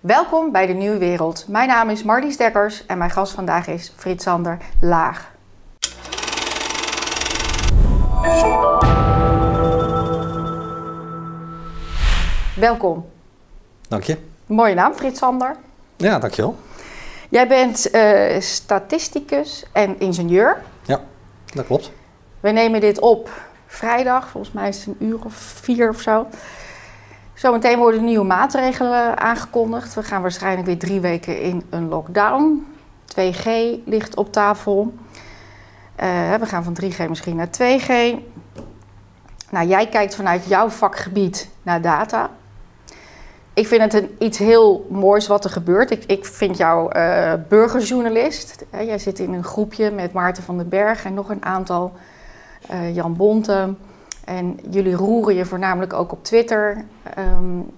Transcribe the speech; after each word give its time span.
Welkom 0.00 0.52
bij 0.52 0.66
de 0.66 0.72
Nieuwe 0.72 0.98
Wereld. 0.98 1.44
Mijn 1.48 1.68
naam 1.68 1.90
is 1.90 2.02
Marlies 2.02 2.36
Dekkers 2.36 2.86
en 2.86 2.98
mijn 2.98 3.10
gast 3.10 3.32
vandaag 3.32 3.66
is 3.66 3.92
Frits 3.96 4.24
Sander 4.24 4.58
Laag. 4.80 5.30
Welkom. 12.56 13.06
Dank 13.88 14.02
je. 14.02 14.16
Mooie 14.46 14.74
naam, 14.74 14.92
Frits 14.92 15.18
Sander. 15.18 15.56
Ja, 15.96 16.18
dankjewel. 16.18 16.56
Jij 17.28 17.48
bent 17.48 17.94
uh, 17.94 18.40
statisticus 18.40 19.64
en 19.72 20.00
ingenieur. 20.00 20.62
Ja, 20.82 21.00
dat 21.54 21.66
klopt. 21.66 21.90
We 22.40 22.50
nemen 22.50 22.80
dit 22.80 23.00
op 23.00 23.30
vrijdag, 23.66 24.28
volgens 24.28 24.52
mij 24.52 24.68
is 24.68 24.84
het 24.84 24.86
een 24.86 25.06
uur 25.06 25.24
of 25.24 25.34
vier 25.34 25.88
of 25.88 26.00
zo. 26.00 26.26
Zometeen 27.40 27.78
worden 27.78 28.04
nieuwe 28.04 28.24
maatregelen 28.24 29.18
aangekondigd. 29.18 29.94
We 29.94 30.02
gaan 30.02 30.22
waarschijnlijk 30.22 30.66
weer 30.66 30.78
drie 30.78 31.00
weken 31.00 31.40
in 31.42 31.62
een 31.70 31.88
lockdown. 31.88 32.66
2G 33.20 33.48
ligt 33.84 34.16
op 34.16 34.32
tafel. 34.32 34.94
Uh, 36.02 36.34
we 36.34 36.46
gaan 36.46 36.64
van 36.64 36.76
3G 36.82 37.08
misschien 37.08 37.36
naar 37.36 37.48
2G. 37.48 38.18
Nou, 39.50 39.66
jij 39.66 39.88
kijkt 39.88 40.14
vanuit 40.14 40.44
jouw 40.44 40.68
vakgebied 40.68 41.48
naar 41.62 41.80
data. 41.80 42.30
Ik 43.54 43.66
vind 43.66 43.82
het 43.82 43.94
een, 43.94 44.16
iets 44.18 44.38
heel 44.38 44.86
moois 44.90 45.26
wat 45.26 45.44
er 45.44 45.50
gebeurt. 45.50 45.90
Ik, 45.90 46.04
ik 46.04 46.24
vind 46.24 46.56
jou 46.56 46.96
uh, 46.96 47.32
burgerjournalist. 47.48 48.64
jij 48.70 48.98
zit 48.98 49.18
in 49.18 49.32
een 49.32 49.44
groepje 49.44 49.90
met 49.90 50.12
Maarten 50.12 50.42
van 50.42 50.56
den 50.56 50.68
Berg 50.68 51.04
en 51.04 51.14
nog 51.14 51.28
een 51.28 51.44
aantal. 51.44 51.92
Jan 52.92 53.16
Bonte. 53.16 53.74
En 54.30 54.58
jullie 54.70 54.94
roeren 54.94 55.34
je 55.34 55.44
voornamelijk 55.44 55.92
ook 55.92 56.12
op 56.12 56.24
Twitter 56.24 56.84
um, 57.18 57.70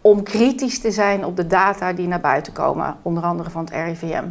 om 0.00 0.22
kritisch 0.22 0.80
te 0.80 0.90
zijn 0.90 1.24
op 1.24 1.36
de 1.36 1.46
data 1.46 1.92
die 1.92 2.06
naar 2.06 2.20
buiten 2.20 2.52
komen, 2.52 2.96
onder 3.02 3.22
andere 3.22 3.50
van 3.50 3.64
het 3.64 3.70
RIVM. 3.70 4.24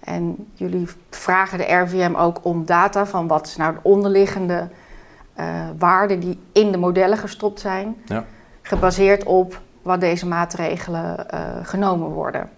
En 0.00 0.48
jullie 0.54 0.88
vragen 1.10 1.58
de 1.58 1.64
RIVM 1.64 2.14
ook 2.14 2.38
om 2.42 2.64
data 2.64 3.06
van 3.06 3.26
wat 3.26 3.46
is 3.46 3.56
nou 3.56 3.74
de 3.74 3.78
onderliggende 3.82 4.68
uh, 5.38 5.44
waarden 5.78 6.20
die 6.20 6.38
in 6.52 6.72
de 6.72 6.78
modellen 6.78 7.18
gestopt 7.18 7.60
zijn, 7.60 7.96
ja. 8.04 8.24
gebaseerd 8.62 9.24
op 9.24 9.60
wat 9.82 10.00
deze 10.00 10.26
maatregelen 10.26 11.26
uh, 11.34 11.40
genomen 11.62 12.08
worden. 12.08 12.50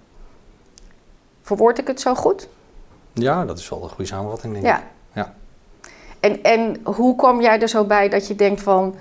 Verwoord 1.43 1.79
ik 1.79 1.87
het 1.87 2.01
zo 2.01 2.15
goed? 2.15 2.49
Ja, 3.13 3.45
dat 3.45 3.59
is 3.59 3.69
wel 3.69 3.83
een 3.83 3.89
goede 3.89 4.07
samenvatting, 4.07 4.53
denk 4.53 4.65
ja. 4.65 4.79
ik. 4.79 4.85
Ja. 5.13 5.35
En, 6.23 6.43
en 6.43 6.81
hoe 6.85 7.17
kwam 7.17 7.41
jij 7.41 7.61
er 7.61 7.69
zo 7.69 7.85
bij 7.85 8.09
dat 8.09 8.27
je 8.27 8.35
denkt 8.35 8.63
van... 8.63 8.95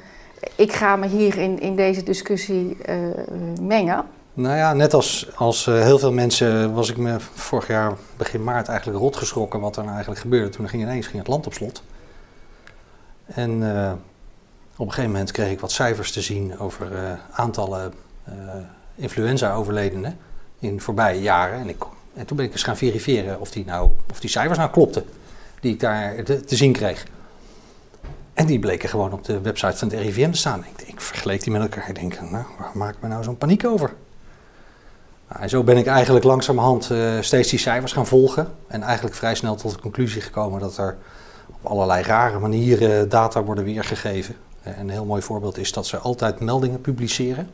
ik 0.55 0.73
ga 0.73 0.95
me 0.95 1.07
hier 1.07 1.37
in, 1.37 1.59
in 1.59 1.75
deze 1.75 2.03
discussie 2.03 2.77
uh, 2.89 2.95
mengen? 3.61 4.05
Nou 4.33 4.55
ja, 4.55 4.73
net 4.73 4.93
als, 4.93 5.29
als 5.35 5.67
uh, 5.67 5.81
heel 5.81 5.99
veel 5.99 6.11
mensen 6.11 6.73
was 6.73 6.89
ik 6.89 6.97
me 6.97 7.19
vorig 7.19 7.67
jaar 7.67 7.93
begin 8.17 8.43
maart 8.43 8.67
eigenlijk 8.67 8.99
rot 8.99 9.15
geschrokken 9.15 9.59
wat 9.59 9.75
er 9.75 9.81
nou 9.81 9.93
eigenlijk 9.93 10.21
gebeurde. 10.21 10.49
Toen 10.49 10.69
ging 10.69 10.83
ineens 10.83 11.07
ging 11.07 11.17
het 11.17 11.27
land 11.27 11.45
op 11.45 11.53
slot. 11.53 11.83
En 13.25 13.61
uh, 13.61 13.91
op 14.75 14.85
een 14.85 14.93
gegeven 14.93 15.11
moment 15.11 15.31
kreeg 15.31 15.51
ik 15.51 15.59
wat 15.59 15.71
cijfers 15.71 16.11
te 16.11 16.21
zien 16.21 16.59
over 16.59 16.87
aantallen 17.31 17.93
influenza-overledenen 18.95 20.17
in 20.59 20.81
voorbije 20.81 21.21
jaren. 21.21 21.59
En, 21.59 21.69
ik, 21.69 21.83
en 22.13 22.25
toen 22.25 22.37
ben 22.37 22.45
ik 22.45 22.51
eens 22.51 22.63
gaan 22.63 22.77
verifiëren 22.77 23.39
of 23.39 23.51
die, 23.51 23.65
nou, 23.65 23.89
of 24.11 24.19
die 24.19 24.29
cijfers 24.29 24.57
nou 24.57 24.71
klopten 24.71 25.05
die 25.61 25.73
ik 25.73 25.79
daar 25.79 26.23
te, 26.23 26.41
zien 26.45 26.73
kreeg. 26.73 27.05
En 28.33 28.45
die 28.45 28.59
bleken 28.59 28.89
gewoon 28.89 29.13
op 29.13 29.23
de 29.23 29.41
website 29.41 29.77
van 29.77 29.87
het 29.87 29.99
RIVM 29.99 30.31
te 30.31 30.37
staan. 30.37 30.65
Ik, 30.75 30.87
ik 30.87 31.01
vergeleek 31.01 31.43
die 31.43 31.51
met 31.51 31.61
elkaar. 31.61 31.89
Ik 31.89 31.95
denk, 31.95 32.21
nou, 32.21 32.45
waar 32.59 32.71
maak 32.73 32.95
ik 32.95 33.01
me 33.01 33.07
nou 33.07 33.23
zo'n 33.23 33.37
paniek 33.37 33.65
over? 33.65 33.93
Nou, 35.29 35.41
en 35.41 35.49
zo 35.49 35.63
ben 35.63 35.77
ik 35.77 35.85
eigenlijk 35.85 36.25
langzamerhand 36.25 36.89
uh, 36.91 37.21
steeds 37.21 37.49
die 37.49 37.59
cijfers 37.59 37.91
gaan 37.91 38.07
volgen. 38.07 38.51
En 38.67 38.81
eigenlijk 38.81 39.15
vrij 39.15 39.35
snel 39.35 39.55
tot 39.55 39.71
de 39.71 39.79
conclusie 39.79 40.21
gekomen 40.21 40.59
dat 40.59 40.77
er 40.77 40.97
op 41.47 41.71
allerlei 41.71 42.03
rare 42.03 42.39
manieren 42.39 43.09
data 43.09 43.43
worden 43.43 43.63
weergegeven. 43.63 44.35
En 44.63 44.79
een 44.79 44.89
heel 44.89 45.05
mooi 45.05 45.21
voorbeeld 45.21 45.57
is 45.57 45.71
dat 45.71 45.85
ze 45.85 45.97
altijd 45.97 46.39
meldingen 46.39 46.81
publiceren. 46.81 47.49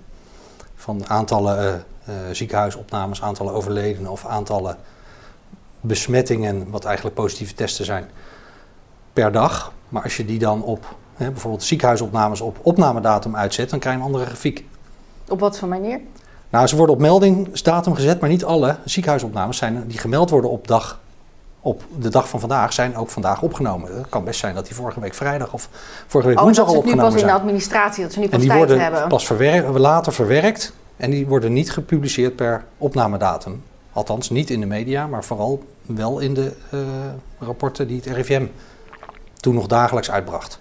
Van 0.75 1.09
aantallen 1.09 1.85
uh, 2.09 2.15
uh, 2.15 2.15
ziekenhuisopnames, 2.31 3.21
aantallen 3.21 3.53
overledenen 3.53 4.11
of 4.11 4.25
aantallen 4.25 4.77
besmettingen, 5.81 6.69
wat 6.69 6.85
eigenlijk 6.85 7.15
positieve 7.15 7.53
testen 7.53 7.85
zijn, 7.85 8.09
per 9.13 9.31
dag. 9.31 9.71
Maar 9.89 10.03
als 10.03 10.17
je 10.17 10.25
die 10.25 10.39
dan 10.39 10.63
op 10.63 10.95
hè, 11.15 11.31
bijvoorbeeld 11.31 11.63
ziekenhuisopnames 11.63 12.41
op 12.41 12.57
opnamedatum 12.61 13.35
uitzet, 13.35 13.69
dan 13.69 13.79
krijg 13.79 13.95
je 13.95 14.01
een 14.01 14.07
andere 14.07 14.25
grafiek. 14.25 14.65
Op 15.27 15.39
wat 15.39 15.57
voor 15.57 15.67
manier? 15.67 15.99
Nou, 16.49 16.67
ze 16.67 16.75
worden 16.75 16.95
op 16.95 17.01
meldingsdatum 17.01 17.95
gezet, 17.95 18.19
maar 18.19 18.29
niet 18.29 18.45
alle 18.45 18.75
ziekenhuisopnames 18.85 19.57
zijn, 19.57 19.87
die 19.87 19.97
gemeld 19.97 20.29
worden 20.29 20.49
op, 20.49 20.67
dag, 20.67 20.99
op 21.59 21.83
de 21.99 22.09
dag 22.09 22.29
van 22.29 22.39
vandaag, 22.39 22.73
zijn 22.73 22.95
ook 22.95 23.09
vandaag 23.09 23.41
opgenomen. 23.41 23.97
Het 23.97 24.09
kan 24.09 24.23
best 24.23 24.39
zijn 24.39 24.55
dat 24.55 24.65
die 24.65 24.75
vorige 24.75 24.99
week 24.99 25.13
vrijdag 25.13 25.53
of 25.53 25.69
vorige 26.07 26.29
week 26.29 26.37
oh, 26.37 26.43
woensdag 26.43 26.67
al 26.67 26.75
opgenomen 26.75 27.01
zijn. 27.01 27.13
nu 27.13 27.19
pas 27.19 27.21
in 27.21 27.35
de 27.35 27.41
administratie, 27.41 28.03
dat 28.03 28.13
ze 28.13 28.19
nu 28.19 28.25
pas 28.25 28.33
en 28.33 28.39
die 28.39 28.49
tijd 28.49 28.59
worden 28.59 28.79
hebben. 28.83 29.07
pas 29.07 29.25
verwer 29.25 29.79
later 29.79 30.13
verwerkt 30.13 30.73
en 30.97 31.09
die 31.09 31.27
worden 31.27 31.53
niet 31.53 31.71
gepubliceerd 31.71 32.35
per 32.35 32.65
opnamedatum. 32.77 33.63
Althans, 33.97 34.29
niet 34.29 34.49
in 34.49 34.59
de 34.59 34.65
media, 34.65 35.07
maar 35.07 35.23
vooral 35.23 35.63
wel 35.85 36.19
in 36.19 36.33
de 36.33 36.53
uh, 36.73 36.79
rapporten 37.39 37.87
die 37.87 37.95
het 37.95 38.05
RIVM 38.05 38.45
toen 39.35 39.55
nog 39.55 39.67
dagelijks 39.67 40.11
uitbracht. 40.11 40.59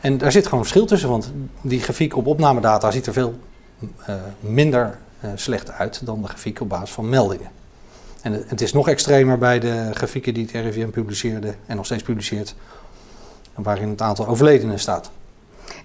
En 0.00 0.18
daar 0.18 0.32
zit 0.32 0.44
gewoon 0.44 0.58
een 0.58 0.64
verschil 0.64 0.86
tussen, 0.86 1.08
want 1.08 1.32
die 1.60 1.80
grafiek 1.80 2.16
op 2.16 2.26
opnamedata 2.26 2.90
ziet 2.90 3.06
er 3.06 3.12
veel 3.12 3.38
uh, 4.08 4.14
minder 4.40 4.98
uh, 5.24 5.30
slecht 5.34 5.70
uit 5.70 6.06
dan 6.06 6.22
de 6.22 6.28
grafiek 6.28 6.60
op 6.60 6.68
basis 6.68 6.90
van 6.90 7.08
meldingen. 7.08 7.50
En 8.22 8.44
het 8.46 8.60
is 8.60 8.72
nog 8.72 8.88
extremer 8.88 9.38
bij 9.38 9.58
de 9.58 9.90
grafieken 9.92 10.34
die 10.34 10.42
het 10.42 10.52
RIVM 10.52 10.90
publiceerde 10.90 11.54
en 11.66 11.76
nog 11.76 11.84
steeds 11.84 12.02
publiceert, 12.02 12.54
waarin 13.54 13.88
het 13.88 14.02
aantal 14.02 14.26
overledenen 14.26 14.78
staat. 14.78 15.10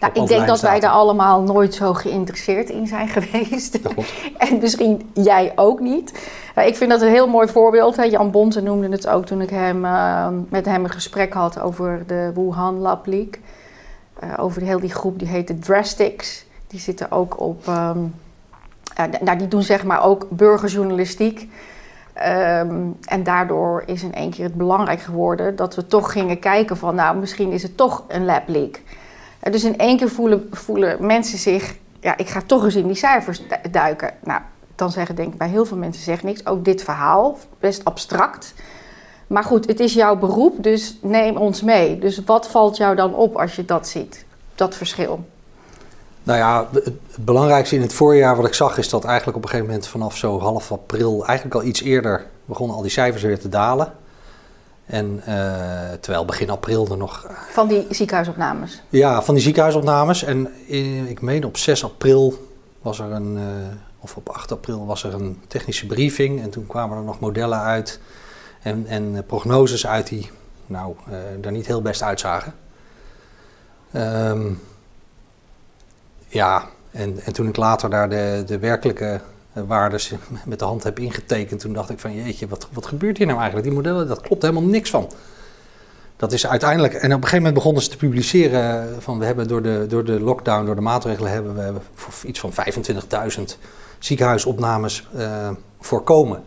Nou, 0.04 0.22
ik 0.22 0.28
denk 0.28 0.48
dat 0.48 0.62
wij 0.62 0.80
daar 0.80 0.92
allemaal 0.92 1.42
nooit 1.42 1.74
zo 1.74 1.94
geïnteresseerd 1.94 2.70
in 2.70 2.88
zijn 2.88 3.08
geweest. 3.18 3.80
en 4.38 4.58
misschien 4.60 5.10
jij 5.14 5.52
ook 5.56 5.80
niet. 5.80 6.30
Ik 6.56 6.76
vind 6.76 6.90
dat 6.90 7.02
een 7.02 7.10
heel 7.10 7.28
mooi 7.28 7.48
voorbeeld. 7.48 8.10
Jan 8.10 8.32
Bonte 8.32 8.62
noemde 8.62 8.90
het 8.90 9.08
ook 9.08 9.26
toen 9.26 9.42
ik 9.42 9.50
hem, 9.50 9.86
uh, 9.86 10.28
met 10.50 10.66
hem 10.66 10.84
een 10.84 10.90
gesprek 10.90 11.34
had 11.34 11.60
over 11.60 12.04
de 12.08 12.32
Wuhan 12.36 12.80
Lab 12.80 13.06
Leak. 13.06 13.40
Uh, 14.24 14.34
over 14.38 14.62
heel 14.62 14.80
die 14.80 14.94
groep, 14.94 15.20
die 15.20 15.28
heet 15.28 15.48
de 15.48 15.60
Drastics. 15.60 16.46
Die 16.68 16.80
zitten 16.80 17.12
ook 17.12 17.40
op... 17.40 17.68
Um, 17.68 18.16
nou, 19.22 19.38
die 19.38 19.48
doen 19.48 19.64
zeg 19.64 19.84
maar 19.84 20.04
ook 20.04 20.28
burgerjournalistiek. 20.30 21.40
Um, 21.40 22.98
en 23.02 23.24
daardoor 23.24 23.84
is 23.86 24.04
in 24.04 24.14
één 24.14 24.30
keer 24.30 24.46
het 24.46 24.56
belangrijk 24.56 25.02
geworden 25.02 25.56
dat 25.56 25.76
we 25.76 25.88
toch 25.88 26.12
gingen 26.12 26.40
kijken 26.40 26.78
van... 26.78 26.96
nou, 26.96 27.18
misschien 27.18 27.52
is 27.52 27.64
het 27.64 27.78
toch 27.78 28.04
een 28.08 28.26
lab 28.26 28.48
leak. 28.48 28.82
Dus 29.52 29.64
in 29.64 29.78
één 29.78 29.98
keer 29.98 30.10
voelen, 30.10 30.48
voelen 30.52 31.06
mensen 31.06 31.38
zich, 31.38 31.76
ja, 32.00 32.18
ik 32.18 32.30
ga 32.30 32.42
toch 32.46 32.64
eens 32.64 32.76
in 32.76 32.88
die 32.88 32.96
cijfers 32.96 33.42
duiken. 33.72 34.14
Nou, 34.24 34.42
dan 34.76 34.92
zeggen 34.92 35.16
denk 35.16 35.32
ik 35.34 35.38
bij 35.38 35.50
heel 35.50 35.66
veel 35.66 35.78
mensen 35.78 36.04
zegt 36.04 36.24
niks. 36.24 36.46
Ook 36.46 36.66
dit 36.66 36.84
verhaal, 36.84 37.38
best 37.60 37.86
abstract. 37.86 38.54
Maar 39.28 39.44
goed, 39.44 39.68
het 39.68 39.80
is 39.80 39.94
jouw 39.94 40.16
beroep, 40.16 40.64
dus 40.64 40.98
neem 41.02 41.38
ons 41.38 41.62
mee. 41.62 42.00
Dus 42.00 42.24
wat 42.26 42.48
valt 42.48 42.78
jou 42.78 42.96
dan 42.96 43.16
op 43.16 43.36
als 43.36 43.56
je 43.56 43.66
dat 43.66 43.88
ziet, 43.88 44.26
dat 44.56 44.76
verschil? 44.76 45.26
Nou 46.24 46.40
ja, 46.40 46.68
het 46.74 46.94
belangrijkste 47.20 47.76
in 47.76 47.82
het 47.82 47.94
voorjaar 47.94 48.36
wat 48.36 48.46
ik 48.46 48.54
zag 48.54 48.78
is 48.78 48.90
dat 48.90 49.06
eigenlijk 49.06 49.38
op 49.38 49.44
een 49.44 49.50
gegeven 49.50 49.72
moment 49.72 49.88
vanaf 49.88 50.18
zo 50.18 50.40
half 50.40 50.72
april, 50.72 51.26
eigenlijk 51.26 51.56
al 51.56 51.64
iets 51.64 51.82
eerder, 51.82 52.26
begonnen 52.46 52.76
al 52.76 52.82
die 52.82 52.92
cijfers 52.92 53.24
weer 53.24 53.40
te 53.40 53.50
dalen. 53.50 53.94
En 54.86 55.24
uh, 55.28 55.92
terwijl 56.00 56.26
begin 56.26 56.50
april 56.50 56.88
er 56.92 56.98
nog. 56.98 57.28
Van 57.52 57.68
die 57.68 57.86
ziekenhuisopnames? 57.90 58.82
Ja, 58.90 59.22
van 59.22 59.34
die 59.34 59.44
ziekenhuisopnames. 59.44 60.24
En 60.24 60.48
in, 60.66 61.08
ik 61.08 61.22
meen 61.22 61.46
op 61.46 61.58
6 61.58 61.84
april 61.84 62.50
was 62.82 63.00
er 63.00 63.12
een. 63.12 63.38
Uh, 63.38 63.44
of 64.00 64.16
op 64.16 64.30
8 64.30 64.52
april 64.52 64.86
was 64.86 65.04
er 65.04 65.14
een 65.14 65.42
technische 65.48 65.86
briefing. 65.86 66.42
En 66.42 66.50
toen 66.50 66.68
kwamen 66.68 66.98
er 66.98 67.04
nog 67.04 67.20
modellen 67.20 67.60
uit. 67.60 68.00
En, 68.62 68.86
en 68.88 69.24
prognoses 69.26 69.88
uit 69.88 70.08
die. 70.08 70.32
Nou, 70.66 70.96
er 71.42 71.52
niet 71.52 71.68
heel 71.68 71.82
best 71.82 72.04
uitzagen. 72.04 72.54
Um, 73.96 74.62
ja, 76.28 76.66
en, 76.92 77.20
en 77.20 77.34
toen 77.34 77.48
ik 77.48 77.56
later 77.56 77.90
daar 77.90 78.10
de, 78.10 78.44
de 78.46 78.60
werkelijke 78.60 79.22
waardes 79.54 80.14
met 80.46 80.60
de 80.60 80.66
hand 80.66 80.84
heb 80.84 81.00
ingetekend. 81.00 81.60
Toen 81.60 81.74
dacht 81.74 81.90
ik 81.90 82.00
van 82.00 82.16
jeetje, 82.16 82.48
wat, 82.48 82.68
wat 82.72 82.86
gebeurt 82.86 83.18
hier 83.18 83.28
nou 83.28 83.40
eigenlijk? 83.40 83.68
Die 83.68 83.78
modellen, 83.78 84.08
dat 84.08 84.22
klopt 84.22 84.42
helemaal 84.42 84.64
niks 84.64 84.90
van. 84.90 85.12
Dat 86.16 86.32
is 86.32 86.48
uiteindelijk, 86.48 86.94
en 86.94 87.00
op 87.00 87.04
een 87.04 87.14
gegeven 87.14 87.38
moment 87.38 87.54
begonnen 87.54 87.84
ze 87.84 87.90
te 87.90 87.98
publiceren 87.98 89.02
van 89.02 89.20
we 89.20 89.26
hebben 89.26 89.48
door 89.48 89.62
de, 89.62 89.86
door 89.90 90.04
de 90.04 90.20
lockdown, 90.20 90.66
door 90.66 90.76
de 90.76 90.82
maatregelen 90.82 91.32
hebben 91.32 91.56
we 91.56 91.80
iets 92.26 92.40
van 92.40 92.52
25.000 93.38 93.42
ziekenhuisopnames 94.00 95.08
uh, 95.16 95.50
voorkomen. 95.80 96.44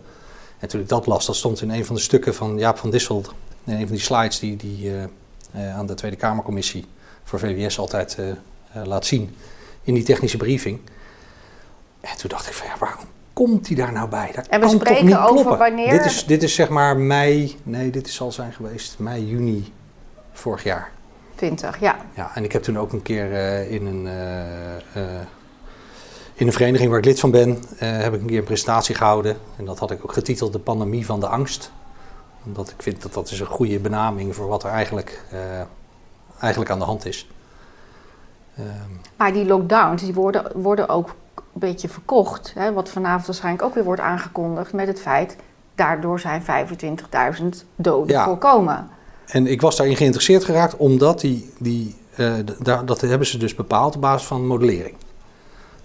En 0.59 0.69
toen 0.69 0.81
ik 0.81 0.89
dat 0.89 1.07
las, 1.07 1.27
dat 1.27 1.37
stond 1.37 1.63
in 1.63 1.71
een 1.71 1.85
van 1.85 1.95
de 1.95 2.01
stukken 2.01 2.35
van 2.35 2.59
Jaap 2.59 2.79
van 2.79 2.91
Dissel, 2.91 3.25
in 3.65 3.73
een 3.73 3.87
van 3.87 3.97
die 3.97 4.05
slides 4.05 4.39
die, 4.39 4.57
die 4.57 4.93
aan 5.75 5.87
de 5.87 5.95
Tweede 5.95 6.17
Kamercommissie 6.17 6.85
voor 7.25 7.39
VWS 7.39 7.79
altijd 7.79 8.19
laat 8.85 9.07
zien 9.07 9.37
in 9.83 9.95
die 9.95 10.03
technische 10.03 10.37
briefing. 10.37 10.81
En 12.11 12.17
toen 12.19 12.31
dacht 12.31 12.47
ik 12.47 12.53
van 12.53 12.67
ja, 12.67 12.73
waarom 12.79 13.05
komt 13.33 13.67
hij 13.67 13.77
daar 13.77 13.93
nou 13.93 14.09
bij? 14.09 14.31
Dat 14.35 14.47
En 14.47 14.61
we 14.61 14.67
kan 14.67 14.79
toch 14.79 14.81
spreken 14.87 15.07
niet 15.07 15.15
over 15.17 15.29
kloppen? 15.35 15.59
wanneer- 15.59 15.91
Dit 15.91 16.05
is, 16.05 16.27
dit 16.27 16.43
is 16.43 16.55
zeg 16.55 16.69
maar 16.69 16.97
mei, 16.97 17.57
nee, 17.63 17.91
dit 17.91 18.09
zal 18.09 18.33
zijn 18.33 18.53
geweest 18.53 18.99
mei, 18.99 19.27
juni 19.27 19.73
vorig 20.33 20.63
jaar. 20.63 20.91
20, 21.35 21.81
ja. 21.81 21.97
Ja, 22.15 22.31
en 22.35 22.45
ik 22.45 22.53
heb 22.53 22.63
toen 22.63 22.79
ook 22.79 22.93
een 22.93 23.03
keer 23.03 23.33
eh, 23.35 23.71
in, 23.73 23.87
een, 23.87 24.07
eh, 24.07 24.77
eh, 24.77 25.21
in 26.35 26.47
een 26.47 26.53
vereniging 26.53 26.91
waar 26.91 26.99
ik 26.99 27.05
lid 27.05 27.21
van 27.21 27.31
ben, 27.31 27.63
heb 27.79 28.15
ik 28.15 28.21
een 28.21 28.27
keer 28.27 28.39
een 28.39 28.45
presentatie 28.45 28.95
gehouden. 28.95 29.37
En 29.57 29.65
dat 29.65 29.79
had 29.79 29.91
ik 29.91 30.03
ook 30.03 30.13
getiteld 30.13 30.53
De 30.53 30.59
Pandemie 30.59 31.07
van 31.07 31.21
de 31.21 31.27
Angst. 31.27 31.73
Omdat 32.45 32.71
ik 32.71 32.83
vind 32.83 33.03
dat 33.03 33.13
dat 33.15 33.31
is 33.31 33.41
een 33.41 33.47
goede 33.47 33.79
benaming 33.79 34.35
voor 34.35 34.47
wat 34.49 34.65
er 34.65 34.71
eigenlijk, 34.71 35.23
eigenlijk 36.41 36.71
aan 36.71 36.79
de 36.79 36.85
hand 36.85 37.07
is. 37.07 37.29
Ehm, 38.57 38.67
Maar 39.17 39.33
die 39.33 39.45
lockdowns 39.45 40.03
die 40.03 40.15
worden, 40.15 40.61
worden 40.61 40.89
ook 40.89 41.15
beetje 41.59 41.89
verkocht. 41.89 42.53
Hè, 42.55 42.73
wat 42.73 42.89
vanavond 42.89 43.27
waarschijnlijk 43.27 43.65
ook 43.65 43.75
weer 43.75 43.85
wordt 43.85 44.01
aangekondigd 44.01 44.73
met 44.73 44.87
het 44.87 45.01
feit... 45.01 45.37
daardoor 45.75 46.21
zijn 46.21 46.43
25.000 46.43 47.45
doden 47.77 48.17
Ja. 48.17 48.25
voorkomen. 48.25 48.89
En 49.27 49.47
ik 49.47 49.61
was 49.61 49.77
daarin 49.77 49.97
geïnteresseerd 49.97 50.45
geraakt 50.45 50.77
omdat 50.77 51.21
die, 51.21 51.53
die, 51.59 51.97
eh, 52.17 52.33
daar, 52.63 52.85
dat 52.85 53.01
hebben 53.01 53.27
ze 53.27 53.39
dus 53.39 53.55
bepaald 53.55 53.95
op 53.95 54.01
basis 54.01 54.27
van 54.27 54.47
modellering. 54.47 54.95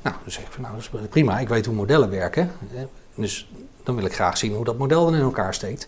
Nou, 0.01 0.15
dan 0.23 0.31
zeg 0.31 0.43
ik 0.43 0.51
van 0.51 0.61
nou, 0.61 0.75
dat 0.75 0.83
is 1.01 1.07
prima, 1.09 1.39
ik 1.39 1.49
weet 1.49 1.65
hoe 1.65 1.75
modellen 1.75 2.09
werken. 2.09 2.51
Eh, 2.75 2.81
Dus 3.15 3.51
dan 3.83 3.95
wil 3.95 4.05
ik 4.05 4.13
graag 4.13 4.37
zien 4.37 4.53
hoe 4.55 4.65
dat 4.65 4.77
model 4.77 5.05
dan 5.05 5.15
in 5.15 5.21
elkaar 5.21 5.53
steekt. 5.53 5.87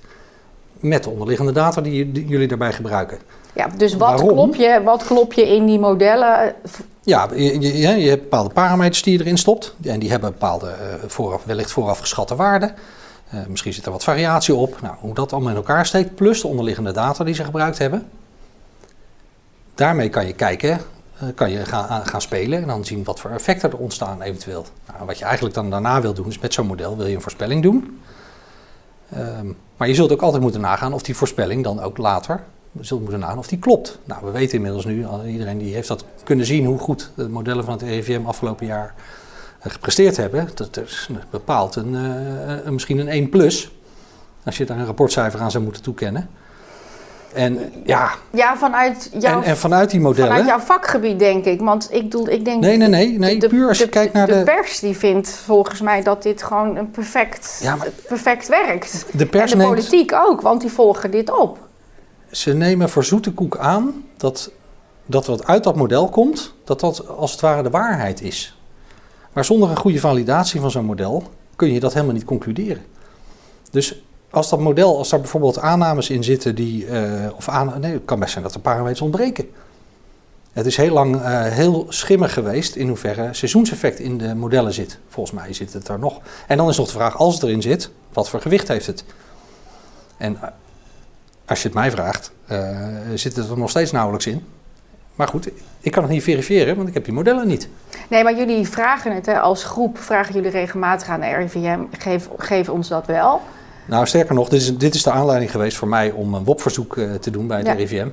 Met 0.79 1.03
de 1.03 1.09
onderliggende 1.09 1.51
data 1.51 1.81
die, 1.81 2.11
die 2.11 2.25
jullie 2.25 2.47
daarbij 2.47 2.73
gebruiken. 2.73 3.17
Ja, 3.53 3.67
dus 3.77 3.91
wat 3.95 4.09
Waarom? 4.09 4.27
klop, 4.27 4.55
je, 4.55 4.81
wat 4.83 5.03
klop 5.05 5.33
je 5.33 5.47
in 5.55 5.65
die 5.65 5.79
modellen? 5.79 6.55
Ja, 7.05 7.29
je, 7.35 7.77
je, 7.79 8.09
hebt 8.09 8.21
bepaalde 8.21 8.53
parameters 8.53 9.03
die 9.03 9.17
je 9.17 9.23
erin 9.23 9.37
stopt. 9.37 9.75
En 9.83 9.99
die 9.99 10.09
hebben 10.09 10.31
bepaalde 10.31 10.69
eh, 10.69 10.93
vooraf, 11.07 11.43
wellicht 11.43 11.71
vooraf 11.71 11.99
geschatte 11.99 12.35
waarden. 12.35 12.75
Eh, 13.29 13.39
misschien 13.47 13.73
zit 13.73 13.85
er 13.85 13.91
wat 13.91 14.03
variatie 14.03 14.55
op. 14.55 14.81
Nou, 14.81 14.95
hoe 14.99 15.13
dat 15.13 15.33
allemaal 15.33 15.49
in 15.49 15.55
elkaar 15.55 15.85
steekt, 15.85 16.15
plus 16.15 16.41
de 16.41 16.47
onderliggende 16.47 16.91
data 16.91 17.23
die 17.23 17.33
ze 17.33 17.43
gebruikt 17.43 17.77
hebben. 17.77 18.09
Daarmee 19.75 20.09
kan 20.09 20.27
je 20.27 20.33
kijken, 20.33 20.81
eh, 21.19 21.27
kan 21.35 21.51
je 21.51 21.65
gaan, 21.65 21.87
aan- 21.87 22.05
gaan 22.05 22.21
spelen 22.21 22.61
en 22.61 22.67
dan 22.67 22.85
zien 22.85 23.03
wat 23.03 23.19
voor 23.19 23.29
effecten 23.31 23.71
er 23.71 23.77
ontstaan 23.77 24.21
eventueel. 24.21 24.65
Nou, 24.91 25.05
wat 25.05 25.17
je 25.17 25.25
eigenlijk 25.25 25.55
dan 25.55 25.69
daarna 25.69 26.01
wil 26.01 26.13
doen, 26.13 26.27
is 26.27 26.39
met 26.39 26.53
zo'n 26.53 26.67
model 26.67 26.97
wil 26.97 27.07
je 27.07 27.15
een 27.15 27.21
voorspelling 27.21 27.63
doen. 27.63 28.01
Ehm, 29.09 29.47
maar 29.77 29.87
je 29.87 29.95
zult 29.95 30.11
ook 30.11 30.21
altijd 30.21 30.41
moeten 30.41 30.61
nagaan 30.61 30.93
of 30.93 31.01
die 31.01 31.15
voorspelling 31.15 31.63
dan 31.63 31.81
ook 31.81 31.97
later, 31.97 32.43
je 32.79 32.83
zult 32.85 33.01
moeten 33.01 33.19
nagaan 33.19 33.37
of 33.37 33.47
die 33.47 33.59
klopt. 33.59 33.99
Nou, 34.05 34.25
we 34.25 34.31
weten 34.31 34.55
inmiddels 34.55 34.85
nu, 34.85 35.05
iedereen 35.27 35.57
die 35.57 35.73
heeft 35.73 35.87
dat 35.87 36.05
kunnen 36.23 36.45
zien, 36.45 36.65
hoe 36.65 36.77
goed 36.77 37.11
de 37.15 37.29
modellen 37.29 37.63
van 37.63 37.73
het 37.73 37.81
RIVM 37.81 38.25
afgelopen 38.25 38.65
jaar 38.65 38.93
eh, 39.59 39.71
gepresteerd 39.71 40.17
hebben. 40.17 40.49
Dat 40.53 40.77
is 40.77 41.09
bepaald 41.29 41.75
een, 41.75 41.95
eh, 41.95 42.65
een- 42.65 42.73
misschien 42.73 42.97
een 42.99 43.09
1 43.09 43.29
plus, 43.29 43.71
als 44.45 44.57
je 44.57 44.65
daar 44.65 44.77
een 44.77 44.85
rapportcijfer 44.85 45.39
aan 45.41 45.51
zou 45.51 45.63
moeten 45.63 45.81
toekennen. 45.83 46.29
En 47.33 47.71
ja, 47.85 48.11
Ja, 48.31 48.57
vanuit 48.57 49.09
jouw, 49.19 49.41
en, 49.41 49.43
en 49.47 49.57
vanuit 49.57 49.89
die 49.89 49.99
modellen... 49.99 50.27
vanuit 50.29 50.47
jouw 50.47 50.59
vakgebied 50.59 51.19
denk 51.19 51.45
ik. 51.45 51.61
Want 51.61 51.87
ik, 51.91 52.11
doe, 52.11 52.31
ik 52.31 52.45
denk... 52.45 52.61
Nee, 52.61 52.77
nee, 52.77 52.87
nee, 52.87 53.19
nee 53.19 53.39
de- 53.39 53.47
puur 53.47 53.67
als 53.67 53.77
je 53.77 53.83
de- 53.83 53.89
kijkt 53.89 54.13
naar 54.13 54.27
de 54.27 54.33
de... 54.33 54.43
pers 54.43 54.79
die 54.79 54.97
vindt 54.97 55.29
volgens 55.29 55.81
mij 55.81 56.03
dat 56.03 56.23
dit 56.23 56.43
gewoon 56.43 56.75
een 56.75 56.91
perfect, 56.91 57.59
Ja, 57.63 57.75
maar- 57.75 57.87
perfect 58.07 58.47
werkt. 58.47 59.05
De 59.11 59.25
pers 59.25 59.51
en 59.51 59.57
de 59.57 59.63
neemt, 59.63 59.75
politiek 59.75 60.13
ook, 60.13 60.41
want 60.41 60.61
die 60.61 60.71
volgen 60.71 61.11
dit 61.11 61.31
op. 61.31 61.57
ze 62.33 62.53
nemen 62.53 62.89
voor 62.89 63.03
zoete 63.03 63.31
koek 63.31 63.57
aan 63.57 64.03
dat, 64.17 64.51
dat 65.05 65.25
wat 65.25 65.45
uit 65.45 65.63
dat 65.63 65.75
model 65.75 66.09
komt, 66.09 66.53
dat 66.63 66.79
dat 66.79 67.07
als 67.07 67.31
het 67.31 67.41
ware 67.41 67.63
de 67.63 67.69
waarheid 67.69 68.21
is. 68.21 68.57
Maar 69.33 69.45
zonder 69.45 69.69
een 69.69 69.77
goede 69.77 69.99
validatie 69.99 70.59
van 70.59 70.71
zo'n 70.71 70.85
model 70.85 71.23
kun 71.55 71.73
je 71.73 71.79
dat 71.79 71.93
helemaal 71.93 72.13
niet 72.13 72.23
concluderen. 72.23 72.85
Dus 73.71 74.01
als 74.29 74.49
dat 74.49 74.59
model, 74.59 74.97
als 74.97 75.09
daar 75.09 75.19
bijvoorbeeld 75.19 75.59
aannames 75.59 76.09
in 76.09 76.23
zitten 76.23 76.55
die, 76.55 76.85
eh, 76.85 77.29
of 77.35 77.49
nee, 77.79 77.93
het 77.93 78.05
kan 78.05 78.19
best 78.19 78.31
zijn 78.31 78.43
dat 78.43 78.53
er 78.53 78.59
parameters 78.59 79.01
ontbreken. 79.01 79.49
Het 80.51 80.65
is 80.65 80.77
heel 80.77 80.93
lang 80.93 81.21
eh, 81.21 81.43
heel 81.43 81.85
schimmig 81.89 82.33
geweest 82.33 82.75
in 82.75 82.87
hoeverre 82.87 83.33
seizoenseffect 83.33 83.99
in 83.99 84.17
de 84.17 84.35
modellen 84.35 84.73
zit. 84.73 84.99
Volgens 85.09 85.35
mij 85.35 85.53
zit 85.53 85.73
het 85.73 85.87
er 85.87 85.99
nog. 85.99 86.19
En 86.47 86.57
dan 86.57 86.69
is 86.69 86.77
nog 86.77 86.85
de 86.85 86.93
vraag, 86.93 87.17
als 87.17 87.33
het 87.33 87.43
erin 87.43 87.61
zit, 87.61 87.89
wat 88.13 88.29
voor 88.29 88.41
gewicht 88.41 88.67
heeft 88.67 88.85
het? 88.85 89.03
En 90.17 90.37
eh, 90.41 90.49
als 91.45 91.61
je 91.61 91.67
het 91.67 91.77
mij 91.77 91.91
vraagt, 91.91 92.31
eh, 92.47 92.77
zit 93.15 93.35
het 93.35 93.49
er 93.49 93.57
nog 93.57 93.69
steeds 93.69 93.91
nauwelijks 93.91 94.27
in. 94.27 94.45
Maar 95.15 95.27
goed, 95.27 95.49
ik 95.79 95.91
kan 95.91 96.03
het 96.03 96.11
niet 96.11 96.23
verifiëren, 96.23 96.75
want 96.75 96.87
ik 96.87 96.93
heb 96.93 97.05
die 97.05 97.13
modellen 97.13 97.47
niet. 97.47 97.69
Nee, 98.09 98.23
maar 98.23 98.35
jullie 98.35 98.67
vragen 98.67 99.15
het 99.15 99.25
hè, 99.25 99.39
als 99.39 99.63
groep, 99.63 99.97
vragen 99.97 100.33
jullie 100.33 100.49
regelmatig 100.49 101.07
aan 101.07 101.19
de 101.19 101.27
RIVM. 101.35 101.79
Geef, 101.91 102.29
geef 102.37 102.69
ons 102.69 102.87
dat 102.87 103.05
wel. 103.05 103.41
Nou, 103.85 104.05
sterker 104.07 104.35
nog, 104.35 104.49
dit 104.49 104.61
is, 104.61 104.77
dit 104.77 104.95
is 104.95 105.03
de 105.03 105.11
aanleiding 105.11 105.51
geweest 105.51 105.77
voor 105.77 105.87
mij 105.87 106.11
om 106.11 106.33
een 106.33 106.43
WOP-verzoek 106.43 106.97
eh, 106.97 107.13
te 107.13 107.31
doen 107.31 107.47
bij 107.47 107.57
het 107.57 107.67
Ja. 107.67 107.73
RIVM. 107.73 108.07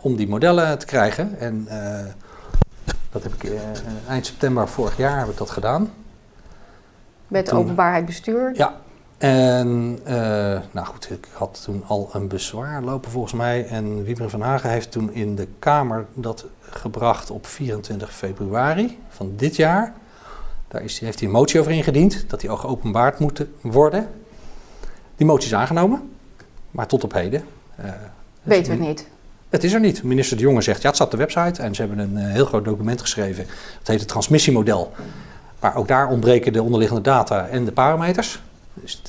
Om 0.00 0.16
die 0.16 0.28
modellen 0.28 0.78
te 0.78 0.86
krijgen. 0.86 1.38
En 1.38 1.64
eh, 1.68 2.04
dat 3.10 3.22
heb 3.22 3.32
ik 3.38 3.50
eind 4.08 4.26
september 4.26 4.68
vorig 4.68 4.96
jaar 4.96 5.18
heb 5.18 5.28
ik 5.28 5.36
dat 5.36 5.50
gedaan. 5.50 5.90
Met 7.28 7.46
Toen- 7.46 7.58
openbaarheid 7.58 8.06
bestuur. 8.06 8.50
Ja. 8.54 8.74
En 9.22 9.98
eh, 10.04 10.14
nou 10.70 10.86
goed, 10.86 11.10
ik 11.10 11.28
had 11.32 11.62
toen 11.64 11.84
al 11.86 12.10
een 12.12 12.28
bezwaar 12.28 12.82
lopen 12.82 13.10
volgens 13.10 13.32
mij. 13.32 13.66
En 13.66 14.04
Wiebren 14.04 14.30
van 14.30 14.40
Hagen 14.40 14.70
heeft 14.70 14.90
toen 14.90 15.12
in 15.12 15.36
de 15.36 15.48
Kamer 15.58 16.06
dat 16.14 16.44
gebracht 16.60 17.30
op 17.30 17.46
24 17.46 18.14
februari 18.14 18.98
van 19.08 19.32
dit 19.36 19.56
jaar. 19.56 19.94
Daar 20.68 20.82
is, 20.82 20.98
heeft 20.98 21.18
hij 21.18 21.28
een 21.28 21.34
motie 21.34 21.60
over 21.60 21.72
ingediend, 21.72 22.24
dat 22.28 22.40
die 22.40 22.50
ook 22.50 22.58
geopenbaard 22.58 23.18
moet 23.18 23.44
worden. 23.60 24.08
Die 25.16 25.26
motie 25.26 25.46
is 25.46 25.54
aangenomen, 25.54 26.10
maar 26.70 26.86
tot 26.86 27.04
op 27.04 27.12
heden. 27.12 27.40
is 27.76 27.84
Weten 27.84 27.94
we 28.42 28.54
het 28.54 28.66
het 28.68 28.78
niet. 28.78 29.08
het 29.48 29.64
is 29.64 29.72
er 29.72 29.80
niet. 29.80 30.02
Minister 30.02 30.36
De 30.36 30.42
Jonge 30.42 30.62
zegt, 30.62 30.82
ja, 30.82 30.86
het 30.86 30.96
staat 30.96 31.12
op 31.12 31.18
de 31.18 31.24
website. 31.26 31.62
En 31.62 31.74
ze 31.74 31.82
hebben 31.82 31.98
een 31.98 32.16
eh, 32.16 32.32
heel 32.32 32.46
groot 32.46 32.64
document 32.64 33.00
geschreven. 33.00 33.46
Dat 33.78 33.86
heet 33.86 34.00
het 34.00 34.08
transmissiemodel. 34.08 34.92
Maar 35.60 35.76
ook 35.76 35.88
daar 35.88 36.08
ontbreken 36.08 36.52
de 36.52 36.62
onderliggende 36.62 37.02
data 37.02 37.48
en 37.48 37.64
de 37.64 37.72
parameters. 37.72 38.40
Dus 38.74 39.02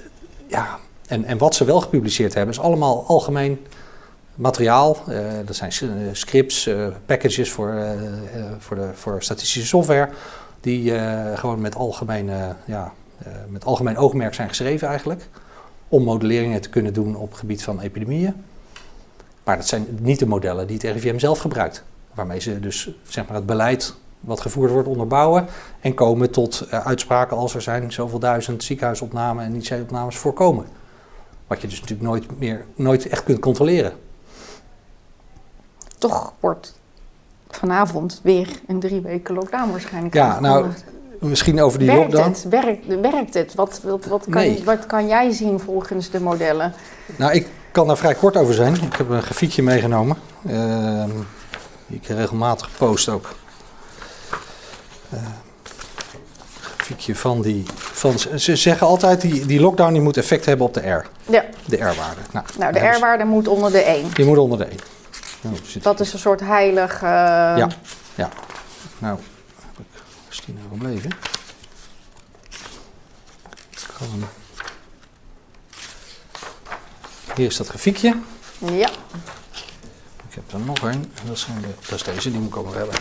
ja, 0.47 0.79
en, 1.07 1.25
en 1.25 1.37
wat 1.37 1.55
ze 1.55 1.65
wel 1.65 1.81
gepubliceerd 1.81 2.33
hebben, 2.33 2.53
is 2.53 2.59
allemaal 2.61 3.05
algemeen 3.07 3.65
materiaal. 4.35 4.97
Eh, 5.07 5.17
dat 5.45 5.55
zijn 5.55 5.71
s- 5.71 5.81
eh, 5.81 5.89
scripts, 6.11 6.67
eh, 6.67 6.87
packages 7.05 7.51
voor, 7.51 7.69
eh, 7.69 7.91
eh, 7.91 8.51
voor, 8.59 8.75
de, 8.75 8.89
voor 8.93 9.23
statistische 9.23 9.67
software. 9.67 10.09
Die 10.61 10.95
eh, 10.95 11.37
gewoon 11.37 11.61
met, 11.61 11.75
algemene, 11.75 12.55
ja, 12.65 12.93
eh, 13.17 13.31
met 13.49 13.65
algemeen 13.65 13.97
oogmerk 13.97 14.33
zijn 14.33 14.47
geschreven 14.47 14.87
eigenlijk. 14.87 15.27
Om 15.87 16.03
modelleringen 16.03 16.61
te 16.61 16.69
kunnen 16.69 16.93
doen 16.93 17.15
op 17.15 17.29
het 17.29 17.39
gebied 17.39 17.63
van 17.63 17.79
epidemieën. 17.81 18.33
Maar 19.43 19.55
dat 19.57 19.67
zijn 19.67 19.87
niet 20.01 20.19
de 20.19 20.25
modellen 20.25 20.67
die 20.67 20.75
het 20.81 20.85
RIVM 20.85 21.17
zelf 21.19 21.39
gebruikt. 21.39 21.83
Waarmee 22.13 22.39
ze 22.39 22.59
dus 22.59 22.89
zeg 23.07 23.25
maar, 23.27 23.35
het 23.35 23.45
beleid 23.45 23.95
wat 24.23 24.41
gevoerd 24.41 24.71
wordt 24.71 24.87
onderbouwen. 24.87 25.47
En 25.79 25.93
komen 25.93 26.31
tot 26.31 26.61
eh, 26.69 26.85
uitspraken 26.85 27.37
als 27.37 27.55
er 27.55 27.61
zijn 27.61 27.91
zoveel 27.91 28.19
duizend 28.19 28.63
ziekenhuisopnamen 28.63 29.45
en 29.45 29.55
IC-opnames 29.55 30.17
voorkomen. 30.17 30.65
Wat 31.47 31.61
je 31.61 31.67
dus 31.67 31.79
natuurlijk 31.81 32.09
nooit, 32.09 32.39
meer, 32.39 32.65
nooit 32.75 33.07
echt 33.07 33.23
kunt 33.23 33.39
controleren. 33.39 33.93
Toch 35.97 36.33
wordt 36.39 36.73
vanavond 37.49 38.19
weer 38.23 38.47
een 38.67 38.79
drie 38.79 39.01
weken 39.01 39.33
lockdown 39.35 39.71
waarschijnlijk 39.71 40.13
Ja, 40.13 40.39
nou. 40.39 40.67
Misschien 41.19 41.61
over 41.61 41.79
die 41.79 41.87
werkt 41.87 42.01
lockdown. 42.03 42.29
Het? 42.29 42.45
Werkt, 42.49 42.85
werkt 43.01 43.33
het? 43.33 43.55
Wat, 43.55 43.81
wat, 43.83 44.05
wat, 44.05 44.23
kan, 44.23 44.33
Nee. 44.33 44.63
wat 44.63 44.85
kan 44.85 45.07
jij 45.07 45.31
zien 45.31 45.59
volgens 45.59 46.09
de 46.09 46.19
modellen? 46.19 46.73
Nou, 47.15 47.33
ik 47.33 47.47
kan 47.71 47.87
daar 47.87 47.97
vrij 47.97 48.13
kort 48.15 48.37
over 48.37 48.53
zijn. 48.53 48.75
Ik 48.75 48.95
heb 48.95 49.09
een 49.09 49.21
grafiekje 49.21 49.63
meegenomen. 49.63 50.17
ehm, 50.47 51.09
die 51.87 51.97
ik 51.97 52.07
regelmatig 52.07 52.69
post 52.77 53.09
ook. 53.09 53.35
Grafiekje 56.61 57.15
van 57.15 57.41
die... 57.41 57.63
Van, 57.75 58.19
ze 58.39 58.55
zeggen 58.55 58.87
altijd, 58.87 59.21
die, 59.21 59.45
die 59.45 59.59
lockdown 59.59 59.93
die 59.93 60.01
moet 60.01 60.17
effect 60.17 60.45
hebben 60.45 60.65
op 60.67 60.73
de 60.73 60.89
R. 60.89 61.05
Ja, 61.29 61.45
De 61.65 61.75
R-waarde. 61.75 62.21
Nou, 62.31 62.45
nou 62.57 62.73
de 62.73 62.79
R-waarde 62.79 63.23
moet 63.23 63.47
onder 63.47 63.71
de 63.71 63.81
1. 63.81 64.09
Die 64.13 64.25
moet 64.25 64.37
onder 64.37 64.57
de 64.57 64.63
1. 64.65 64.77
Nou, 65.41 65.55
zit- 65.65 65.83
Dat 65.83 65.99
is 65.99 66.13
een 66.13 66.19
soort 66.19 66.39
heilig... 66.39 66.93
eh, 66.95 66.99
Ja. 67.57 67.67
Ja. 68.15 68.29
Nou, 68.97 69.19
heb 69.77 69.85
ik, 70.37 70.47
nou 70.47 70.59
gebleven? 70.71 71.11
Kan- 73.97 74.27
Hier 77.35 77.45
is 77.45 77.57
dat 77.57 77.67
grafiekje. 77.67 78.15
ja. 78.59 78.89
Ik 80.29 80.39
heb 80.39 80.51
er 80.53 80.59
nog 80.59 80.81
een. 80.81 80.91
En 81.21 81.27
Dat, 81.27 81.37
zijn 81.39 81.61
de, 81.61 81.67
dat 81.89 81.95
is 81.99 82.03
deze, 82.03 82.31
die 82.31 82.39
moet 82.39 82.49
ik 82.49 82.57
ook 82.57 82.65
nog 82.65 82.73
hebben. 82.75 82.95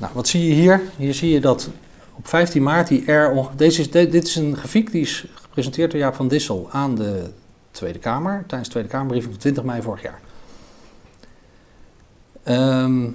Nou, 0.00 0.12
wat 0.14 0.28
zie 0.28 0.48
je 0.48 0.54
hier? 0.54 0.82
Hier 0.96 1.14
zie 1.14 1.30
je 1.30 1.40
dat 1.40 1.70
op 2.14 2.26
15 2.28 2.62
maart 2.62 2.88
die 2.88 3.12
R... 3.12 3.48
Deze 3.56 3.80
is, 3.80 3.90
dit 3.90 4.24
is 4.26 4.36
een 4.36 4.56
grafiek 4.56 4.92
die 4.92 5.00
is 5.00 5.26
gepresenteerd 5.34 5.90
door 5.90 6.00
Jaap 6.00 6.14
van 6.14 6.28
Dissel 6.28 6.68
aan 6.70 6.94
de 6.94 7.30
Tweede 7.70 7.98
Kamer. 7.98 8.44
Tijdens 8.46 8.68
de 8.68 8.70
Tweede 8.70 8.88
Kamerbriefing 8.88 9.32
van 9.32 9.40
20 9.40 9.64
mei 9.64 9.82
vorig 9.82 10.02
jaar. 10.02 10.20
Ehm, 12.42 13.08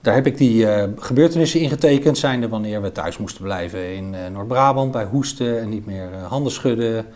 daar 0.00 0.14
heb 0.14 0.26
ik 0.26 0.38
die 0.38 0.64
uh, 0.64 0.84
gebeurtenissen 0.96 1.60
ingetekend, 1.60 2.18
zijnde 2.18 2.48
wanneer 2.48 2.82
we 2.82 2.92
thuis 2.92 3.18
moesten 3.18 3.42
blijven 3.42 3.94
in 3.94 4.14
uh, 4.14 4.26
Noord-Brabant 4.32 4.92
bij 4.92 5.04
hoesten 5.04 5.60
en 5.60 5.68
niet 5.68 5.86
meer 5.86 6.10
uh, 6.12 6.26
handen 6.26 6.52
schudden. 6.52 7.06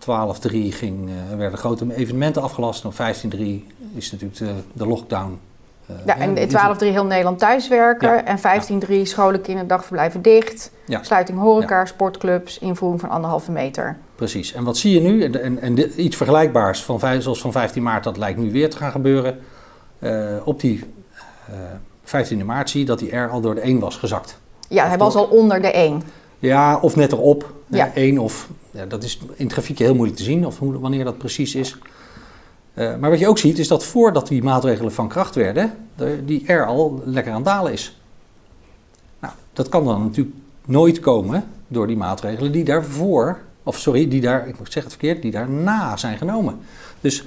12-3 0.00 0.04
ging, 0.50 1.10
werden 1.36 1.58
grote 1.58 1.94
evenementen 1.94 2.42
afgelast. 2.42 2.84
Op 2.84 2.94
15-3 2.94 2.96
is 3.94 4.12
natuurlijk 4.12 4.38
de, 4.38 4.54
de 4.72 4.86
lockdown. 4.86 5.38
Ja, 6.06 6.18
en 6.18 6.36
in 6.36 6.48
12-3 6.48 6.52
heel 6.78 7.04
Nederland 7.04 7.38
thuiswerken. 7.38 8.08
Ja. 8.08 8.24
En 8.24 8.38
15-3 8.84 9.02
scholen, 9.02 9.40
dicht. 10.20 10.70
Ja. 10.86 11.02
Sluiting 11.02 11.38
horeca, 11.38 11.78
ja. 11.78 11.84
sportclubs, 11.84 12.58
invoering 12.58 13.00
van 13.00 13.10
anderhalve 13.10 13.50
meter. 13.50 13.96
Precies. 14.14 14.52
En 14.52 14.64
wat 14.64 14.76
zie 14.76 14.94
je 14.94 15.00
nu? 15.00 15.24
En, 15.24 15.60
en, 15.60 16.02
iets 16.02 16.16
vergelijkbaars, 16.16 16.82
van, 16.84 17.00
zoals 17.18 17.40
van 17.40 17.52
15 17.52 17.82
maart, 17.82 18.04
dat 18.04 18.16
lijkt 18.16 18.38
nu 18.38 18.52
weer 18.52 18.70
te 18.70 18.76
gaan 18.76 18.90
gebeuren. 18.90 19.38
op 20.44 20.60
die 20.60 20.84
15 22.04 22.44
maart 22.44 22.70
zie 22.70 22.80
je 22.80 22.86
dat 22.86 22.98
die 22.98 23.16
R 23.16 23.28
al 23.28 23.40
door 23.40 23.54
de 23.54 23.60
1 23.60 23.78
was 23.78 23.96
gezakt. 23.96 24.38
Ja, 24.68 24.88
hij 24.88 24.98
was 24.98 25.14
al 25.14 25.24
onder 25.24 25.62
de 25.62 25.70
1. 25.70 26.02
Ja, 26.38 26.78
of 26.78 26.96
net 26.96 27.12
erop. 27.12 27.52
Ja. 27.66 27.94
1 27.94 28.18
of, 28.18 28.48
ja, 28.70 28.86
dat 28.86 29.04
is 29.04 29.18
in 29.34 29.44
het 29.44 29.52
grafiekje 29.52 29.84
heel 29.84 29.94
moeilijk 29.94 30.18
te 30.18 30.24
zien, 30.24 30.46
of 30.46 30.58
hoe, 30.58 30.78
wanneer 30.78 31.04
dat 31.04 31.18
precies 31.18 31.54
is. 31.54 31.78
Uh, 32.74 32.96
maar 32.96 33.10
wat 33.10 33.18
je 33.18 33.28
ook 33.28 33.38
ziet, 33.38 33.58
is 33.58 33.68
dat 33.68 33.84
voordat 33.84 34.28
die 34.28 34.42
maatregelen 34.42 34.92
van 34.92 35.08
kracht 35.08 35.34
werden, 35.34 35.74
de, 35.96 36.24
die 36.24 36.52
R 36.52 36.66
al 36.66 37.02
lekker 37.04 37.32
aan 37.32 37.38
het 37.38 37.46
dalen 37.46 37.72
is. 37.72 38.00
Nou, 39.18 39.34
dat 39.52 39.68
kan 39.68 39.84
dan 39.84 40.02
natuurlijk 40.02 40.36
nooit 40.64 41.00
komen 41.00 41.44
door 41.68 41.86
die 41.86 41.96
maatregelen 41.96 42.52
die 42.52 42.64
daarvoor, 42.64 43.38
of 43.62 43.78
sorry, 43.78 44.08
die 44.08 44.20
daar, 44.20 44.48
ik 44.48 44.54
zeg 44.64 44.82
het 44.82 44.92
verkeerd, 44.92 45.22
die 45.22 45.30
daarna 45.30 45.96
zijn 45.96 46.18
genomen. 46.18 46.58
Dus 47.00 47.24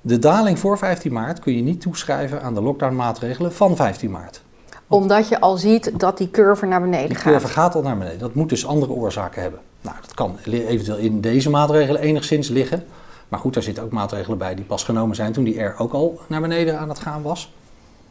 de 0.00 0.18
daling 0.18 0.58
voor 0.58 0.78
15 0.78 1.12
maart 1.12 1.38
kun 1.38 1.56
je 1.56 1.62
niet 1.62 1.80
toeschrijven 1.80 2.42
aan 2.42 2.54
de 2.54 2.62
lockdownmaatregelen 2.62 3.52
van 3.52 3.76
15 3.76 4.10
maart. 4.10 4.42
Omdat 4.88 5.28
je 5.28 5.40
al 5.40 5.56
ziet 5.56 5.92
dat 5.96 6.18
die 6.18 6.30
curve 6.30 6.66
naar 6.66 6.80
beneden 6.80 7.08
die 7.08 7.16
gaat. 7.16 7.24
Die 7.24 7.32
curve 7.32 7.52
gaat 7.52 7.74
al 7.74 7.82
naar 7.82 7.98
beneden. 7.98 8.18
Dat 8.18 8.34
moet 8.34 8.48
dus 8.48 8.66
andere 8.66 8.92
oorzaken 8.92 9.42
hebben. 9.42 9.60
Nou, 9.80 9.96
dat 10.00 10.14
kan 10.14 10.36
eventueel 10.44 10.98
in 10.98 11.20
deze 11.20 11.50
maatregelen 11.50 12.00
enigszins 12.00 12.48
liggen. 12.48 12.84
Maar 13.28 13.40
goed, 13.40 13.54
daar 13.54 13.62
zitten 13.62 13.82
ook 13.82 13.92
maatregelen 13.92 14.38
bij 14.38 14.54
die 14.54 14.64
pas 14.64 14.84
genomen 14.84 15.16
zijn 15.16 15.32
toen 15.32 15.44
die 15.44 15.62
R 15.62 15.74
ook 15.78 15.92
al 15.92 16.20
naar 16.26 16.40
beneden 16.40 16.78
aan 16.78 16.88
het 16.88 16.98
gaan 16.98 17.22
was. 17.22 17.52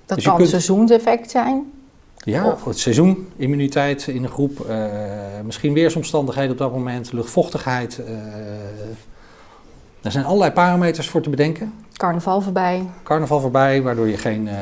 Dat 0.06 0.18
dus 0.18 0.26
kan 0.26 0.38
kunt... 0.38 0.50
seizoenseffect 0.50 1.32
zijn? 1.32 1.72
Ja, 2.18 2.52
of 2.52 2.66
het 2.66 2.80
seizoen, 2.80 3.28
immuniteit 3.36 4.08
in 4.08 4.24
een 4.24 4.30
groep, 4.30 4.66
uh, 4.70 4.86
misschien 5.44 5.74
weersomstandigheden 5.74 6.52
op 6.52 6.58
dat 6.58 6.72
moment, 6.72 7.12
luchtvochtigheid. 7.14 7.98
Uh, 8.00 8.08
er 10.02 10.12
zijn 10.12 10.26
allerlei 10.26 10.52
parameters 10.52 11.10
voor 11.10 11.22
te 11.22 11.30
bedenken. 11.30 11.74
Carnaval 11.94 12.42
voorbij. 12.42 12.90
Carnaval 13.04 13.40
voorbij, 13.40 13.82
waardoor 13.82 14.08
je 14.08 14.18
geen 14.18 14.48
uh, 14.48 14.54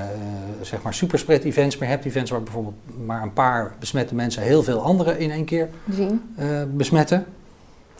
zeg 0.61 0.81
maar 0.81 0.93
superspread 0.93 1.43
events 1.43 1.77
meer 1.77 1.89
hebt. 1.89 2.05
Events 2.05 2.31
waar 2.31 2.43
bijvoorbeeld 2.43 2.75
maar 3.05 3.21
een 3.21 3.33
paar 3.33 3.75
besmette 3.79 4.15
mensen 4.15 4.41
heel 4.41 4.63
veel 4.63 4.81
anderen 4.81 5.19
in 5.19 5.31
één 5.31 5.45
keer 5.45 5.69
besmetten. 6.67 7.25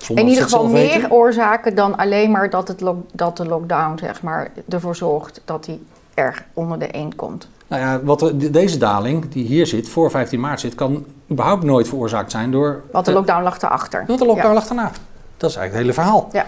In 0.09 0.27
ieder 0.27 0.43
geval 0.43 0.67
meer 0.67 0.93
weten. 0.93 1.11
oorzaken 1.11 1.75
dan 1.75 1.97
alleen 1.97 2.31
maar 2.31 2.49
dat, 2.49 2.67
het 2.67 2.83
dat 3.13 3.37
de 3.37 3.45
lockdown 3.45 3.97
zeg 3.97 4.21
maar, 4.21 4.51
ervoor 4.69 4.95
zorgt 4.95 5.41
dat 5.45 5.65
hij 5.65 5.79
erg 6.13 6.43
onder 6.53 6.79
de 6.79 6.87
1 6.87 7.15
komt. 7.15 7.47
Nou 7.67 7.81
ja, 7.81 7.99
wat 8.03 8.31
deze 8.35 8.77
daling 8.77 9.29
die 9.29 9.45
hier 9.45 9.67
zit, 9.67 9.89
voor 9.89 10.11
15 10.11 10.39
maart 10.39 10.59
zit, 10.59 10.75
kan 10.75 11.05
überhaupt 11.31 11.63
nooit 11.63 11.87
veroorzaakt 11.87 12.31
zijn 12.31 12.51
door... 12.51 12.81
Want 12.91 13.05
de 13.05 13.11
lockdown 13.11 13.43
lag 13.43 13.61
erachter. 13.61 14.03
Want 14.07 14.19
de 14.19 14.25
lockdown 14.25 14.47
ja. 14.47 14.53
lag 14.53 14.69
erna. 14.69 14.91
Dat 15.37 15.49
is 15.49 15.55
eigenlijk 15.55 15.71
het 15.71 15.81
hele 15.81 15.93
verhaal. 15.93 16.29
Ja. 16.31 16.45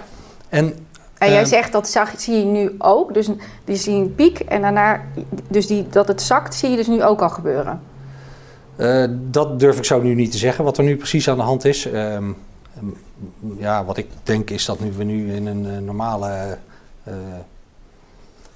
En 0.49 0.85
en 1.17 1.31
jij 1.31 1.45
zegt 1.45 1.71
dat 1.71 1.89
zag, 1.89 2.13
zie 2.17 2.35
je 2.35 2.45
nu 2.45 2.75
ook. 2.77 3.13
Dus 3.13 3.29
die 3.65 3.75
zie 3.75 3.95
je 3.95 4.01
een 4.01 4.15
piek 4.15 4.39
en 4.39 4.61
daarna, 4.61 5.01
dus 5.47 5.67
die, 5.67 5.87
dat 5.89 6.07
het 6.07 6.21
zakt, 6.21 6.55
zie 6.55 6.69
je 6.69 6.75
dus 6.75 6.87
nu 6.87 7.03
ook 7.03 7.21
al 7.21 7.29
gebeuren. 7.29 7.81
Uh, 8.77 9.05
dat 9.09 9.59
durf 9.59 9.77
ik 9.77 9.83
zo 9.83 10.01
nu 10.01 10.15
niet 10.15 10.31
te 10.31 10.37
zeggen, 10.37 10.63
wat 10.63 10.77
er 10.77 10.83
nu 10.83 10.97
precies 10.97 11.29
aan 11.29 11.37
de 11.37 11.43
hand 11.43 11.65
is. 11.65 11.87
Uh, 11.87 12.17
ja, 13.57 13.85
wat 13.85 13.97
ik 13.97 14.07
denk 14.23 14.49
is 14.49 14.65
dat 14.65 14.79
nu 14.79 14.91
we 14.91 15.03
nu 15.03 15.33
in 15.33 15.45
een 15.45 15.65
uh, 15.65 15.77
normale. 15.77 16.57
Uh, 17.07 17.13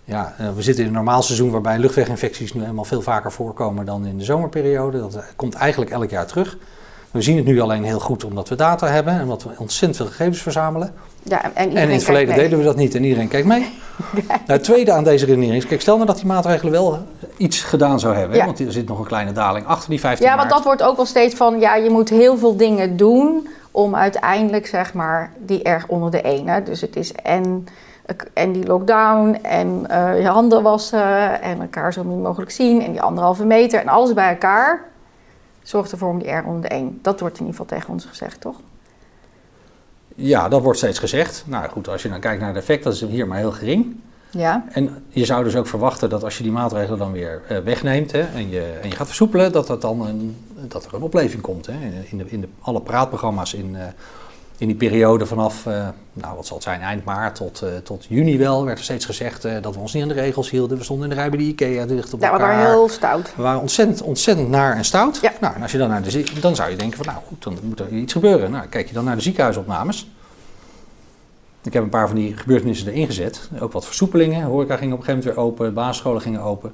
ja, 0.03 0.33
we 0.55 0.61
zitten 0.61 0.83
in 0.83 0.89
een 0.89 0.95
normaal 0.95 1.21
seizoen 1.21 1.51
waarbij 1.51 1.77
luchtweginfecties 1.77 2.53
nu 2.53 2.63
eenmaal 2.63 2.85
veel 2.85 3.01
vaker 3.01 3.31
voorkomen 3.31 3.85
dan 3.85 4.05
in 4.05 4.17
de 4.17 4.23
zomerperiode. 4.23 4.99
Dat 4.99 5.23
komt 5.35 5.53
eigenlijk 5.53 5.91
elk 5.91 6.09
jaar 6.09 6.25
terug. 6.25 6.57
We 7.11 7.21
zien 7.21 7.35
het 7.35 7.45
nu 7.45 7.59
alleen 7.59 7.83
heel 7.83 7.99
goed 7.99 8.23
omdat 8.23 8.49
we 8.49 8.55
data 8.55 8.87
hebben 8.87 9.13
en 9.13 9.21
omdat 9.21 9.43
we 9.43 9.49
ontzettend 9.57 9.95
veel 9.95 10.05
gegevens 10.05 10.41
verzamelen. 10.41 10.93
Ja, 11.23 11.43
en, 11.43 11.75
en 11.75 11.77
in 11.77 11.89
het 11.89 12.03
verleden 12.03 12.35
deden 12.35 12.57
we 12.57 12.63
dat 12.63 12.75
niet 12.75 12.95
en 12.95 13.03
iedereen 13.03 13.27
kijkt 13.27 13.47
mee. 13.47 13.59
nou, 14.27 14.39
het 14.45 14.63
tweede 14.63 14.91
aan 14.91 15.03
deze 15.03 15.25
redenering 15.25 15.61
is, 15.61 15.65
kijk, 15.65 15.81
stel 15.81 15.95
nou 15.95 16.07
dat 16.07 16.15
die 16.15 16.25
maatregelen 16.25 16.71
wel 16.71 17.07
iets 17.37 17.61
gedaan 17.61 17.99
zou 17.99 18.15
hebben. 18.15 18.37
Ja. 18.37 18.45
Want 18.45 18.59
er 18.59 18.71
zit 18.71 18.87
nog 18.87 18.99
een 18.99 19.05
kleine 19.05 19.31
daling 19.31 19.65
achter 19.65 19.89
die 19.89 19.99
15 19.99 20.25
Ja, 20.25 20.35
want 20.35 20.49
dat 20.49 20.63
wordt 20.63 20.83
ook 20.83 20.95
wel 20.95 21.05
steeds 21.05 21.35
van, 21.35 21.59
ja, 21.59 21.75
je 21.75 21.89
moet 21.89 22.09
heel 22.09 22.37
veel 22.37 22.57
dingen 22.57 22.97
doen 22.97 23.47
om 23.71 23.95
uiteindelijk, 23.95 24.67
zeg 24.67 24.93
maar, 24.93 25.31
die 25.37 25.63
erg 25.63 25.87
onder 25.87 26.11
de 26.11 26.21
ene. 26.21 26.63
Dus 26.63 26.81
het 26.81 26.95
is 26.95 27.13
en, 27.13 27.67
en 28.33 28.51
die 28.51 28.65
lockdown 28.65 29.33
en 29.41 29.85
uh, 29.89 30.21
je 30.21 30.27
handen 30.27 30.63
wassen 30.63 31.41
en 31.41 31.61
elkaar 31.61 31.93
zo 31.93 32.03
min 32.03 32.21
mogelijk 32.21 32.51
zien 32.51 32.81
en 32.81 32.91
die 32.91 33.01
anderhalve 33.01 33.45
meter 33.45 33.79
en 33.81 33.87
alles 33.87 34.13
bij 34.13 34.29
elkaar 34.29 34.87
zorgt 35.63 35.91
ervoor 35.91 36.09
om 36.09 36.19
die 36.19 36.31
R 36.31 36.45
onder 36.45 36.61
de 36.61 36.75
1. 36.75 36.99
Dat 37.01 37.19
wordt 37.19 37.39
in 37.39 37.45
ieder 37.45 37.59
geval 37.59 37.77
tegen 37.77 37.93
ons 37.93 38.05
gezegd, 38.05 38.41
toch? 38.41 38.55
Ja, 40.15 40.49
dat 40.49 40.61
wordt 40.61 40.77
steeds 40.77 40.99
gezegd. 40.99 41.43
Nou 41.47 41.69
goed, 41.69 41.87
als 41.87 42.01
je 42.01 42.09
dan 42.09 42.19
kijkt 42.19 42.39
naar 42.39 42.49
het 42.49 42.57
effect, 42.57 42.83
dat 42.83 42.93
is 42.93 43.01
hier 43.01 43.27
maar 43.27 43.37
heel 43.37 43.51
gering. 43.51 43.99
Ja. 44.31 44.65
En 44.71 45.05
je 45.09 45.25
zou 45.25 45.43
dus 45.43 45.55
ook 45.55 45.67
verwachten 45.67 46.09
dat 46.09 46.23
als 46.23 46.37
je 46.37 46.43
die 46.43 46.51
maatregelen 46.51 46.99
dan 46.99 47.11
weer 47.11 47.41
uh, 47.51 47.57
wegneemt 47.57 48.11
hè, 48.11 48.21
en, 48.21 48.49
je, 48.49 48.79
en 48.81 48.89
je 48.89 48.95
gaat 48.95 49.07
versoepelen, 49.07 49.51
dat, 49.51 49.67
dat, 49.67 49.81
dan 49.81 50.05
een, 50.05 50.37
dat 50.67 50.85
er 50.85 50.93
een 50.93 51.01
opleving 51.01 51.41
komt. 51.41 51.65
Hè. 51.65 51.73
In, 52.09 52.17
de, 52.17 52.25
in 52.27 52.41
de, 52.41 52.47
alle 52.59 52.81
praatprogramma's 52.81 53.53
in, 53.53 53.73
uh, 53.73 53.81
in 54.57 54.67
die 54.67 54.75
periode 54.75 55.25
vanaf, 55.25 55.65
uh, 55.65 55.87
nou 56.13 56.35
wat 56.35 56.45
zal 56.45 56.55
het 56.55 56.65
zijn, 56.65 56.81
eind 56.81 57.03
maart 57.03 57.35
tot, 57.35 57.61
uh, 57.63 57.69
tot 57.83 58.05
juni 58.09 58.37
wel, 58.37 58.65
werd 58.65 58.77
er 58.77 58.83
steeds 58.83 59.05
gezegd 59.05 59.41
dat 59.61 59.75
we 59.75 59.79
ons 59.79 59.93
niet 59.93 60.03
aan 60.03 60.09
de 60.09 60.13
regels 60.13 60.49
hielden. 60.49 60.77
We 60.77 60.83
stonden 60.83 61.09
in 61.09 61.15
de 61.15 61.21
rij 61.21 61.29
bij 61.29 61.39
de 61.39 61.43
IKEA 61.43 61.85
dicht 61.85 62.13
op 62.13 62.21
ja, 62.21 62.31
elkaar. 62.31 62.51
Ja, 62.51 62.55
we 62.55 62.61
waren 62.61 62.75
heel 62.75 62.89
stout. 62.89 63.35
We 63.35 63.41
waren 63.41 63.61
ontzettend, 63.61 64.01
ontzettend 64.01 64.49
naar 64.49 64.75
en 64.75 64.85
stout. 64.85 65.19
Ja. 65.21 65.31
Nou, 65.41 65.55
en 65.55 65.61
als 65.61 65.71
je 65.71 65.77
dan 65.77 65.89
naar 65.89 66.01
de 66.01 66.23
dan 66.41 66.55
zou 66.55 66.69
je 66.69 66.75
denken 66.75 66.97
van 66.97 67.05
nou 67.05 67.17
goed, 67.27 67.43
dan 67.43 67.57
moet 67.63 67.79
er 67.79 67.89
iets 67.89 68.13
gebeuren. 68.13 68.51
Nou, 68.51 68.67
kijk 68.67 68.87
je 68.87 68.93
dan 68.93 69.03
naar 69.03 69.15
de 69.15 69.21
ziekenhuisopnames. 69.21 70.09
Ik 71.63 71.73
heb 71.73 71.83
een 71.83 71.89
paar 71.89 72.07
van 72.07 72.15
die 72.15 72.37
gebeurtenissen 72.37 72.87
erin 72.87 73.05
gezet. 73.05 73.49
Ook 73.59 73.71
wat 73.71 73.85
versoepelingen. 73.85 74.43
Horeca 74.43 74.75
ging 74.75 74.93
op 74.93 74.99
een 74.99 75.05
gegeven 75.05 75.23
moment 75.23 75.35
weer 75.35 75.45
open, 75.45 75.73
basisscholen 75.73 76.21
gingen 76.21 76.41
open. 76.41 76.73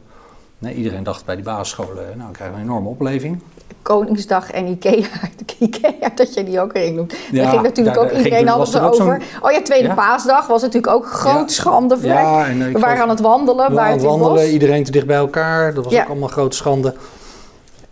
Nee, 0.57 0.73
iedereen 0.73 1.03
dacht 1.03 1.25
bij 1.25 1.35
die 1.35 1.43
basisscholen, 1.43 1.95
nou, 1.95 2.17
dan 2.17 2.31
krijgen 2.31 2.55
we 2.55 2.61
een 2.61 2.67
enorme 2.67 2.89
opleving. 2.89 3.41
Koningsdag 3.81 4.51
en 4.51 4.67
Ikea, 4.67 5.07
Ikea 5.59 6.09
dat 6.15 6.33
je 6.33 6.43
die 6.43 6.59
ook 6.59 6.73
erin 6.73 6.95
noemt. 6.95 7.15
Ja, 7.31 7.41
daar 7.41 7.51
ging 7.51 7.61
natuurlijk 7.61 7.95
daar, 7.95 8.05
ook 8.05 8.11
iedereen 8.11 8.49
altijd 8.49 8.83
over. 8.83 9.21
Oh 9.41 9.51
ja, 9.51 9.61
Tweede 9.61 9.87
ja? 9.87 9.93
Paasdag 9.93 10.47
was 10.47 10.61
natuurlijk 10.61 10.93
ook 10.93 11.05
groot 11.05 11.49
ja. 11.49 11.55
schande. 11.55 11.97
Ja, 12.01 12.47
en, 12.47 12.57
uh, 12.57 12.73
we 12.73 12.79
waren 12.79 13.01
aan 13.01 13.09
het 13.09 13.19
wandelen 13.19 13.69
we 13.69 13.75
buiten 13.75 14.09
het 14.09 14.19
wandelen, 14.19 14.49
iedereen 14.49 14.83
te 14.83 14.91
dicht 14.91 15.05
bij 15.05 15.15
elkaar. 15.15 15.73
Dat 15.73 15.83
was 15.83 15.93
ook 15.93 16.07
allemaal 16.07 16.27
grote 16.27 16.55
schande. 16.55 16.93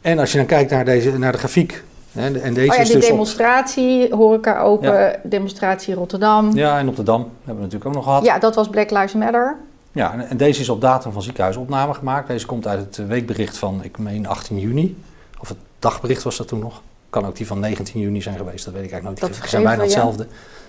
En 0.02 0.20
als 0.20 0.32
je 0.32 0.38
dan 0.38 0.48
kijkt 0.48 0.72
naar, 0.72 0.86
deze, 0.86 1.18
naar 1.18 1.32
de 1.32 1.38
grafiek. 1.38 1.84
Hè, 2.12 2.40
en 2.40 2.54
deze 2.54 2.70
oh 2.70 2.76
ja, 2.76 2.82
is 2.82 2.88
die 2.88 2.98
dus 2.98 3.08
demonstratie, 3.08 4.16
horeca 4.16 4.62
open, 4.62 5.20
demonstratie 5.24 5.94
Rotterdam. 5.94 6.56
Ja, 6.56 6.80
en 6.80 6.88
op 6.88 6.96
de 6.96 7.04
Dam 7.04 7.22
hebben 7.22 7.56
we 7.56 7.62
natuurlijk 7.62 7.86
ook 7.86 7.94
nog 7.94 8.04
gehad. 8.04 8.24
Ja, 8.24 8.40
dat 8.40 8.56
was 8.56 8.70
Black 8.70 8.92
Lives 8.92 9.14
Matter. 9.14 9.58
Ja, 9.94 10.28
en, 10.30 10.38
deze 10.38 10.62
is 10.62 10.70
op 10.70 10.82
datum 10.82 11.12
van 11.12 11.22
ziekenhuisopname 11.22 11.94
gemaakt. 11.94 12.28
Deze 12.28 12.46
komt 12.46 12.68
uit 12.68 12.80
het 12.80 13.08
weekbericht 13.08 13.58
van, 13.58 13.84
ik 13.84 13.98
meen 13.98 14.28
18 14.28 14.60
juni. 14.60 14.98
Of 15.40 15.48
het 15.48 15.58
dagbericht 15.80 16.24
was 16.24 16.38
dat 16.38 16.48
toen 16.48 16.60
nog. 16.60 16.82
Kan 17.10 17.26
ook 17.26 17.36
die 17.36 17.48
van 17.48 17.60
19 17.60 18.02
juni 18.02 18.22
zijn 18.22 18.38
geweest, 18.38 18.66
dat 18.66 18.74
weet 18.74 18.84
ik 18.84 18.92
eigenlijk 18.92 19.22
nooit. 19.22 19.36
Het 19.38 19.50
zijn 19.50 19.64
bijna 19.64 19.82
hetzelfde. 19.82 20.24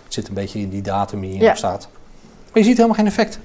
Het 0.05 0.13
zit 0.15 0.29
een 0.29 0.35
beetje 0.35 0.59
in 0.59 0.69
die 0.69 0.83
datum 0.83 1.21
die 1.21 1.31
hierop 1.31 1.49
ja. 1.49 1.55
staat. 1.55 1.89
Maar 2.23 2.63
je 2.63 2.69
ziet 2.69 2.77
helemaal 2.77 2.97
geen 2.97 3.07
effect. 3.07 3.39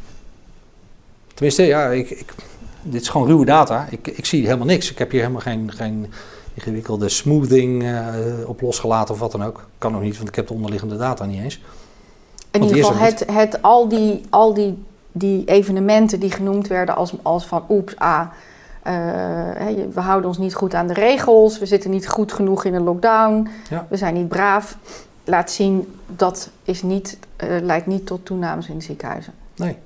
Tenminste, 1.33 1.63
ja, 1.63 1.89
ik, 1.89 2.09
ik, 2.09 2.33
dit 2.81 3.01
is 3.01 3.09
gewoon 3.09 3.27
ruwe 3.27 3.45
data. 3.45 3.87
Ik, 3.89 4.07
ik 4.07 4.25
zie 4.25 4.45
helemaal 4.45 4.65
niks. 4.65 4.91
Ik 4.91 4.97
heb 4.97 5.11
hier 5.11 5.19
helemaal 5.19 5.41
geen, 5.41 5.71
geen 5.71 6.13
ingewikkelde 6.53 7.09
smoothing 7.09 7.83
uh, 7.83 8.07
op 8.45 8.61
losgelaten 8.61 9.13
of 9.13 9.19
wat 9.19 9.31
dan 9.31 9.43
ook. 9.43 9.67
Kan 9.77 9.95
ook 9.95 10.01
niet, 10.01 10.17
want 10.17 10.29
ik 10.29 10.35
heb 10.35 10.47
de 10.47 10.53
onderliggende 10.53 10.97
data 10.97 11.25
niet 11.25 11.41
eens. 11.41 11.61
In 12.51 12.63
ieder 12.63 12.77
geval, 12.77 12.95
het, 12.95 13.23
het, 13.31 13.61
al, 13.61 13.87
die, 13.87 14.21
al 14.29 14.53
die, 14.53 14.83
die 15.11 15.45
evenementen 15.45 16.19
die 16.19 16.31
genoemd 16.31 16.67
werden 16.67 16.95
als, 16.95 17.13
als 17.21 17.45
van 17.45 17.65
oeps, 17.69 17.95
ah, 17.95 18.27
uh, 18.87 18.93
we 19.93 19.99
houden 19.99 20.29
ons 20.29 20.37
niet 20.37 20.55
goed 20.55 20.73
aan 20.73 20.87
de 20.87 20.93
regels, 20.93 21.59
we 21.59 21.65
zitten 21.65 21.89
niet 21.89 22.07
goed 22.07 22.33
genoeg 22.33 22.63
in 22.63 22.73
een 22.73 22.83
lockdown, 22.83 23.47
ja. 23.69 23.85
we 23.89 23.97
zijn 23.97 24.13
niet 24.13 24.27
braaf. 24.27 24.77
Laat 25.23 25.51
zien, 25.51 25.95
dat 26.05 26.49
is 26.63 26.81
niet, 26.81 27.17
uh, 27.43 27.61
leidt 27.61 27.85
niet 27.85 28.05
tot 28.05 28.25
toenames 28.25 28.67
in 28.67 28.77
de 28.77 28.83
ziekenhuizen. 28.83 29.33
Nee. 29.55 29.77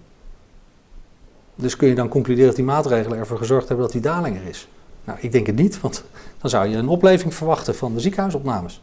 Dus 1.56 1.76
kun 1.76 1.88
je 1.88 1.96
dan 1.96 2.08
concluderen 2.08 2.48
dat 2.48 2.56
die 2.56 2.66
maatregelen 2.66 3.18
ervoor 3.18 3.38
gezorgd 3.38 3.68
hebben 3.68 3.86
dat 3.86 3.94
die 3.94 4.04
daling 4.04 4.38
er 4.38 4.48
is? 4.48 4.68
Nou, 5.04 5.20
ik 5.22 5.32
denk 5.32 5.48
het 5.48 5.56
niet, 5.56 5.82
want 5.82 6.04
dan 6.42 6.50
zou 6.50 6.68
je 6.68 6.78
een 6.78 6.88
opleving 6.88 7.34
verwachten 7.34 7.76
van 7.76 7.94
de 7.94 8.00
ziekenhuisopnames. 8.00 8.82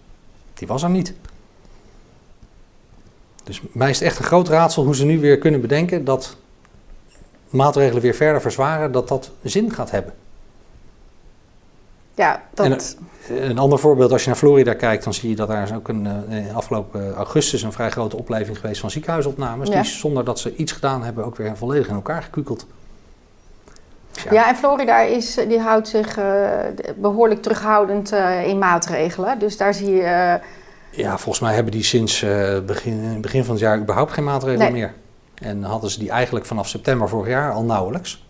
Die 0.54 0.68
was 0.68 0.82
er 0.82 0.90
niet. 0.90 1.14
Dus 3.50 3.62
mij 3.72 3.90
is 3.90 3.98
het 3.98 4.08
echt 4.08 4.18
een 4.18 4.24
groot 4.24 4.48
raadsel 4.48 4.84
hoe 4.84 4.96
ze 4.96 5.04
nu 5.04 5.20
weer 5.20 5.38
kunnen 5.38 5.60
bedenken 5.60 6.04
dat 6.04 6.36
maatregelen 7.48 8.02
weer 8.02 8.14
verder 8.14 8.40
verzwaren, 8.40 8.92
dat 8.92 9.08
dat 9.08 9.30
zin 9.42 9.72
gaat 9.72 9.90
hebben. 9.90 10.14
Ja, 12.14 12.42
dat... 12.54 12.96
een 13.28 13.58
ander 13.58 13.78
voorbeeld, 13.78 14.12
als 14.12 14.22
je 14.22 14.28
naar 14.28 14.38
Florida 14.38 14.74
kijkt, 14.74 15.04
dan 15.04 15.14
zie 15.14 15.28
je 15.28 15.36
dat 15.36 15.48
daar 15.48 15.62
is 15.62 15.72
ook 15.72 15.88
een, 15.88 16.08
uh, 16.30 16.56
afgelopen 16.56 17.14
augustus 17.14 17.62
een 17.62 17.72
vrij 17.72 17.90
grote 17.90 18.16
opleving 18.16 18.58
geweest 18.58 18.80
van 18.80 18.90
ziekenhuisopnames. 18.90 19.70
Die 19.70 19.84
zonder 19.84 20.24
dat 20.24 20.38
ze 20.38 20.56
iets 20.56 20.72
gedaan 20.72 21.02
hebben 21.04 21.24
ook 21.24 21.36
weer 21.36 21.56
volledig 21.56 21.88
in 21.88 21.94
elkaar 21.94 22.22
gekukeld. 22.22 22.66
Ja. 24.12 24.32
ja, 24.32 24.48
en 24.48 24.56
Florida 24.56 25.00
is, 25.00 25.34
die 25.34 25.60
houdt 25.60 25.88
zich 25.88 26.18
behoorlijk 26.96 27.42
terughoudend 27.42 28.12
in 28.44 28.58
maatregelen. 28.58 29.38
Dus 29.38 29.56
daar 29.56 29.74
zie 29.74 29.90
je 29.90 30.40
ja, 30.90 31.18
volgens 31.18 31.40
mij 31.40 31.54
hebben 31.54 31.72
die 31.72 31.82
sinds 31.82 32.22
uh, 32.22 32.58
begin, 32.60 33.20
begin 33.20 33.44
van 33.44 33.54
het 33.54 33.62
jaar 33.62 33.78
überhaupt 33.78 34.12
geen 34.12 34.24
maatregelen 34.24 34.72
meer. 34.72 34.94
En 35.34 35.62
hadden 35.62 35.90
ze 35.90 35.98
die 35.98 36.10
eigenlijk 36.10 36.46
vanaf 36.46 36.68
september 36.68 37.08
vorig 37.08 37.28
jaar 37.28 37.52
al 37.52 37.64
nauwelijks. 37.64 38.24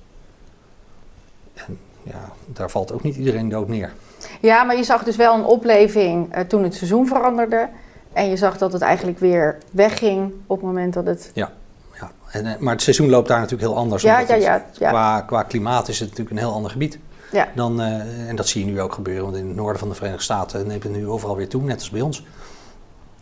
En 1.54 1.78
ja, 2.02 2.32
daar 2.46 2.70
valt 2.70 2.92
ook 2.92 3.02
niet 3.02 3.16
iedereen 3.16 3.48
dood 3.48 3.68
neer. 3.68 3.92
Ja, 4.40 4.62
maar 4.62 4.76
je 4.76 4.84
zag 4.84 5.04
dus 5.04 5.16
wel 5.16 5.34
een 5.34 5.44
opleving 5.44 6.36
uh, 6.36 6.40
toen 6.40 6.62
het 6.62 6.74
seizoen 6.74 7.06
veranderde. 7.06 7.68
En 8.12 8.28
je 8.28 8.36
zag 8.36 8.58
dat 8.58 8.72
het 8.72 8.82
eigenlijk 8.82 9.18
weer 9.18 9.58
wegging 9.70 10.32
op 10.46 10.56
het 10.56 10.66
moment 10.66 10.94
dat 10.94 11.06
het... 11.06 11.30
Ja, 11.34 11.52
ja. 12.00 12.10
En, 12.30 12.46
eh, 12.46 12.58
maar 12.58 12.72
het 12.72 12.82
seizoen 12.82 13.08
loopt 13.08 13.28
daar 13.28 13.40
natuurlijk 13.40 13.70
heel 13.70 13.78
anders. 13.78 14.02
Ja, 14.02 14.20
ja, 14.20 14.34
ja, 14.34 14.64
ja. 14.78 14.88
Qua, 14.88 15.20
qua 15.20 15.42
klimaat 15.42 15.88
is 15.88 15.98
het 15.98 16.08
natuurlijk 16.08 16.36
een 16.36 16.42
heel 16.42 16.54
ander 16.54 16.70
gebied. 16.70 16.98
Ja. 17.32 17.49
Dan, 17.54 17.80
uh, 17.80 18.28
en 18.28 18.37
dat 18.37 18.49
zie 18.49 18.64
je 18.64 18.72
nu 18.72 18.80
ook 18.80 18.92
gebeuren, 18.92 19.25
want 19.25 19.37
in 19.37 19.46
het 19.46 19.56
noorden 19.56 19.78
van 19.78 19.88
de 19.88 19.94
Verenigde 19.94 20.25
Staten 20.25 20.66
neemt 20.66 20.82
het 20.82 20.92
nu 20.92 21.08
overal 21.08 21.37
weer 21.37 21.49
toe, 21.49 21.62
net 21.62 21.78
als 21.78 21.90
bij 21.90 22.00
ons. 22.00 22.25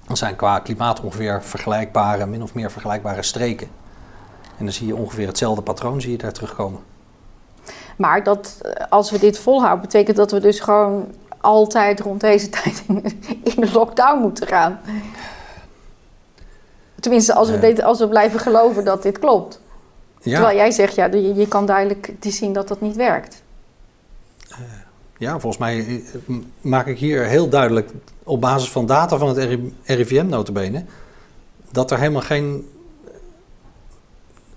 Dan 0.06 0.16
zijn 0.16 0.36
qua 0.36 0.58
klimaat 0.58 1.00
ongeveer 1.00 1.42
vergelijkbare, 1.42 2.26
min 2.26 2.42
of 2.42 2.54
meer 2.54 2.70
vergelijkbare 2.70 3.22
streken. 3.22 3.68
En 4.58 4.64
dan 4.64 4.72
zie 4.72 4.86
je 4.86 4.96
ongeveer 4.96 5.26
hetzelfde 5.26 5.62
patroon 5.62 6.00
zie 6.00 6.10
je 6.10 6.18
daar 6.18 6.32
terugkomen. 6.32 6.80
Maar 7.96 8.22
dat, 8.22 8.58
eh, 8.62 8.86
als 8.88 9.10
we 9.10 9.18
dit 9.18 9.38
volhouden, 9.38 9.80
betekent 9.80 10.16
dat 10.16 10.30
we 10.30 10.40
dus 10.40 10.60
gewoon 10.60 11.14
altijd 11.40 12.00
rond 12.00 12.20
deze 12.20 12.48
tijd 12.62 12.84
in 13.42 13.60
de 13.60 13.70
lockdown 13.72 14.20
moeten 14.20 14.46
gaan. 14.46 14.80
Tenminste, 17.00 17.34
als 17.34 17.48
we, 17.48 17.54
uh, 17.54 17.60
dit, 17.60 17.82
als 17.82 17.98
we 17.98 18.08
blijven 18.08 18.40
geloven 18.40 18.84
dat 18.84 19.02
dit 19.02 19.18
klopt. 19.18 19.60
Ja. 20.20 20.34
Terwijl 20.34 20.56
jij 20.56 20.70
zegt, 20.70 20.94
ja, 20.94 21.04
je, 21.04 21.34
je 21.34 21.48
kan 21.48 21.66
duidelijk 21.66 22.14
zien 22.20 22.52
dat 22.52 22.68
dat 22.68 22.80
niet 22.80 22.96
werkt. 22.96 23.42
Ja, 25.18 25.30
volgens 25.30 25.58
mij 25.58 25.78
eh, 25.78 26.34
maak 26.60 26.86
ik 26.86 26.98
hier 26.98 27.24
heel 27.24 27.48
duidelijk 27.48 27.90
op 28.22 28.40
basis 28.40 28.70
van 28.70 28.86
data 28.86 29.16
van 29.16 29.28
het 29.28 29.60
RIVM 29.84 30.26
notabene... 30.26 30.84
dat 31.70 31.90
er 31.90 31.98
helemaal 31.98 32.22
geen 32.22 32.68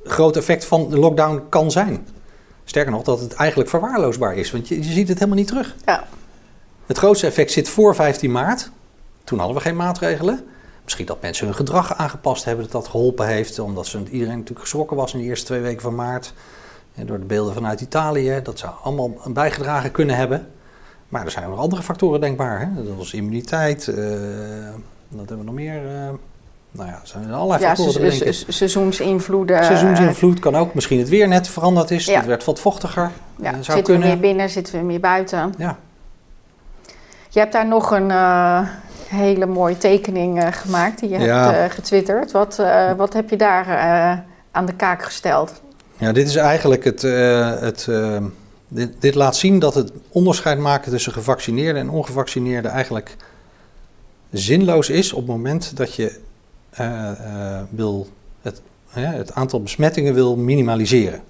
groot 0.03 0.38
effect 0.38 0.65
van 0.65 0.89
de 0.89 1.00
lockdown 1.00 1.44
kan 1.50 1.72
zijn. 1.72 2.08
Sterker 2.63 2.91
nog, 2.91 3.03
dat 3.03 3.20
het 3.20 3.34
eigenlijk 3.34 3.70
verwaarloosbaar 3.70 4.36
is, 4.36 4.51
want 4.51 4.68
je, 4.68 4.75
je 4.75 4.91
ziet 4.91 5.08
het 5.08 5.18
helemaal 5.18 5.39
niet 5.39 5.48
terug. 5.48 5.75
Ja. 5.86 6.08
Het 6.86 6.98
grootste 6.98 7.27
effect 7.27 7.51
zit 7.51 7.70
voor 7.70 7.96
15 7.96 8.32
maart. 8.32 8.72
Toen 9.24 9.38
hadden 9.38 9.58
we 9.58 9.63
geen 9.63 9.75
maatregelen. 9.75 10.46
Misschien 10.84 11.06
dat 11.06 11.22
mensen 11.22 11.46
hun 11.46 11.56
gedrag 11.56 11.98
aangepast 11.98 12.46
hebben, 12.46 12.63
dat 12.63 12.74
dat 12.74 12.88
geholpen 12.88 13.27
heeft. 13.27 13.60
Omdat 13.60 13.88
ze, 13.88 14.03
iedereen 14.10 14.34
natuurlijk 14.34 14.60
geschrokken 14.60 14.98
was 14.98 15.13
in 15.13 15.20
de 15.20 15.25
eerste 15.25 15.46
twee 15.46 15.60
weken 15.60 15.82
van 15.82 15.96
maart. 15.96 16.34
En 17.01 17.08
door 17.08 17.20
de 17.20 17.25
beelden 17.25 17.53
vanuit 17.53 17.81
Italië. 17.81 18.39
Dat 18.43 18.60
zou 18.60 18.74
allemaal 18.84 19.13
bijgedragen 19.27 19.91
kunnen 19.91 20.15
hebben. 20.15 20.48
Maar 21.10 21.25
er 21.25 21.31
zijn 21.31 21.46
ook 21.46 21.51
nog 21.51 21.60
andere 21.60 21.81
factoren 21.81 22.22
denkbaar. 22.22 22.60
Hè? 22.60 22.84
Dat 22.84 22.96
was 22.98 23.13
immuniteit. 23.13 23.88
Uh, 23.88 23.96
wat 25.08 25.29
hebben 25.29 25.38
we 25.38 25.43
nog 25.43 25.53
meer? 25.53 25.84
Uh, 25.84 26.10
nou 26.72 26.89
ja, 26.89 26.93
er 26.93 27.08
zijn 27.08 27.31
allerlei 27.34 27.62
ja, 27.62 27.75
factoren 27.75 28.12
se 28.12 28.31
se 28.31 28.51
seizoensinvloeden. 28.51 29.65
Seizoensinvloed 29.65 30.39
kan 30.39 30.55
ook. 30.55 30.74
Misschien 30.74 31.00
het 31.00 31.10
weer 31.10 31.27
net 31.27 31.48
veranderd 31.48 31.91
is. 31.91 32.08
Het 32.08 32.25
werd 32.25 32.46
wat 32.46 32.60
vochtiger. 32.60 33.12
Ja, 33.36 33.51
zou 33.51 33.63
zitten 33.63 33.84
kunnen. 33.84 34.01
we 34.01 34.08
meer 34.08 34.20
binnen, 34.20 34.50
zitten 34.50 34.79
we 34.79 34.86
meer 34.86 35.00
buiten. 35.00 35.53
Ja. 35.58 35.77
Je 37.29 37.39
hebt 37.39 37.53
daar 37.53 37.67
nog 37.67 37.91
een 37.91 38.10
uh, 38.10 38.67
hele 39.08 39.46
mooie 39.46 39.77
tekening 39.77 40.55
gemaakt 40.55 41.00
die 41.00 41.10
je 41.10 41.20
ja. 41.20 41.51
hebt 41.53 41.74
getwitterd. 41.74 42.31
Wat, 42.31 42.62
wat 42.98 43.13
heb 43.13 43.29
je 43.29 43.38
daar 43.38 43.67
aan 44.51 44.66
de 44.66 44.74
kaak 44.74 45.03
gesteld? 45.03 45.61
Ja, 46.01 46.11
dit 46.11 46.27
is 46.27 46.35
eigenlijk 46.35 46.83
het... 46.83 47.01
het 47.61 47.90
dit, 48.74 49.01
dit, 49.01 49.16
laat 49.16 49.35
zien 49.35 49.59
dat 49.59 49.74
het 49.74 49.92
onderscheid 50.09 50.59
maken 50.59 50.92
tussen 50.92 51.14
gevaccineerden 51.14 51.81
en 51.81 51.90
ongevaccineerden 51.90 52.72
eigenlijk 52.72 53.16
zinloos 54.31 54.90
is 54.90 55.14
op 55.14 55.20
het 55.20 55.27
moment 55.27 55.77
dat 55.77 55.96
je 55.96 56.20
wil 57.70 58.07
het, 58.42 58.61
het 58.90 59.33
aantal 59.33 59.61
besmettingen 59.61 60.14
wil 60.14 60.35
minimaliseren. 60.35 61.22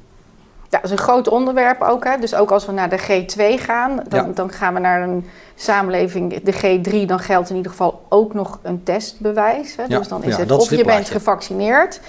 Ja, 0.70 0.78
dat 0.78 0.84
is 0.84 0.92
een 0.92 0.98
groot 0.98 1.28
onderwerp 1.28 1.82
ook. 1.82 2.04
Hè? 2.04 2.18
Dus 2.18 2.36
ook 2.36 2.52
als 2.52 2.66
we 2.66 2.72
naar 2.72 2.90
de 2.90 3.00
G2 3.00 3.64
gaan, 3.64 4.04
dan, 4.08 4.34
dan 4.34 4.52
gaan 4.52 4.74
we 4.74 4.80
naar 4.80 5.02
een 5.02 5.26
samenleving, 5.56 6.44
de 6.44 6.54
G3, 6.54 7.06
dan 7.06 7.20
geldt 7.20 7.50
in 7.50 7.56
ieder 7.56 7.72
geval 7.72 8.06
ook 8.10 8.34
nog 8.34 8.60
een 8.62 8.84
testbewijs. 8.84 9.76
Hè? 9.76 9.88
Dus 9.88 10.08
dan 10.08 10.24
is 10.24 10.36
het 10.36 10.52
of 10.52 10.70
je 10.70 10.86
bent 10.86 11.10
gevaccineerd, 11.10 12.00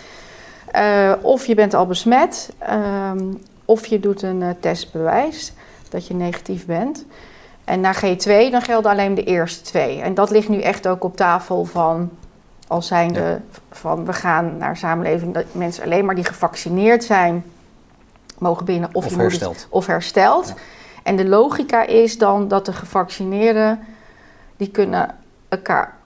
uh, 0.76 1.12
of 1.20 1.46
je 1.46 1.54
bent 1.54 1.74
al 1.74 1.86
besmet, 1.86 2.52
um, 2.70 3.42
of 3.64 3.86
je 3.86 4.00
doet 4.00 4.22
een 4.22 4.40
uh, 4.40 4.48
testbewijs 4.60 5.52
dat 5.88 6.06
je 6.06 6.14
negatief 6.14 6.66
bent. 6.66 7.04
En 7.64 7.80
na 7.80 7.94
G2 7.94 8.50
dan 8.50 8.62
gelden 8.62 8.90
alleen 8.90 9.14
de 9.14 9.24
eerste 9.24 9.62
twee. 9.62 10.00
En 10.00 10.14
dat 10.14 10.30
ligt 10.30 10.48
nu 10.48 10.60
echt 10.60 10.86
ook 10.88 11.04
op 11.04 11.16
tafel 11.16 11.64
van 11.64 12.10
als 12.66 12.86
zijnde 12.86 13.20
ja. 13.20 13.40
van 13.70 14.04
we 14.04 14.12
gaan 14.12 14.56
naar 14.56 14.76
samenleving 14.76 15.34
dat 15.34 15.44
mensen 15.52 15.84
alleen 15.84 16.04
maar 16.04 16.14
die 16.14 16.24
gevaccineerd 16.24 17.04
zijn 17.04 17.44
mogen 18.38 18.64
binnen 18.64 18.88
of, 18.92 19.06
of 19.06 19.16
hersteld. 19.16 19.66
of 19.70 19.86
hersteld. 19.86 20.48
Ja. 20.48 20.54
En 21.02 21.16
de 21.16 21.28
logica 21.28 21.86
is 21.86 22.18
dan 22.18 22.48
dat 22.48 22.66
de 22.66 22.72
gevaccineerden 22.72 23.80
die 24.56 24.68
kunnen 24.68 25.14
elkaar 25.48 25.96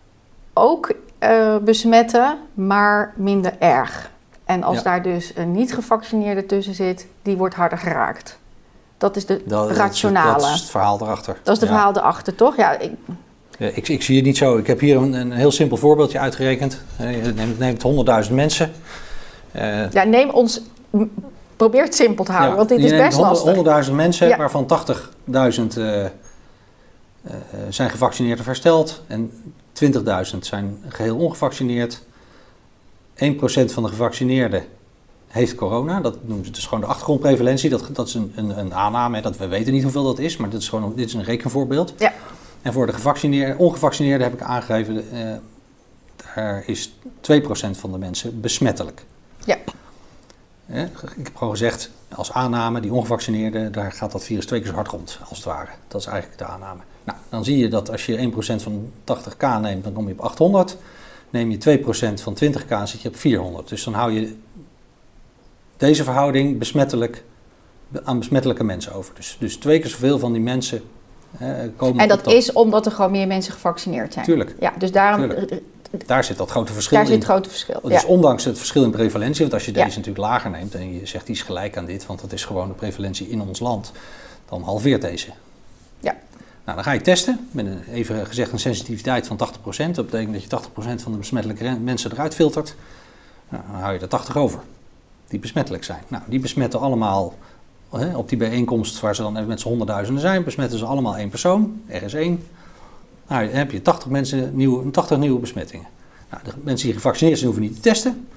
ook 0.53 0.93
uh, 1.21 1.57
besmetten, 1.57 2.39
maar 2.55 3.13
minder 3.17 3.53
erg. 3.59 4.11
En 4.47 4.63
als 4.63 4.77
ja. 4.77 4.83
daar 4.83 5.03
dus 5.03 5.33
een 5.35 5.53
niet 5.53 5.75
gevaccineerde 5.75 6.47
tussen 6.47 6.75
zit, 6.75 7.07
die 7.23 7.37
wordt 7.37 7.55
harder 7.55 7.79
geraakt. 7.79 8.39
Dat 8.99 9.17
is 9.17 9.27
de 9.27 9.43
dat, 9.47 9.71
rationale. 9.71 10.41
Dat 10.41 10.55
is 10.55 10.61
het 10.61 10.71
verhaal 10.71 11.01
erachter. 11.01 11.37
Dat 11.43 11.55
is 11.55 11.61
het 11.61 11.71
ja. 11.71 11.75
verhaal 11.75 11.97
erachter, 11.97 12.35
toch? 12.35 12.57
Ja, 12.57 12.79
ik, 12.79 12.91
ja, 13.59 13.67
ik, 13.67 13.89
ik, 13.89 14.03
zie 14.03 14.17
het 14.17 14.25
niet 14.25 14.37
zo. 14.37 14.57
Ik 14.57 14.67
heb 14.67 14.81
hier 14.81 14.97
een, 14.97 15.13
een 15.13 15.33
heel 15.33 15.51
simpel 15.51 15.77
voorbeeldje 15.77 16.19
uitgerekend. 16.19 16.83
Neem, 17.35 17.57
neemt 17.59 17.85
100.000 18.29 18.33
mensen. 18.33 18.73
Uh, 19.57 19.91
ja, 19.91 20.05
neem 20.05 20.31
ons 20.31 20.61
probeer 21.57 21.83
het 21.83 21.95
simpel 21.95 22.25
te 22.25 22.33
houden, 22.33 22.57
want 22.57 22.69
dit 22.69 22.79
is 22.79 22.91
best 22.91 23.17
100, 23.17 23.65
lastig. 23.65 23.87
100.000 23.89 23.93
mensen, 23.95 24.37
waarvan 24.37 24.67
80.000 24.97 25.03
uh, 25.79 26.05
uh, 26.05 26.11
zijn 27.69 27.91
gevaccineerd 27.91 28.41
of 28.41 28.47
hersteld 28.47 29.03
en 29.07 29.33
20.000 29.85 30.39
zijn 30.41 30.79
geheel 30.89 31.17
ongevaccineerd. 31.17 32.03
1% 33.17 33.73
van 33.73 33.83
de 33.83 33.89
gevaccineerden 33.89 34.65
heeft 35.27 35.55
corona. 35.55 36.01
Dat 36.01 36.19
noemen 36.25 36.47
ze 36.47 36.51
dus 36.51 36.67
gewoon 36.67 36.81
de 36.81 36.87
achtergrondprevalentie. 36.87 37.71
Dat, 37.71 37.89
dat 37.93 38.09
is 38.09 38.15
een, 38.15 38.33
een, 38.37 38.59
een 38.59 38.75
aanname, 38.75 39.21
dat 39.21 39.37
we 39.37 39.47
weten 39.47 39.73
niet 39.73 39.83
hoeveel 39.83 40.05
dat 40.05 40.19
is, 40.19 40.37
maar 40.37 40.51
dit 40.51 40.61
is 40.61 40.69
gewoon 40.69 40.93
dit 40.97 41.07
is 41.07 41.15
een 41.15 41.25
rekenvoorbeeld. 41.25 41.95
Ja. 41.99 42.13
En 42.63 42.73
voor 42.73 42.87
de 42.87 42.93
gevaccineerde, 42.93 43.59
ongevaccineerden 43.59 44.27
heb 44.27 44.37
ik 44.37 44.47
aangegeven, 44.47 45.05
uh, 45.13 45.33
daar 46.35 46.63
is 46.67 46.93
2% 47.21 47.71
van 47.71 47.93
de 47.93 47.99
mensen 47.99 48.41
besmettelijk. 48.41 49.05
Ja. 49.45 49.57
Ik 50.67 51.25
heb 51.25 51.37
gewoon 51.37 51.53
gezegd, 51.53 51.91
als 52.15 52.33
aanname, 52.33 52.81
die 52.81 52.93
ongevaccineerden, 52.93 53.73
daar 53.73 53.93
gaat 53.93 54.13
dat 54.13 54.25
virus 54.25 54.47
twee 54.47 54.61
keer 54.61 54.69
zo 54.69 54.75
hard 54.75 54.89
rond, 54.89 55.19
als 55.29 55.39
het 55.39 55.47
ware. 55.47 55.71
Dat 55.89 56.01
is 56.01 56.07
eigenlijk 56.07 56.39
de 56.39 56.45
aanname. 56.45 56.81
Nou, 57.05 57.19
dan 57.29 57.45
zie 57.45 57.59
je 57.59 57.69
dat 57.69 57.91
als 57.91 58.07
je 58.07 58.31
1% 58.59 58.63
van 58.63 58.91
80k 59.05 59.61
neemt, 59.61 59.85
dan 59.85 59.93
kom 59.93 60.07
je 60.07 60.13
op 60.13 60.21
800. 60.21 60.77
Neem 61.37 61.51
je 61.51 61.79
2% 62.19 62.23
van 62.23 62.37
20k, 62.45 62.69
dan 62.69 62.89
zit 62.89 63.03
je 63.03 63.09
op 63.09 63.17
400. 63.17 63.69
Dus 63.69 63.85
dan 63.85 63.95
hou 63.95 64.13
je 64.13 64.35
deze 65.77 66.05
verhouding 66.05 66.59
besmettelijk 66.59 67.25
aan 68.05 68.19
besmettelijke 68.19 68.65
mensen 68.65 68.93
over. 68.93 69.15
Dus, 69.15 69.37
dus 69.41 69.57
twee 69.57 69.79
keer 69.79 69.91
zoveel 69.91 70.19
van 70.19 70.33
die 70.33 70.43
mensen 70.43 70.83
eh, 71.39 71.49
komen 71.77 72.03
En 72.03 72.09
dat, 72.09 72.27
is 72.27 72.53
omdat 72.53 72.87
er 72.87 72.93
gewoon 72.93 73.11
meer 73.11 73.27
mensen 73.27 73.53
gevaccineerd 73.53 74.13
zijn? 74.13 74.25
Tuurlijk. 74.25 74.55
Ja, 74.61 74.73
dus 74.79 74.93
daarom 74.93 75.29
Tuurlijk. 75.29 75.63
Daar 76.07 76.25
zit 76.25 76.37
dat 76.37 76.51
grote 76.51 76.73
verschil 76.73 76.97
Daar 76.97 77.07
in. 77.07 77.13
zit 77.13 77.23
het 77.23 77.31
grote 77.31 77.49
verschil, 77.49 77.81
Dus 77.83 78.05
ondanks 78.05 78.45
het 78.45 78.59
verschil 78.59 78.85
in 78.85 78.91
prevalentie, 78.91 79.41
want 79.41 79.55
als 79.55 79.65
je 79.65 79.73
deze 79.73 79.87
natuurlijk 79.87 80.19
lager 80.19 80.51
neemt 80.51 80.75
en 80.75 80.95
je 80.95 81.07
zegt 81.07 81.27
die 81.27 81.35
is 81.35 81.43
gelijk 81.43 81.77
aan 81.77 81.85
dit, 81.85 82.07
want 82.07 82.21
dat 82.21 82.33
is 82.33 82.45
gewoon 82.45 82.69
de 82.69 82.75
prevalentie 82.75 83.29
in 83.29 83.41
ons 83.41 83.61
land, 83.61 83.93
dan 84.49 84.63
halveert 84.63 85.03
deze. 85.03 85.29
Ja. 86.01 86.17
Nou, 86.67 86.79
dan 86.79 86.87
ga 86.87 86.93
je 86.93 87.01
testen 87.01 87.49
met 87.51 87.67
een, 87.67 87.83
even 87.93 88.27
gezegd 88.27 88.53
een 88.53 88.59
sensitiviteit 88.59 89.27
van 89.27 89.37
80%. 89.37 89.91
Dat 89.91 90.11
betekent 90.11 90.33
dat 90.33 90.43
je 90.43 90.69
80% 90.97 91.03
van 91.03 91.13
de 91.13 91.19
besmettelijke 91.19 91.79
mensen 91.83 92.13
eruit 92.13 92.35
filtert. 92.35 92.75
Nou, 93.49 93.63
dan 93.71 93.81
hou 93.81 93.93
je 93.95 93.99
er 93.99 94.09
80 94.09 94.37
over 94.37 94.61
die 95.29 95.39
besmettelijk 95.39 95.85
zijn. 95.85 96.03
Nou, 96.09 96.23
die 96.27 96.41
besmetten 96.41 96.81
allemaal 96.81 97.35
hè, 97.91 98.17
op 98.17 98.29
die 98.29 98.39
bijeenkomst 98.39 99.01
waar 99.01 99.15
ze 99.15 99.23
dan 99.23 99.47
met 99.47 99.61
z'n 99.61 99.69
honderdduizenden 99.69 100.23
zijn, 100.23 100.45
besmetten 100.45 100.79
ze 100.79 100.85
allemaal 100.85 101.17
één 101.17 101.29
persoon, 101.29 101.83
er 101.87 102.03
is 102.03 102.15
één. 102.15 102.43
Nou, 103.29 103.47
dan 103.47 103.57
heb 103.57 103.71
je 103.71 103.83
80, 103.83 104.09
mensen, 104.09 104.57
nieuwe, 104.57 104.91
80 104.91 105.19
nieuwe 105.19 105.41
besmettingen. 105.41 105.87
Nou, 106.31 106.43
de 106.45 106.51
mensen 106.63 106.87
die 106.87 106.97
gevaccineerd 106.97 107.39
zijn 107.39 107.51
hoeven 107.51 107.69
niet 107.69 107.77
te 107.77 107.89
testen. 107.89 108.29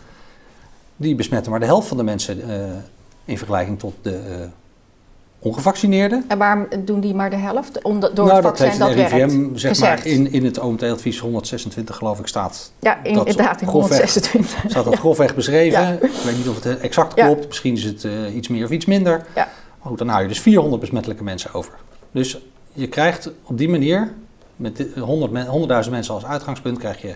Die 0.95 1.15
besmetten 1.15 1.51
maar 1.51 1.59
de 1.59 1.65
helft 1.65 1.87
van 1.87 1.97
de 1.97 2.03
mensen 2.03 2.49
uh, 2.49 2.65
in 3.25 3.37
vergelijking 3.37 3.79
tot 3.79 3.93
de, 4.01 4.21
uh, 4.39 4.45
ongevaccineerden. 5.39 6.25
En 6.28 6.38
waarom 6.38 6.67
doen 6.86 6.99
die 6.99 7.13
maar 7.13 7.30
de 7.30 7.36
helft? 7.36 7.82
Omdat, 7.84 8.15
door 8.15 8.25
nou, 8.25 8.38
het 8.38 8.45
dat 8.47 8.58
vaccin 8.58 8.65
heeft 8.88 8.95
de 8.95 9.02
dat 9.02 9.12
RIVM 9.12 9.39
werkt. 9.39 9.60
zeg 9.60 9.71
gezegd. 9.71 9.97
maar 10.04 10.13
in, 10.13 10.32
in 10.32 10.45
het 10.45 10.60
OMT-advies 10.60 11.19
126 11.19 11.95
geloof 11.95 12.19
ik 12.19 12.28
staat, 12.28 12.71
Ja, 12.80 13.04
in- 13.04 13.13
dat 13.13 13.28
inderdaad, 13.28 13.62
in 13.62 13.67
grofweg- 13.67 13.97
126. 13.97 14.63
staat 14.71 14.86
dat 14.86 14.95
grofweg 14.95 15.36
beschreven. 15.36 15.82
Ja. 15.82 15.91
Ik 15.91 16.12
weet 16.23 16.38
niet 16.38 16.47
of 16.47 16.63
het 16.63 16.80
exact 16.80 17.15
Ja. 17.15 17.25
klopt, 17.25 17.47
misschien 17.47 17.73
is 17.73 17.84
het 17.84 18.04
eh, 18.04 18.36
iets 18.36 18.47
meer 18.47 18.63
of 18.65 18.69
iets 18.71 18.86
minder. 18.86 19.25
Ja. 19.36 19.47
Maar 19.80 19.88
goed, 19.88 19.97
dan 19.97 20.08
hou 20.08 20.21
je 20.21 20.28
dus 20.28 20.39
400 20.41 20.82
besmettelijke 20.82 21.23
mensen 21.23 21.54
over. 21.54 21.73
Dus 22.12 22.38
je 22.73 22.88
krijgt 22.88 23.30
op 23.43 23.58
die 23.58 23.69
manier, 23.69 24.13
met 24.56 24.78
dit- 24.78 24.95
100 24.95 25.32
men- 25.32 25.47
100.000 25.47 25.91
mensen 25.91 26.13
als 26.13 26.25
uitgangspunt, 26.25 26.78
krijg 26.78 27.02
je 27.02 27.15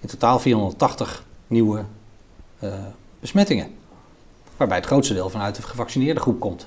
in 0.00 0.08
totaal 0.08 0.38
480 0.38 1.24
nieuwe 1.46 1.80
eh, 2.58 2.68
besmettingen. 3.20 3.66
Waarbij 4.56 4.76
het 4.76 4.86
grootste 4.86 5.14
deel 5.14 5.30
vanuit 5.30 5.54
de 5.56 5.62
gevaccineerde 5.62 6.20
groep 6.20 6.40
komt. 6.40 6.66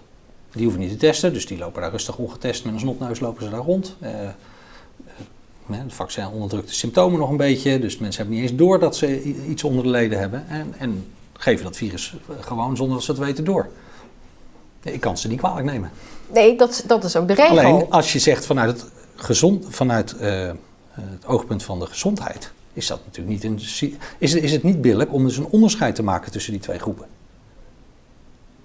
Die 0.52 0.64
hoeven 0.64 0.82
niet 0.82 0.90
te 0.90 0.98
testen, 0.98 1.34
dus 1.34 1.46
die 1.46 1.58
lopen 1.58 1.82
daar 1.82 1.92
rustig 1.92 2.18
ongetest 2.18 2.66
met 2.66 2.74
een 2.74 2.80
snotneus 2.80 3.20
lopen 3.20 3.44
ze 3.44 3.50
daar 3.50 3.60
rond. 3.60 3.96
Eh, 4.00 4.24
eh, 4.24 4.34
het 5.68 5.94
vaccin 5.94 6.28
onderdrukt 6.28 6.68
de 6.68 6.74
symptomen 6.74 7.20
nog 7.20 7.30
een 7.30 7.38
beetje, 7.38 7.80
dus 7.80 7.98
mensen 7.98 8.22
hebben 8.22 8.42
niet 8.42 8.50
eens 8.50 8.60
door 8.60 8.80
dat 8.80 8.96
ze 8.96 9.22
iets 9.24 9.64
onder 9.64 9.84
de 9.84 9.90
leden 9.90 10.20
hebben. 10.20 10.48
En, 10.48 10.74
en 10.78 11.12
geven 11.34 11.64
dat 11.64 11.76
virus 11.76 12.16
eh, 12.30 12.36
gewoon 12.40 12.78
zonder 12.78 12.96
dat 12.96 13.06
ze 13.06 13.12
het 13.12 13.20
weten 13.20 13.44
door. 13.44 13.68
Ik 14.84 15.00
kan 15.00 15.18
ze 15.18 15.28
niet 15.28 15.40
kwalijk 15.40 15.66
nemen. 15.66 15.92
Nee, 16.34 16.58
dat, 16.58 16.84
dat 16.88 17.04
is 17.04 17.16
ook 17.16 17.28
de 17.28 17.34
regel. 17.34 17.60
Alleen 17.60 17.90
als 17.90 18.14
je 18.14 18.20
zegt 18.20 18.46
vanuit 18.46 18.70
het, 18.70 18.92
gezond, 19.16 19.66
vanuit, 19.70 20.16
het 20.92 21.26
oogpunt 21.26 21.64
van 21.64 21.80
de 21.80 21.86
gezondheid, 21.86 22.52
is, 22.74 22.88
dat 22.88 23.00
natuurlijk 23.06 23.44
niet 23.44 23.44
een, 23.44 23.94
is, 24.18 24.34
is 24.34 24.52
het 24.52 24.64
niet 24.64 24.82
billig 24.82 25.08
om 25.08 25.24
dus 25.24 25.38
een 25.38 25.48
onderscheid 25.48 25.96
te 25.96 26.04
maken 26.04 26.32
tussen 26.32 26.52
die 26.52 26.62
twee 26.62 26.80
groepen. 26.80 27.06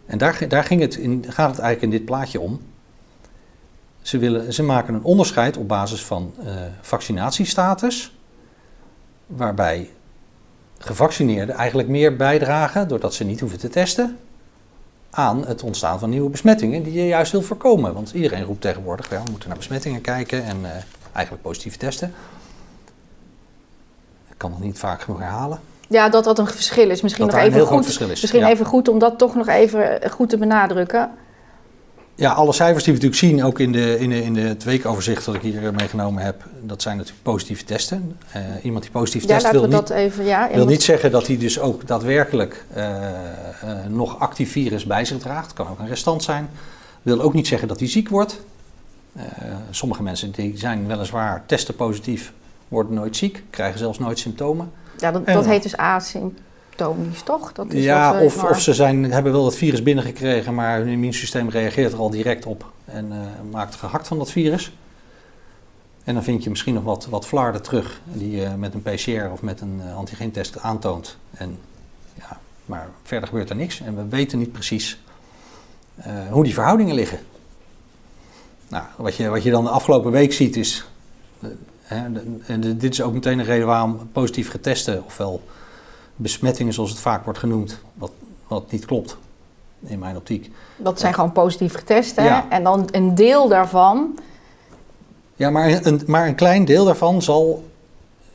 En 0.06 0.18
daar, 0.18 0.48
daar 0.48 0.64
ging 0.64 0.80
het 0.80 0.94
in, 0.94 1.24
gaat 1.28 1.50
het 1.50 1.58
eigenlijk 1.58 1.82
in 1.82 1.98
dit 1.98 2.04
plaatje 2.04 2.40
om. 2.40 2.60
Ze, 4.02 4.18
willen, 4.18 4.52
ze 4.52 4.62
maken 4.62 4.94
een 4.94 5.02
onderscheid 5.02 5.56
op 5.56 5.68
basis 5.68 6.04
van 6.04 6.34
eh, 6.44 6.54
vaccinatiestatus, 6.80 8.14
waarbij 9.26 9.90
gevaccineerden 10.78 11.54
eigenlijk 11.54 11.88
meer 11.88 12.16
bijdragen, 12.16 12.88
doordat 12.88 13.14
ze 13.14 13.24
niet 13.24 13.40
hoeven 13.40 13.58
te 13.58 13.68
testen, 13.68 14.18
aan 15.10 15.46
het 15.46 15.62
ontstaan 15.62 15.98
van 15.98 16.10
nieuwe 16.10 16.30
besmettingen 16.30 16.82
die 16.82 16.92
je 16.92 17.06
juist 17.06 17.32
wil 17.32 17.42
voorkomen. 17.42 17.94
Want 17.94 18.12
iedereen 18.12 18.44
roept 18.44 18.60
tegenwoordig, 18.60 19.10
ja, 19.10 19.22
we 19.22 19.30
moeten 19.30 19.48
naar 19.48 19.58
besmettingen 19.58 20.00
kijken 20.00 20.44
en 20.44 20.64
eh, 20.64 20.70
eigenlijk 21.12 21.44
positief 21.44 21.76
testen. 21.76 22.14
Ik 24.30 24.38
kan 24.38 24.50
het 24.50 24.60
niet 24.60 24.78
vaak 24.78 25.02
genoeg 25.02 25.18
herhalen. 25.20 25.60
Ja, 25.92 26.08
dat 26.08 26.24
dat 26.24 26.38
een 26.38 26.46
verschil 26.46 26.90
is. 26.90 27.00
Misschien 27.00 27.26
Dat 27.26 27.34
nog 27.34 27.44
even 27.44 27.66
goed. 27.66 27.84
verschil 27.84 28.10
is. 28.10 28.20
Misschien 28.20 28.40
Ja. 28.40 28.48
even 28.48 28.66
goed 28.66 28.88
om 28.88 28.98
dat 28.98 29.18
toch 29.18 29.34
nog 29.34 29.48
even 29.48 30.00
goed 30.10 30.28
te 30.28 30.38
benadrukken. 30.38 31.10
Ja, 32.14 32.32
alle 32.32 32.52
cijfers 32.52 32.84
die 32.84 32.94
we 32.94 33.00
natuurlijk 33.00 33.32
zien, 33.34 33.44
ook 33.44 33.58
in, 33.58 33.72
de, 33.72 33.98
in, 33.98 34.08
de, 34.10 34.22
in 34.22 34.34
de, 34.34 34.40
het 34.40 34.64
weekoverzicht 34.64 35.24
dat 35.24 35.34
ik 35.34 35.40
hier 35.40 35.66
eh, 35.66 35.72
meegenomen 35.72 36.22
heb, 36.22 36.44
dat 36.60 36.82
zijn 36.82 36.96
natuurlijk 36.96 37.22
positieve 37.22 37.64
testen. 37.64 38.16
Eh, 38.32 38.40
iemand 38.62 38.82
die 38.82 38.92
positief 38.92 39.22
Ja, 39.22 39.38
test 39.38 39.50
wil, 39.50 39.62
niet, 39.62 39.70
dat 39.70 39.90
even. 39.90 40.24
Ja, 40.24 40.48
wil 40.54 40.66
niet 40.66 40.82
zeggen 40.82 41.10
dat 41.10 41.26
hij 41.26 41.38
dus 41.38 41.60
ook 41.60 41.86
daadwerkelijk 41.86 42.64
eh, 42.74 42.96
eh, 43.06 43.08
nog 43.88 44.18
actief 44.18 44.52
virus 44.52 44.84
bij 44.84 45.04
zich 45.04 45.18
draagt. 45.18 45.44
Het 45.46 45.54
kan 45.54 45.68
ook 45.68 45.78
een 45.78 45.88
restant 45.88 46.22
zijn. 46.22 46.48
Wil 47.02 47.20
ook 47.20 47.34
niet 47.34 47.46
zeggen 47.46 47.68
dat 47.68 47.78
hij 47.78 47.88
ziek 47.88 48.08
wordt. 48.08 48.40
Eh, 49.16 49.24
sommige 49.70 50.02
mensen 50.02 50.30
die 50.30 50.58
zijn 50.58 50.86
weliswaar 50.86 51.42
testen 51.46 51.74
positief, 51.74 52.32
worden 52.68 52.94
nooit 52.94 53.16
ziek, 53.16 53.42
krijgen 53.50 53.78
zelfs 53.78 53.98
nooit 53.98 54.18
symptomen. 54.18 54.72
Ja, 54.98 55.10
dat, 55.12 55.24
En- 55.24 55.34
dat 55.34 55.46
heet 55.46 55.62
dus 55.62 55.76
asymptomisch, 55.76 57.22
toch? 57.24 57.52
Dat 57.52 57.72
is 57.72 57.84
Ja, 57.84 58.12
wat 58.12 58.22
of, 58.22 58.36
maar- 58.42 58.50
of 58.50 58.60
ze 58.60 58.74
zijn, 58.74 59.12
hebben 59.12 59.32
wel 59.32 59.44
het 59.44 59.54
virus 59.56 59.82
binnengekregen, 59.82 60.54
maar 60.54 60.78
hun 60.78 60.88
immuunsysteem 60.88 61.48
reageert 61.48 61.92
er 61.92 61.98
al 61.98 62.10
direct 62.10 62.46
op 62.46 62.70
en 62.84 63.12
eh, 63.12 63.18
maakt 63.50 63.74
gehakt 63.74 64.08
van 64.08 64.18
dat 64.18 64.30
virus. 64.30 64.72
En 66.04 66.14
dan 66.14 66.22
vind 66.22 66.44
je 66.44 66.50
misschien 66.50 66.74
nog 66.74 66.84
wat, 66.84 67.06
wat 67.06 67.26
flarden 67.26 67.62
terug 67.62 68.00
die 68.04 68.30
je 68.30 68.48
met 68.56 68.74
een 68.74 68.82
PCR 68.82 69.30
of 69.32 69.42
met 69.42 69.60
een 69.60 69.80
eh, 69.86 69.96
antigeentest 69.96 70.58
aantoont. 70.58 71.16
En, 71.30 71.58
ja, 72.14 72.38
maar 72.64 72.88
verder 73.02 73.28
gebeurt 73.28 73.50
er 73.50 73.56
niks 73.56 73.80
en 73.80 73.96
we 73.96 74.08
weten 74.08 74.38
niet 74.38 74.52
precies 74.52 75.00
eh, 75.96 76.12
hoe 76.30 76.44
die 76.44 76.54
verhoudingen 76.54 76.94
liggen. 76.94 77.18
Nou, 78.68 78.84
wat 78.96 79.16
je, 79.16 79.28
wat 79.28 79.42
je 79.42 79.50
dan 79.50 79.64
de 79.64 79.70
afgelopen 79.70 80.10
week 80.10 80.32
ziet 80.32 80.56
is, 80.56 80.84
eh, 81.40 81.48
hè, 81.94 82.12
de- 82.12 82.36
en 82.46 82.60
de- 82.60 82.76
dit 82.76 82.92
is 82.92 83.02
ook 83.02 83.12
meteen 83.12 83.38
een 83.38 83.44
reden 83.44 83.66
waarom 83.66 84.08
positief 84.12 84.50
getesten, 84.50 85.04
ofwel 85.04 85.40
besmettingen 86.16 86.72
zoals 86.72 86.90
het 86.90 86.98
vaak 86.98 87.24
wordt 87.24 87.38
genoemd, 87.38 87.78
wat, 87.94 88.10
wat 88.46 88.70
niet 88.70 88.84
klopt 88.84 89.16
in 89.80 89.98
mijn 89.98 90.16
optiek. 90.16 90.50
Dat 90.76 91.00
zijn 91.00 91.14
gewoon 91.14 91.32
positief 91.32 91.74
getest. 91.74 92.16
Hè? 92.16 92.24
Ja. 92.24 92.46
En 92.48 92.62
dan 92.62 92.88
een 92.90 93.14
deel 93.14 93.48
daarvan. 93.48 94.18
Ja, 95.36 95.50
maar 95.50 95.86
een, 95.86 96.02
maar 96.06 96.26
een 96.26 96.34
klein 96.34 96.64
deel 96.64 96.84
daarvan 96.84 97.22
zal 97.22 97.68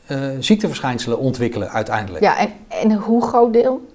eh, 0.06 0.28
ziekteverschijnselen 0.40 1.18
ontwikkelen 1.18 1.70
uiteindelijk. 1.70 2.24
Ja, 2.24 2.38
en, 2.38 2.52
en 2.68 2.92
hoe 2.92 3.22
groot 3.26 3.52
deel? 3.52 3.86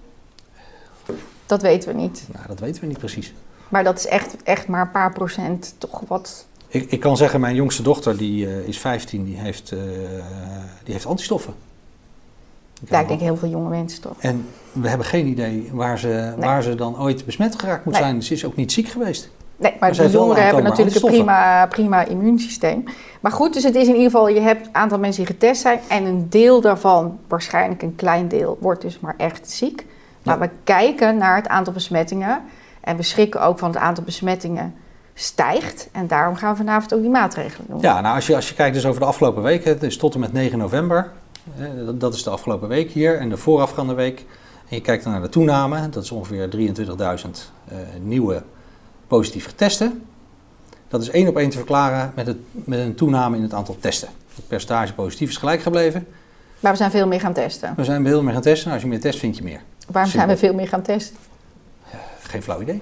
Dat 1.46 1.62
weten 1.62 1.90
we 1.96 2.02
niet. 2.02 2.24
Nou, 2.34 2.48
dat 2.48 2.60
weten 2.60 2.82
we 2.82 2.88
niet 2.88 2.98
precies. 2.98 3.34
Maar 3.70 3.84
dat 3.84 3.98
is 3.98 4.06
echt, 4.08 4.36
echt 4.44 4.68
maar 4.68 4.82
een 4.82 4.92
paar 4.92 5.14
procent 5.14 5.76
toch 5.78 6.02
wat. 6.08 6.46
Ik, 6.74 6.92
ik 6.92 7.00
kan 7.00 7.18
zeggen, 7.18 7.40
mijn 7.40 7.56
jongste 7.56 7.82
dochter, 7.82 8.18
die 8.18 8.48
eh, 8.48 8.68
is 8.68 8.80
15, 8.80 9.26
die 9.26 9.38
heeft, 9.38 9.72
eh, 9.72 9.80
die 10.84 10.94
heeft 10.94 11.06
antistoffen. 11.06 11.54
Ja, 12.90 13.00
ik 13.00 13.08
denk 13.08 13.20
heel 13.20 13.38
veel 13.38 13.50
jonge 13.50 13.70
mensen 13.70 14.02
toch. 14.02 14.16
En 14.20 14.46
we 14.72 14.90
hebben 14.90 15.08
geen 15.08 15.28
idee 15.28 15.70
waar 15.74 16.00
ze, 16.00 16.34
waar 16.38 16.64
ze 16.64 16.76
dan 16.76 17.00
ooit 17.00 17.26
besmet 17.26 17.60
geraakt 17.60 17.86
moet 17.86 17.94
Nee. 17.94 18.04
zijn. 18.04 18.24
Ze 18.24 18.34
is 18.34 18.46
ook 18.46 18.56
niet 18.56 18.72
ziek 18.72 18.88
geweest. 18.88 19.30
Nee, 19.56 19.74
maar 19.80 19.94
de 19.94 20.10
jongeren 20.10 20.44
hebben 20.46 20.64
natuurlijk 20.64 20.96
een 20.96 21.12
prima, 21.12 21.68
prima 21.68 22.06
immuunsysteem. 22.06 22.84
Maar 23.20 23.32
goed, 23.32 23.54
dus 23.54 23.64
het 23.64 23.76
is 23.76 23.88
in 23.88 23.94
ieder 23.94 24.12
geval, 24.12 24.28
je 24.28 24.40
hebt 24.40 24.68
een 24.68 24.76
aantal 24.76 25.00
mensen 25.00 25.26
die 25.26 25.34
getest 25.34 25.62
zijn. 25.62 25.80
En 25.88 26.06
een 26.06 26.30
deel 26.30 26.62
daarvan, 26.62 27.20
waarschijnlijk 27.28 27.82
een 27.82 27.96
klein 27.96 28.28
deel, 28.28 28.58
wordt 28.62 28.82
dus 28.82 29.00
maar 29.00 29.16
echt 29.18 29.50
ziek. 29.50 29.86
Maar 30.24 30.40
we 30.40 30.50
kijken 30.64 31.18
naar 31.18 31.36
het 31.36 31.48
aantal 31.48 31.74
besmettingen. 31.74 32.42
En 32.82 32.98
we 32.98 33.04
schrikken 33.04 33.42
ook 33.42 33.60
van 33.60 33.70
het 33.70 33.80
aantal 33.80 34.04
besmettingen 34.04 34.74
stijgt. 35.14 35.90
En 35.92 36.08
daarom 36.08 36.36
gaan 36.36 36.52
we 36.52 36.58
vanavond 36.58 36.94
ook 36.94 37.02
die 37.02 37.10
maatregelen 37.10 37.68
doen. 37.70 37.80
Ja, 37.80 38.02
nou 38.02 38.16
als 38.16 38.28
je, 38.28 38.36
als 38.36 38.50
je 38.50 38.56
kijkt 38.56 38.76
dus 38.76 38.86
over 38.86 39.02
de 39.02 39.08
afgelopen 39.08 39.44
weken, 39.44 39.80
dus 39.80 39.98
tot 39.98 40.14
en 40.14 40.20
met 40.20 40.34
9 40.34 40.58
november, 40.58 41.12
dat, 41.96 42.14
is 42.14 42.24
de 42.24 42.30
afgelopen 42.30 42.68
week 42.68 42.92
hier, 42.92 43.20
en 43.20 43.30
de 43.30 43.38
voorafgaande 43.38 43.94
week. 43.94 44.26
En 44.70 44.76
je 44.76 44.82
kijkt 44.82 45.04
dan 45.04 45.14
naar 45.14 45.22
de 45.22 45.30
toename, 45.30 45.90
dat 45.90 46.04
is 46.04 46.12
ongeveer 46.12 46.50
23.000 46.50 46.56
eh, 47.68 47.78
nieuwe 48.02 48.44
positieve 49.08 49.56
testen. 49.56 50.04
Dat 50.88 51.02
is 51.02 51.10
één 51.10 51.28
op 51.28 51.38
één 51.38 51.50
te 51.50 51.58
verklaren 51.58 52.12
met, 52.16 52.28
het, 52.28 52.38
met 52.52 52.80
een 52.80 52.96
toename 52.96 53.38
in 53.38 53.44
het 53.44 53.54
aantal 53.54 53.78
testen. 53.80 54.10
Het 54.36 54.48
percentage 54.48 54.94
positief 54.94 55.30
is 55.30 55.38
gelijk 55.38 55.62
gebleven. 55.62 56.08
Maar 56.60 56.72
we 56.72 56.78
zijn 56.78 56.92
veel 56.92 57.08
meer 57.08 57.20
gaan 57.20 57.34
testen. 57.34 57.74
We 57.76 57.84
zijn 57.84 58.06
veel 58.06 58.24
meer 58.24 58.34
gaan 58.34 58.42
testen. 58.42 58.64
Nou, 58.64 58.74
als 58.74 58.84
je 58.84 58.90
meer 58.90 59.00
test, 59.00 59.20
vind 59.20 59.38
je 59.38 59.44
meer. 59.44 59.62
Waarom 59.92 60.12
zijn 60.12 60.28
we 60.28 60.38
veel 60.38 60.54
meer 60.54 60.68
gaan 60.68 60.82
testen? 60.82 61.16
Geen 62.20 62.44
flauw 62.44 62.62
idee. 62.62 62.82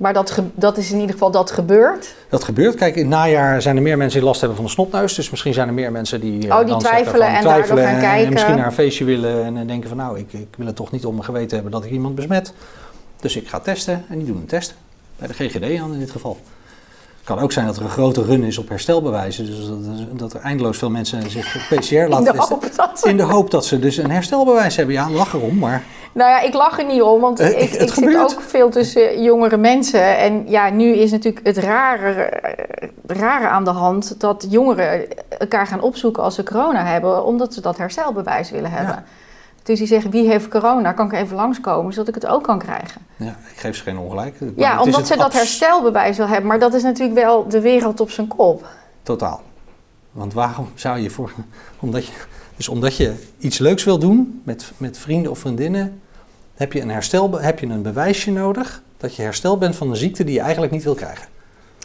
Maar 0.00 0.12
dat, 0.12 0.42
dat 0.54 0.76
is 0.76 0.90
in 0.90 0.98
ieder 0.98 1.12
geval 1.12 1.30
dat 1.30 1.50
gebeurt. 1.50 2.14
Dat 2.28 2.44
gebeurt. 2.44 2.74
Kijk, 2.74 2.94
in 2.94 3.00
het 3.00 3.10
najaar 3.10 3.62
zijn 3.62 3.76
er 3.76 3.82
meer 3.82 3.96
mensen 3.96 4.18
die 4.18 4.28
last 4.28 4.40
hebben 4.40 4.58
van 4.58 4.66
de 4.66 4.72
snotneus. 4.72 5.14
Dus 5.14 5.30
misschien 5.30 5.54
zijn 5.54 5.68
er 5.68 5.74
meer 5.74 5.92
mensen 5.92 6.20
die, 6.20 6.48
eh, 6.48 6.54
Oh, 6.54 6.58
die 6.58 6.68
dan 6.68 6.80
zeggen 6.80 7.04
twijfelen 7.04 7.66
van 7.66 7.78
en 7.78 7.84
gaan 7.84 7.94
en- 7.94 8.00
kijken. 8.00 8.26
En 8.26 8.32
misschien 8.32 8.56
naar 8.56 8.66
een 8.66 8.72
feestje 8.72 9.04
willen 9.04 9.44
en 9.44 9.56
eh, 9.56 9.66
denken 9.66 9.88
van 9.88 9.98
nou, 9.98 10.18
ik, 10.18 10.32
ik 10.32 10.48
wil 10.56 10.66
het 10.66 10.76
toch 10.76 10.90
niet 10.90 11.06
om 11.06 11.12
mijn 11.12 11.24
geweten 11.24 11.54
hebben 11.54 11.72
dat 11.72 11.84
ik 11.84 11.90
iemand 11.90 12.14
besmet. 12.14 12.52
Dus 13.20 13.36
ik 13.36 13.48
ga 13.48 13.60
testen 13.60 14.04
en 14.08 14.18
die 14.18 14.26
doen 14.26 14.36
een 14.36 14.46
test. 14.46 14.74
Bij 15.16 15.28
de 15.28 15.34
GGD 15.34 15.62
in 15.62 15.98
dit 15.98 16.10
geval. 16.10 16.38
Het 17.18 17.24
kan 17.24 17.38
ook 17.38 17.52
zijn 17.52 17.66
dat 17.66 17.76
er 17.76 17.82
een 17.82 17.90
grote 17.90 18.24
run 18.24 18.44
is 18.44 18.58
op 18.58 18.68
herstelbewijzen. 18.68 19.46
Dus 19.46 19.66
dat, 19.66 20.18
dat 20.18 20.32
er 20.32 20.40
eindeloos 20.40 20.78
veel 20.78 20.90
mensen 20.90 21.30
zich 21.30 21.68
PCR 21.68 21.94
laten 22.08 22.34
testen. 22.34 23.10
In 23.10 23.16
de 23.16 23.22
hoop 23.22 23.50
dat 23.50 23.66
ze 23.66 23.78
dus 23.78 23.96
een 23.96 24.10
herstelbewijs 24.10 24.76
hebben. 24.76 24.94
Ja, 24.94 25.10
lach 25.10 25.34
erom, 25.34 25.58
maar 25.58 25.84
Nou 26.12 26.30
ja, 26.30 26.40
ik 26.40 26.54
lach 26.54 26.78
er 26.78 26.84
niet 26.84 27.02
om, 27.02 27.20
want 27.20 27.40
ik, 27.40 27.70
ik 27.70 27.92
zit 27.92 28.16
ook 28.16 28.40
veel 28.40 28.70
tussen 28.70 29.22
jongere 29.22 29.56
mensen. 29.56 30.18
En 30.18 30.48
ja, 30.48 30.70
nu 30.70 30.92
is 30.92 31.10
natuurlijk 31.10 31.46
het 31.46 31.58
rare, 31.58 32.40
rare 33.06 33.48
aan 33.48 33.64
de 33.64 33.70
hand 33.70 34.20
dat 34.20 34.46
jongeren 34.48 35.06
elkaar 35.28 35.66
gaan 35.66 35.80
opzoeken 35.80 36.22
als 36.22 36.34
ze 36.34 36.42
corona 36.42 36.84
hebben, 36.84 37.24
omdat 37.24 37.54
ze 37.54 37.60
dat 37.60 37.78
herstelbewijs 37.78 38.50
willen 38.50 38.70
hebben. 38.70 38.94
Ja. 38.94 39.04
Dus 39.62 39.78
die 39.78 39.88
zeggen, 39.88 40.10
wie 40.10 40.28
heeft 40.28 40.48
corona? 40.48 40.92
Kan 40.92 41.06
ik 41.06 41.12
even 41.12 41.36
langskomen, 41.36 41.92
zodat 41.92 42.08
ik 42.08 42.14
het 42.14 42.26
ook 42.26 42.42
kan 42.42 42.58
krijgen? 42.58 43.00
ja, 43.16 43.36
ik 43.52 43.58
geef 43.58 43.76
ze 43.76 43.82
geen 43.82 43.98
ongelijk. 43.98 44.36
Ja, 44.56 44.82
omdat 44.82 45.06
ze 45.06 45.16
dat 45.16 45.32
herstelbewijs 45.32 46.16
wil 46.16 46.26
hebben. 46.26 46.46
Maar 46.46 46.58
dat 46.58 46.74
is 46.74 46.82
natuurlijk 46.82 47.18
wel 47.18 47.48
de 47.48 47.60
wereld 47.60 48.00
op 48.00 48.10
zijn 48.10 48.28
kop. 48.28 48.66
Totaal. 49.02 49.40
Want 50.12 50.32
waarom 50.32 50.68
zou 50.74 50.98
je 50.98 51.10
voor. 51.10 51.32
Omdat 51.80 52.06
je, 52.06 52.12
dus 52.60 52.68
omdat 52.68 52.96
je 52.96 53.14
iets 53.38 53.58
leuks 53.58 53.84
wil 53.84 53.98
doen 53.98 54.40
met, 54.44 54.72
met 54.76 54.98
vrienden 54.98 55.30
of 55.30 55.38
vriendinnen, 55.38 56.00
heb 56.54 56.72
je, 56.72 56.80
een 56.80 56.90
herstel, 56.90 57.40
heb 57.40 57.58
je 57.58 57.66
een 57.66 57.82
bewijsje 57.82 58.30
nodig 58.30 58.82
dat 58.96 59.16
je 59.16 59.22
hersteld 59.22 59.58
bent 59.58 59.76
van 59.76 59.90
een 59.90 59.96
ziekte 59.96 60.24
die 60.24 60.34
je 60.34 60.40
eigenlijk 60.40 60.72
niet 60.72 60.84
wil 60.84 60.94
krijgen. 60.94 61.28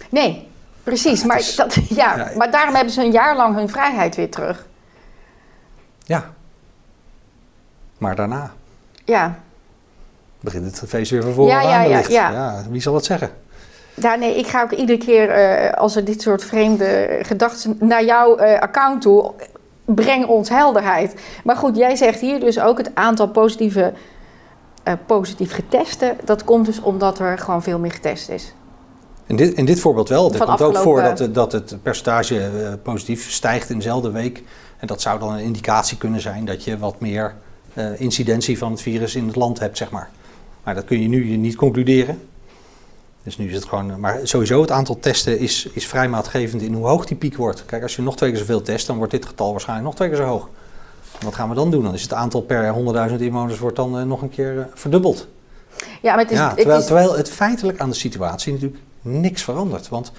Nee, 0.09 0.47
precies. 0.83 1.21
Ja, 1.21 1.27
maar, 1.27 1.37
is- 1.37 1.55
dat, 1.55 1.73
ja, 1.89 2.17
Ja, 2.17 2.31
maar 2.37 2.51
daarom 2.51 2.75
hebben 2.75 2.93
ze 2.93 3.01
een 3.03 3.11
jaar 3.11 3.35
lang 3.35 3.55
hun 3.55 3.69
vrijheid 3.69 4.15
weer 4.15 4.29
terug. 4.29 4.65
Ja. 6.03 6.33
Maar 7.97 8.15
daarna 8.15 8.51
Ja, 9.05 9.39
begint 10.39 10.79
het 10.79 10.89
feest 10.89 11.11
weer 11.11 11.23
van 11.33 11.45
Ja, 11.45 11.57
aan 11.57 11.89
ja, 11.89 12.01
ja. 12.07 12.31
ja, 12.31 12.63
wie 12.69 12.81
zal 12.81 12.95
het 12.95 13.05
zeggen? 13.05 13.29
Ja, 13.93 14.15
nee, 14.15 14.37
ik 14.37 14.47
ga 14.47 14.61
ook 14.61 14.71
iedere 14.71 14.97
keer 14.99 15.29
eh, 15.29 15.73
als 15.73 15.95
er 15.95 16.05
dit 16.05 16.21
soort 16.21 16.43
vreemde 16.43 17.19
gedachten 17.21 17.77
naar 17.79 18.05
jouw 18.05 18.35
eh, 18.37 18.59
account 18.59 19.01
toe, 19.01 19.33
breng 19.85 20.25
ons 20.25 20.49
helderheid. 20.49 21.15
Maar 21.43 21.55
goed, 21.55 21.75
jij 21.77 21.95
zegt 21.95 22.19
hier 22.19 22.39
dus 22.39 22.59
ook 22.59 22.77
het 22.77 22.91
aantal 22.93 23.27
positieve, 23.27 23.93
eh, 24.83 24.93
positief 25.05 25.51
getesten. 25.53 26.17
Dat 26.23 26.43
komt 26.43 26.65
dus 26.65 26.81
omdat 26.81 27.19
er 27.19 27.37
gewoon 27.37 27.63
veel 27.63 27.79
meer 27.79 27.91
getest 27.91 28.29
is. 28.29 28.53
In 29.25 29.35
dit, 29.35 29.53
in 29.53 29.65
dit 29.65 29.79
voorbeeld 29.79 30.09
wel. 30.09 30.31
Van 30.31 30.47
komt 30.47 30.61
ook 30.61 30.77
voor 30.77 31.01
dat, 31.01 31.19
het- 31.19 31.33
dat 31.35 31.51
het 31.51 31.77
percentage 31.81 32.39
eh, 32.39 32.73
positief 32.83 33.31
stijgt 33.31 33.69
in 33.69 33.75
dezelfde 33.77 34.11
week. 34.11 34.43
En 34.77 34.87
dat 34.87 35.01
zou 35.01 35.19
dan 35.19 35.33
een 35.33 35.39
indicatie 35.43 35.97
kunnen 35.97 36.21
zijn 36.21 36.45
dat 36.45 36.63
je 36.63 36.77
wat 36.77 36.99
meer 36.99 37.35
eh, 37.73 37.99
incidentie 38.01 38.57
van 38.57 38.71
het 38.71 38.81
virus 38.81 39.15
in 39.15 39.27
het 39.27 39.35
land 39.35 39.59
hebt, 39.59 39.77
zeg 39.77 39.89
maar. 39.91 40.09
Maar 40.63 40.75
dat 40.75 40.85
kun 40.85 41.01
je 41.01 41.07
nu 41.07 41.35
niet 41.37 41.55
concluderen. 41.55 42.21
Dus 43.25 43.37
nu 43.37 43.47
is 43.47 43.55
het 43.55 43.65
gewoon. 43.65 43.99
Maar 43.99 44.19
sowieso 44.23 44.61
het 44.61 44.71
aantal 44.71 44.99
testen 44.99 45.39
is, 45.39 45.67
is 45.73 45.87
vrij 45.87 46.09
maatgevend 46.09 46.61
in 46.61 46.73
hoe 46.73 46.87
hoog 46.87 47.05
die 47.05 47.17
piek 47.17 47.35
wordt. 47.37 47.65
Kijk, 47.65 47.83
als 47.83 47.95
je 47.95 48.01
nog 48.01 48.15
twee 48.15 48.29
keer 48.29 48.39
zoveel 48.39 48.61
test, 48.61 48.87
dan 48.87 48.97
wordt 48.97 49.11
dit 49.11 49.25
getal 49.25 49.51
waarschijnlijk 49.51 49.87
nog 49.87 49.95
twee 49.95 50.07
keer 50.09 50.17
zo 50.17 50.23
hoog. 50.23 50.49
En 51.19 51.25
wat 51.25 51.35
gaan 51.35 51.49
we 51.49 51.55
dan 51.55 51.71
doen? 51.71 51.83
Dan 51.83 51.93
is 51.93 52.01
het 52.01 52.13
aantal 52.13 52.41
per 52.41 52.73
100.000 53.09 53.15
inwoners 53.19 53.59
wordt 53.59 53.75
dan 53.75 53.97
eh, 53.99 54.03
nog 54.05 54.21
een 54.21 54.29
keer 54.29 54.59
eh, 54.59 54.65
verdubbeld. 54.73 55.27
Ja, 56.01 56.13
maar 56.15 56.23
het 56.23 56.31
is, 56.31 56.37
Ja, 56.37 56.47
het 56.47 56.57
terwijl, 56.57 56.79
is- 56.79 56.85
terwijl 56.85 57.15
het 57.17 57.29
feitelijk 57.29 57.79
aan 57.79 57.89
de 57.89 57.95
situatie 57.95 58.53
natuurlijk 58.53 58.81
niks 59.01 59.43
verandert. 59.43 59.89
Want 59.89 60.11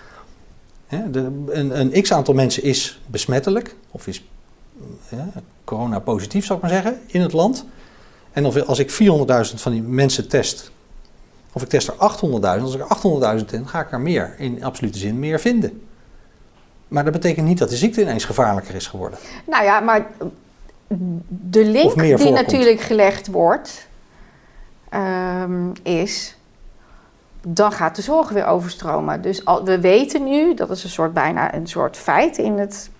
hè, 0.86 1.10
de, 1.10 1.42
een, 1.48 1.80
een 1.80 2.02
x-aantal 2.02 2.34
mensen 2.34 2.62
is 2.62 3.00
besmettelijk, 3.06 3.76
of 3.90 4.06
is 4.06 4.24
ja, 5.08 5.28
corona-positief, 5.64 6.44
zou 6.46 6.58
ik 6.58 6.64
maar 6.64 6.74
zeggen, 6.74 7.00
in 7.06 7.20
het 7.20 7.32
land. 7.32 7.64
En 8.32 8.44
of, 8.46 8.62
als 8.62 8.78
ik 8.78 8.90
400.000 8.92 9.54
van 9.54 9.72
die 9.72 9.82
mensen 9.82 10.28
test, 10.28 10.70
of 11.56 11.62
ik 11.62 11.68
test 11.68 11.88
er 11.88 11.94
800.000, 11.94 12.62
als 12.62 12.74
ik 12.74 12.80
er 12.80 13.38
800.000 13.38 13.44
test, 13.44 13.66
ga 13.66 13.80
ik 13.80 13.92
er 13.92 14.00
meer, 14.00 14.34
in 14.38 14.64
absolute 14.64 14.98
zin, 14.98 15.18
meer 15.18 15.40
vinden. 15.40 15.82
Maar 16.88 17.04
dat 17.04 17.12
betekent 17.12 17.46
niet 17.46 17.58
dat 17.58 17.70
de 17.70 17.76
ziekte 17.76 18.00
ineens 18.00 18.24
gevaarlijker 18.24 18.74
is 18.74 18.86
geworden. 18.86 19.18
Nou 19.46 19.64
ja, 19.64 19.80
maar 19.80 20.06
de 21.28 21.64
link 21.64 21.94
die 21.94 22.16
voorkomt. 22.16 22.34
natuurlijk 22.34 22.80
gelegd 22.80 23.26
wordt, 23.26 23.88
ehm, 24.88 25.70
is. 25.82 26.36
Dan 27.42 27.72
gaat 27.72 27.96
de 27.96 28.02
zorg 28.02 28.28
weer 28.28 28.46
overstromen. 28.46 29.22
Dus 29.22 29.44
al, 29.44 29.64
we 29.64 29.80
weten 29.80 30.24
nu, 30.24 30.54
dat 30.54 30.70
is 30.70 30.84
een 30.84 30.90
soort, 30.90 31.12
bijna 31.12 31.54
een 31.54 31.66
soort 31.66 31.96
feit 31.96 32.38
in, 32.38 32.58
het, 32.58 32.90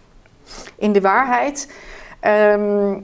in 0.77 0.93
de 0.93 1.01
waarheid. 1.01 1.73
ehm, 2.21 3.01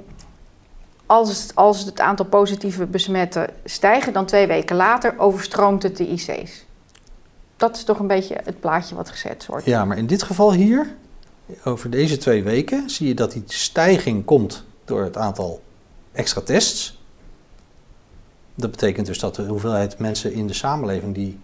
als, 1.12 1.42
het, 1.42 1.54
als 1.54 1.84
het 1.84 2.00
aantal 2.00 2.26
positieve 2.26 2.86
besmetten 2.86 3.50
stijgen, 3.64 4.12
dan 4.12 4.26
twee 4.26 4.46
weken 4.46 4.76
later 4.76 5.18
overstroomt 5.18 5.82
het 5.82 5.96
de 5.96 6.08
IC's. 6.08 6.64
Dat 7.56 7.76
is 7.76 7.84
toch 7.84 7.98
een 7.98 8.06
beetje 8.06 8.40
het 8.44 8.60
plaatje 8.60 8.94
wat 8.94 9.10
gezet 9.10 9.46
wordt. 9.46 9.64
Ja, 9.64 9.84
maar 9.84 9.98
in 9.98 10.06
dit 10.06 10.22
geval 10.22 10.52
hier, 10.52 10.94
over 11.64 11.90
deze 11.90 12.16
twee 12.16 12.42
weken, 12.42 12.90
zie 12.90 13.08
je 13.08 13.14
dat 13.14 13.32
die 13.32 13.42
stijging 13.46 14.24
komt 14.24 14.64
door 14.84 15.02
het 15.02 15.16
aantal 15.16 15.62
extra 16.12 16.40
tests. 16.40 17.00
Dat 18.54 18.70
betekent 18.70 19.06
dus 19.06 19.18
dat 19.18 19.34
de 19.34 19.46
hoeveelheid 19.46 19.98
mensen 19.98 20.32
in 20.32 20.46
de 20.46 20.52
samenleving 20.52 21.14
die 21.14 21.38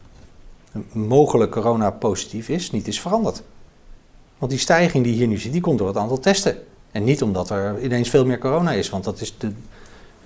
mogelijk 0.92 1.50
corona-positief 1.50 2.48
is, 2.48 2.70
niet 2.70 2.88
is 2.88 3.00
veranderd. 3.00 3.42
Want 4.38 4.50
die 4.50 4.60
stijging 4.60 5.04
die 5.04 5.14
hier 5.14 5.26
nu 5.26 5.38
ziet, 5.38 5.52
die 5.52 5.60
komt 5.60 5.78
door 5.78 5.88
het 5.88 5.96
aantal 5.96 6.18
testen. 6.18 6.56
En 6.92 7.04
niet 7.04 7.22
omdat 7.22 7.50
er 7.50 7.82
ineens 7.82 8.10
veel 8.10 8.24
meer 8.24 8.38
corona 8.38 8.72
is, 8.72 8.90
want 8.90 9.04
dat 9.04 9.20
is 9.20 9.34
de, 9.38 9.52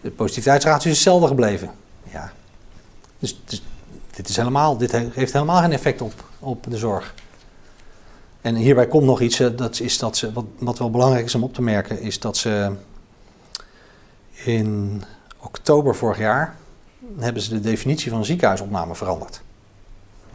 de 0.00 0.10
positiviteitsratio 0.10 0.90
is 0.90 0.96
hetzelfde 0.96 1.26
gebleven. 1.26 1.70
Ja. 2.12 2.32
Dus, 3.18 3.40
dus 3.44 3.62
dit, 4.10 4.28
is 4.28 4.36
helemaal, 4.36 4.76
dit 4.76 4.92
he- 4.92 5.08
heeft 5.12 5.32
helemaal 5.32 5.60
geen 5.60 5.72
effect 5.72 6.00
op, 6.00 6.24
op 6.38 6.66
de 6.68 6.76
zorg. 6.76 7.14
En 8.40 8.54
hierbij 8.54 8.86
komt 8.86 9.04
nog 9.04 9.20
iets, 9.20 9.40
eh, 9.40 9.48
dat 9.56 9.80
is 9.80 9.98
dat 9.98 10.16
ze, 10.16 10.32
wat, 10.32 10.44
wat 10.58 10.78
wel 10.78 10.90
belangrijk 10.90 11.24
is 11.24 11.34
om 11.34 11.42
op 11.42 11.54
te 11.54 11.62
merken, 11.62 12.00
is 12.00 12.20
dat 12.20 12.36
ze 12.36 12.72
in 14.32 15.02
oktober 15.38 15.94
vorig 15.94 16.18
jaar 16.18 16.56
hebben 17.18 17.42
ze 17.42 17.50
de 17.50 17.60
definitie 17.60 18.10
van 18.10 18.24
ziekenhuisopname 18.24 18.94
veranderd. 18.94 19.42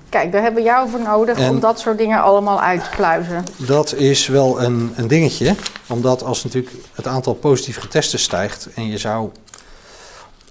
Kijk, 0.09 0.31
daar 0.31 0.41
hebben 0.41 0.63
we 0.63 0.69
jou 0.69 0.89
voor 0.89 1.01
nodig 1.01 1.37
En- 1.37 1.49
om 1.49 1.59
dat 1.59 1.79
soort 1.79 1.97
dingen 1.97 2.21
allemaal 2.21 2.61
uit 2.61 2.83
te 2.83 2.89
pluizen. 2.95 3.45
Dat 3.57 3.93
is 3.93 4.27
wel 4.27 4.61
een, 4.61 4.93
een 4.95 5.07
dingetje, 5.07 5.55
omdat 5.87 6.23
als 6.23 6.43
natuurlijk 6.43 6.75
het 6.93 7.07
aantal 7.07 7.33
positief 7.33 7.79
getesten 7.79 8.19
stijgt 8.19 8.69
en 8.75 8.87
je 8.87 8.97
zou, 8.97 9.29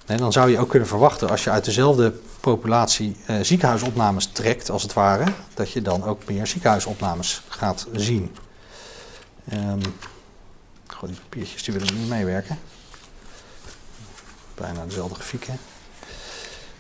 dan 0.05 0.33
zou 0.33 0.51
je 0.51 0.59
ook 0.59 0.69
kunnen 0.69 0.89
verwachten 0.89 1.31
als 1.31 1.45
je 1.45 1.51
uit 1.51 1.65
dezelfde 1.65 2.13
populatie 2.41 3.17
eh, 3.27 3.37
ziekenhuisopnames 3.43 4.27
trekt, 4.33 4.71
als 4.71 4.83
het 4.83 4.93
ware, 4.93 5.25
dat 5.55 5.71
je 5.71 5.83
dan 5.83 6.05
ook 6.05 6.23
meer 6.27 6.47
ziekenhuisopnames 6.47 7.43
gaat 7.49 7.87
zien. 7.93 8.37
Ehm 9.49 9.81
goh, 10.97 11.09
die 11.09 11.19
papiertjes 11.21 11.63
die 11.63 11.75
willen 11.75 11.95
niet 11.95 12.09
meewerken. 12.09 12.59
Bijna 14.55 14.85
dezelfde 14.85 15.15
grafiek, 15.15 15.45
hè? 15.45 15.55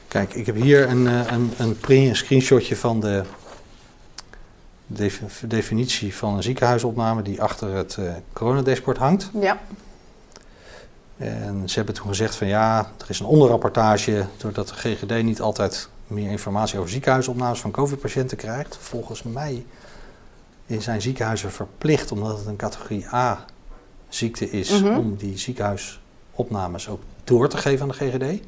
Kijk, 0.08 0.34
ik 0.34 0.46
heb 0.46 0.54
hier 0.54 0.88
een, 0.88 1.06
eh, 1.06 1.20
een, 1.32 1.52
een, 1.56 1.76
een 1.88 2.16
screenshotje 2.16 2.76
van 2.76 3.00
de 3.00 3.22
defi- 4.86 5.46
definitie 5.46 6.14
van 6.16 6.36
een 6.36 6.42
ziekenhuisopname 6.42 7.22
die 7.22 7.42
achter 7.42 7.74
het 7.74 7.98
coronadashboard 8.32 8.98
hangt. 8.98 9.30
Ja, 9.40 9.58
En 11.16 11.62
ze 11.68 11.74
hebben 11.76 11.94
toen 11.94 12.06
gezegd 12.08 12.34
van 12.34 12.46
ja, 12.46 12.78
er 12.98 13.10
is 13.10 13.20
een 13.20 13.26
onderrapportage 13.26 14.26
doordat 14.36 14.68
de 14.68 14.74
GGD 14.74 15.22
niet 15.22 15.40
altijd 15.40 15.88
meer 16.06 16.30
informatie 16.30 16.78
over 16.78 16.90
ziekenhuisopnames 16.90 17.60
van 17.60 17.70
COVID-patiënten 17.70 18.36
krijgt. 18.36 18.76
Volgens 18.80 19.22
mij 19.22 19.64
zijn 20.78 21.02
ziekenhuizen 21.02 21.52
verplicht, 21.52 22.12
omdat 22.12 22.38
het 22.38 22.46
een 22.46 22.56
categorie 22.56 23.06
A 23.12 23.44
ziekte 24.08 24.50
is, 24.50 24.70
Mhm. 24.80 24.96
om 24.98 25.16
die 25.16 25.38
ziekenhuisopnames 25.38 26.88
ook 26.88 27.00
door 27.24 27.48
te 27.48 27.56
geven 27.56 27.82
aan 27.82 27.88
de 27.88 27.94
GGD. 27.94 28.42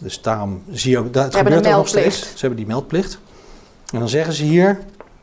Dus 0.00 0.22
daarom 0.22 0.62
zie 0.70 0.90
je 0.90 0.98
ook, 0.98 1.12
dat 1.12 1.24
het 1.24 1.36
gebeurt 1.36 1.66
ook 1.66 1.72
nog 1.72 1.88
steeds. 1.88 2.18
Ze 2.20 2.38
hebben 2.38 2.58
die 2.58 2.66
meldplicht. 2.66 3.18
En 3.92 3.98
dan 3.98 4.08
zeggen 4.08 4.34
ze 4.34 4.44
hier, 4.44 4.78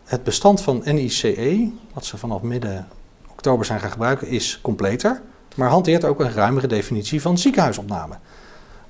het 0.06 0.24
bestand 0.24 0.62
van 0.62 0.82
NICE, 0.86 1.72
wat 1.94 2.06
ze 2.06 2.18
vanaf 2.18 2.42
midden 2.42 2.88
oktober 3.32 3.66
zijn 3.66 3.80
gaan 3.80 3.92
gebruiken, 3.92 4.28
is 4.28 4.60
completer, 4.62 5.22
maar 5.56 5.70
hanteert 5.70 6.06
ook 6.06 6.20
een 6.20 6.34
ruimere 6.34 6.68
definitie 6.68 7.22
van 7.22 7.38
ziekenhuisopname. 7.38 8.16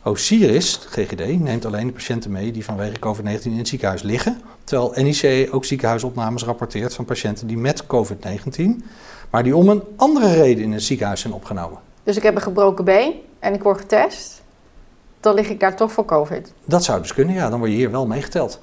Osiris, 0.03 0.79
GGD, 0.89 1.39
neemt 1.39 1.65
alleen 1.65 1.87
de 1.87 1.93
patiënten 1.93 2.31
mee 2.31 2.51
die 2.51 2.65
vanwege 2.65 2.99
COVID-19 2.99 3.41
in 3.43 3.57
het 3.57 3.67
ziekenhuis 3.67 4.01
liggen, 4.01 4.41
terwijl 4.63 4.93
NICE 4.95 5.47
ook 5.51 5.65
ziekenhuisopnames 5.65 6.43
rapporteert 6.43 6.93
van 6.93 7.05
patiënten 7.05 7.47
die 7.47 7.57
met 7.57 7.83
COVID-19, 7.83 8.61
maar 9.29 9.43
die 9.43 9.55
om 9.55 9.69
een 9.69 9.83
andere 9.95 10.33
reden 10.33 10.63
in 10.63 10.71
het 10.71 10.83
ziekenhuis 10.83 11.21
zijn 11.21 11.33
opgenomen. 11.33 11.79
dus 12.03 12.17
ik 12.17 12.23
heb 12.23 12.35
een 12.35 12.41
gebroken 12.41 12.85
been 12.85 13.13
en 13.39 13.53
ik 13.53 13.63
word 13.63 13.79
getest. 13.79 14.41
Dan 15.19 15.33
lig 15.33 15.49
ik 15.49 15.59
daar 15.59 15.75
toch 15.75 15.91
voor 15.91 16.05
COVID. 16.05 16.53
Dat 16.65 16.83
zou 16.83 17.01
dus 17.01 17.13
kunnen, 17.13 17.35
ja, 17.35 17.49
dan 17.49 17.59
word 17.59 17.71
je 17.71 17.77
hier 17.77 17.91
wel 17.91 18.07
meegeteld. 18.07 18.59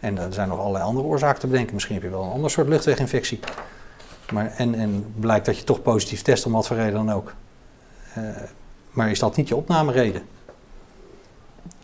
En 0.00 0.18
er 0.18 0.32
zijn 0.32 0.48
nog 0.48 0.58
allerlei 0.58 0.84
andere 0.84 1.06
oorzaken 1.06 1.40
te 1.40 1.46
bedenken. 1.46 1.74
Misschien 1.74 1.94
heb 1.94 2.04
je 2.04 2.10
wel 2.10 2.22
een 2.22 2.30
ander 2.30 2.50
soort 2.50 2.68
luchtweginfectie. 2.68 3.40
Maar, 4.32 4.52
en, 4.56 4.74
en 4.74 5.14
blijkt 5.20 5.46
dat 5.46 5.58
je 5.58 5.64
toch 5.64 5.82
positief 5.82 6.22
test 6.22 6.46
om 6.46 6.52
wat 6.52 6.66
voor 6.66 6.76
reden 6.76 6.94
dan 7.06 7.12
ook. 7.12 7.32
Eh, 8.14 8.22
maar 8.90 9.10
is 9.10 9.18
dat 9.18 9.36
niet 9.36 9.48
je 9.48 9.56
opnamereden? 9.56 10.22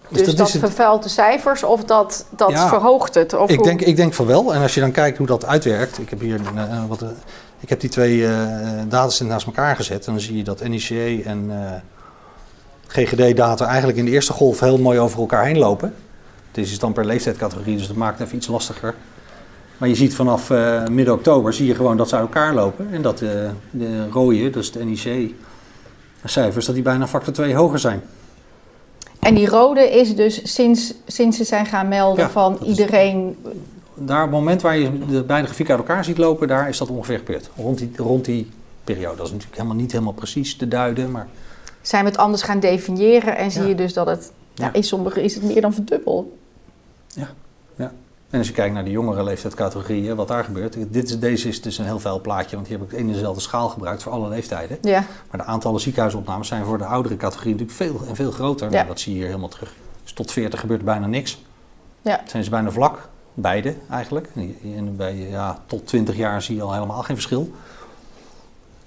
Dus, 0.09 0.35
dat, 0.35 0.47
is 0.47 0.53
het- 0.53 0.63
vervuilt 0.63 1.03
de 1.03 1.09
cijfers 1.09 1.63
of 1.63 1.85
dat, 1.85 2.27
dat 2.31 2.51
Ja. 2.51 2.69
verhoogt 2.69 3.15
het? 3.15 3.35
Of 3.35 3.51
ik, 3.51 3.57
hoe- 3.57 3.65
denk, 3.67 3.81
ik 3.81 3.97
denk 3.97 4.15
van 4.15 4.27
wel. 4.27 4.55
En 4.55 4.63
als 4.63 4.75
je 4.75 4.81
dan 4.81 4.91
kijkt 4.91 5.19
hoe 5.19 5.27
dat 5.27 5.45
uitwerkt. 5.47 5.99
Ik 5.99 6.11
heb 6.11 6.21
hier 6.21 6.41
eh, 6.57 6.85
wat, 6.89 7.03
eh, 7.03 7.09
ik 7.61 7.69
heb 7.69 7.81
die 7.81 7.91
twee 7.91 8.27
datasets 8.89 9.21
naast 9.31 9.47
elkaar 9.47 9.77
gezet. 9.77 10.07
En 10.07 10.13
dan 10.13 10.21
zie 10.21 10.37
je 10.37 10.45
dat 10.45 10.63
NICE 10.69 11.23
en 11.25 11.47
eh, 11.51 11.73
GGD-data 12.93 13.67
eigenlijk 13.67 13.99
in 13.99 14.05
de 14.05 14.11
eerste 14.11 14.33
golf 14.33 14.61
heel 14.61 14.79
mooi 14.79 14.99
over 14.99 15.21
elkaar 15.21 15.45
heen 15.45 15.59
lopen. 15.59 15.95
Het 16.49 16.57
is 16.67 16.79
dan 16.79 16.93
per 16.93 17.05
leeftijdscategorie, 17.07 17.77
dus 17.77 17.87
dat 17.87 17.97
maakt 17.97 18.19
het 18.19 18.27
even 18.27 18.39
iets 18.39 18.47
lastiger. 18.47 18.95
Maar 19.77 19.89
je 19.89 19.95
ziet 19.95 20.15
vanaf 20.15 20.51
eh, 20.51 20.87
midden 20.87 21.15
oktober 21.15 21.53
zie 21.53 21.67
je 21.67 21.75
gewoon 21.75 21.97
dat 21.97 22.09
ze 22.09 22.15
uit 22.15 22.25
elkaar 22.25 22.55
lopen. 22.55 22.89
En 22.93 23.03
dat 23.03 23.21
eh, 23.21 23.29
de 23.71 24.09
rode, 24.11 24.51
dus 24.51 24.73
de 24.73 24.85
NIC-cijfers, 24.85 26.67
dat 26.67 26.75
die 26.75 26.85
bijna 26.85 27.07
factor 27.07 27.33
2 27.33 27.55
hoger 27.55 27.79
zijn. 27.79 28.03
En 29.19 29.35
die 29.35 29.49
rode 29.49 29.91
is 29.91 30.17
dus 30.17 30.55
sinds, 30.55 30.95
sinds 31.07 31.37
ze 31.37 31.45
zijn 31.45 31.67
gaan 31.67 31.89
melden 31.89 32.25
Ja, 32.25 32.31
van 32.31 32.59
is- 32.61 32.67
iedereen... 32.67 33.37
Daar, 33.95 34.25
op 34.25 34.31
het 34.31 34.39
moment 34.39 34.63
waar 34.63 34.79
je 34.79 35.07
de 35.07 35.23
beide 35.23 35.47
grafieken 35.47 35.75
uit 35.77 35.89
elkaar 35.89 36.05
ziet 36.05 36.19
lopen, 36.19 36.49
daar 36.49 36.69
is 36.69 36.79
dat 36.79 36.89
ongeveer 36.89 37.19
gebeurd. 37.19 37.51
Rond 37.57 37.79
die, 37.79 37.91
rond 37.97 38.25
die 38.25 38.51
periode. 38.85 39.17
Dat 39.17 39.27
is 39.27 39.33
natuurlijk 39.33 39.57
helemaal 39.61 39.81
niet 39.81 39.93
helemaal 39.93 40.13
precies 40.13 40.57
te 40.57 40.69
duiden, 40.69 41.11
maar 41.11 41.29
zijn 41.83 42.05
we 42.05 42.11
het 42.11 42.19
anders 42.19 42.43
gaan 42.43 42.61
definiëren 42.61 43.37
en 43.37 43.51
zie 43.51 43.63
Ja. 43.63 43.69
je 43.69 43.75
dus 43.75 43.93
dat 43.93 44.07
het... 44.07 44.33
Ja. 44.55 44.65
Ja. 44.65 44.73
in 44.73 44.85
sommige 44.85 45.23
is 45.23 45.35
het 45.35 45.45
meer 45.45 45.61
dan 45.61 45.75
verdubbeld. 45.75 46.27
En 48.33 48.39
als 48.39 48.47
je 48.49 48.55
kijkt 48.55 48.75
naar 48.75 48.85
de 48.85 48.91
jongere 48.91 49.25
leeftijdscategorieën, 49.25 50.17
wat 50.17 50.29
daar 50.29 50.45
gebeurt. 50.45 50.77
Dit 50.93 51.09
is, 51.09 51.19
deze 51.19 51.49
is 51.49 51.63
dus 51.63 51.79
een 51.79 51.85
heel 51.85 51.99
vuil 52.01 52.21
plaatje, 52.21 52.57
want 52.57 52.69
hier 52.69 52.79
heb 52.79 52.87
ik 52.87 52.99
één 52.99 53.07
en 53.07 53.13
dezelfde 53.13 53.41
schaal 53.41 53.69
gebruikt 53.69 54.03
voor 54.03 54.13
alle 54.13 54.29
leeftijden. 54.29 54.79
Ja, 54.81 55.05
Maar 55.31 55.41
de 55.41 55.47
aantallen 55.47 55.81
ziekenhuisopnames 55.81 56.49
zijn 56.49 56.65
voor 56.65 56.79
de 56.79 56.85
oudere 56.85 57.17
categorie 57.17 57.53
natuurlijk 57.53 57.79
veel 57.79 58.01
en 58.09 58.17
veel 58.17 58.31
groter. 58.31 58.67
Ja. 58.71 58.75
Nou, 58.75 58.87
dat 58.87 59.01
zie 59.01 59.13
je 59.13 59.19
hier 59.19 59.27
helemaal 59.27 59.49
terug. 59.49 59.75
Dus 60.03 60.13
tot 60.13 60.33
40 60.33 60.61
gebeurt 60.61 60.85
bijna 60.85 61.07
niks. 61.07 61.43
Ja. 62.03 62.21
Zijn 62.27 62.45
ze 62.45 62.51
bijna 62.51 62.71
vlak, 62.71 63.09
beide 63.35 63.75
eigenlijk. 63.91 64.29
En 64.77 64.97
bij, 64.97 65.17
ja, 65.17 65.59
tot 65.67 65.87
20 65.87 66.17
jaar 66.17 66.43
zie 66.43 66.57
je 66.57 66.63
al 66.63 66.73
helemaal 66.73 67.03
geen 67.03 67.17
verschil. 67.17 67.51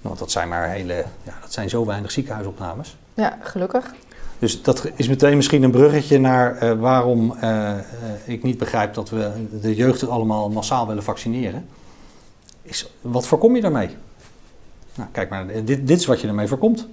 Want 0.06 0.18
dat 0.18 0.30
zijn 0.30 0.48
maar 0.48 0.70
hele, 0.70 1.04
ja, 1.22 1.34
dat 1.40 1.52
zijn 1.52 1.68
zo 1.68 1.84
weinig 1.86 2.10
ziekenhuisopnames. 2.10 2.96
Ja, 3.14 3.38
gelukkig. 3.40 3.94
Dus 4.38 4.62
dat 4.62 4.90
is 4.96 5.08
meteen 5.08 5.36
misschien 5.36 5.62
een 5.62 5.70
bruggetje 5.70 6.18
naar 6.18 6.56
eh, 6.56 6.72
waarom 6.72 7.36
eh, 7.40 7.70
eh, 7.70 7.84
ik 8.24 8.42
niet 8.42 8.58
begrijp 8.58 8.94
dat 8.94 9.10
we 9.10 9.30
de 9.60 9.74
jeugd 9.74 10.08
allemaal 10.08 10.50
massaal 10.50 10.86
willen 10.86 11.02
vaccineren. 11.02 11.68
Is, 12.62 12.90
wat 13.00 13.26
voorkom 13.26 13.54
je 13.54 13.60
daarmee? 13.60 13.88
Nou, 14.94 15.08
kijk 15.12 15.30
maar, 15.30 15.46
dit, 15.46 15.66
dit 15.86 15.98
is 15.98 16.06
wat 16.06 16.20
je 16.20 16.28
ermee 16.28 16.46
voorkomt. 16.46 16.86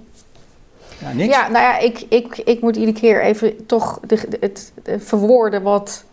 Ja, 0.98 1.12
niks. 1.12 1.34
Ja, 1.34 1.48
nou 1.48 1.64
ja, 1.64 1.78
ik, 1.78 2.00
ik, 2.08 2.38
ik 2.38 2.60
moet 2.60 2.76
iedere 2.76 2.98
keer 3.00 3.22
even 3.22 3.66
toch 3.66 4.00
de, 4.06 4.38
het, 4.40 4.72
verwoorden 4.98 5.62
wat 5.62 6.04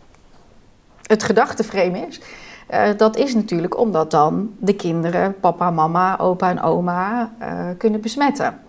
het 1.01 1.23
gedachteframe 1.23 2.07
is. 2.07 2.19
Uh, 2.71 2.89
dat 2.97 3.17
is 3.17 3.34
natuurlijk 3.34 3.77
omdat 3.77 4.12
dan 4.12 4.51
de 4.60 4.73
kinderen 4.73 5.39
papa, 5.39 5.71
mama, 5.71 6.19
opa 6.19 6.49
en 6.49 6.62
oma 6.62 7.34
uh, 7.41 7.47
kunnen 7.77 8.01
besmetten. 8.01 8.60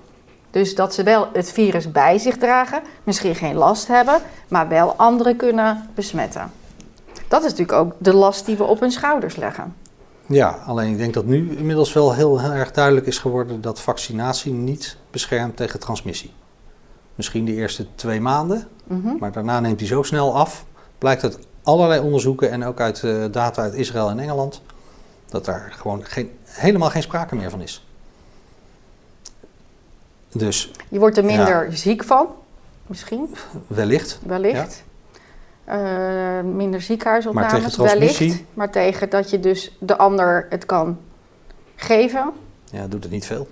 Dus 0.51 0.75
dat 0.75 0.95
ze 0.95 1.03
wel 1.03 1.29
het 1.33 1.53
virus 1.53 1.93
bij 1.93 2.19
zich 2.19 2.37
dragen, 2.37 2.83
misschien 3.05 3.35
geen 3.35 3.55
last 3.55 3.89
hebben, 3.89 4.21
maar 4.49 4.69
wel 4.69 4.95
anderen 4.97 5.37
kunnen 5.37 5.89
besmetten. 5.95 6.51
Dat 7.29 7.45
is 7.45 7.51
natuurlijk 7.51 7.79
ook 7.79 7.93
de 7.99 8.15
last 8.15 8.47
die 8.47 8.57
we 8.57 8.65
op 8.65 8.81
hun 8.81 8.91
schouders 8.91 9.37
leggen. 9.37 9.75
Ja, 10.27 10.59
alleen 10.67 10.91
ik 10.91 10.99
denk 10.99 11.15
dat 11.15 11.25
nu 11.25 11.57
inmiddels 11.57 11.93
wel 11.93 12.15
heel, 12.15 12.41
heel 12.41 12.53
erg 12.53 12.71
duidelijk 12.71 13.07
is 13.07 13.19
geworden 13.19 13.61
dat 13.61 13.81
vaccinatie 13.81 14.53
niet 14.53 14.97
beschermt 15.11 15.57
tegen 15.57 15.81
transmissie. 15.81 16.33
Misschien 17.15 17.45
de 17.45 17.55
eerste 17.55 17.87
twee 17.95 18.21
maanden, 18.21 18.69
mhm. 18.85 19.17
maar 19.19 19.33
daarna 19.33 19.61
neemt 19.61 19.81
hij 19.81 19.89
zo 19.89 20.03
snel 20.03 20.35
af. 20.35 20.65
Blijkt 20.99 21.23
uit 21.23 21.39
allerlei 21.63 22.01
onderzoeken 22.01 22.51
en 22.51 22.65
ook 22.65 22.81
uit 22.81 23.03
uh, 23.03 23.25
data 23.31 23.63
uit 23.63 23.75
Israël 23.75 24.11
en 24.11 24.19
Engeland 24.19 24.63
dat 25.29 25.45
daar 25.45 25.73
gewoon 25.77 26.05
geen, 26.05 26.31
helemaal 26.45 26.91
geen 26.91 27.03
sprake 27.03 27.35
meer 27.35 27.51
van 27.51 27.61
is. 27.61 27.87
Dus, 30.33 30.71
je 30.89 30.99
wordt 30.99 31.17
er 31.17 31.25
minder 31.25 31.69
ziek 31.71 32.05
van, 32.05 32.27
misschien? 32.87 33.35
Wellicht. 33.67 34.19
Wellicht. 34.27 34.85
Uh, 35.69 36.41
minder 36.41 36.83
ziekenhuisopnames, 36.83 37.53
maar 37.53 37.61
tegen 37.63 37.85
wellicht. 37.85 38.43
Maar 38.55 38.71
tegen 38.71 39.11
dat 39.11 39.31
je 39.31 39.41
dus 39.41 39.77
de 39.81 39.97
ander 39.97 40.47
het 40.51 40.67
kan 40.67 40.99
geven. 41.77 42.33
Ja, 42.71 42.87
doet 42.87 43.03
het 43.03 43.13
niet 43.13 43.27
veel. 43.27 43.49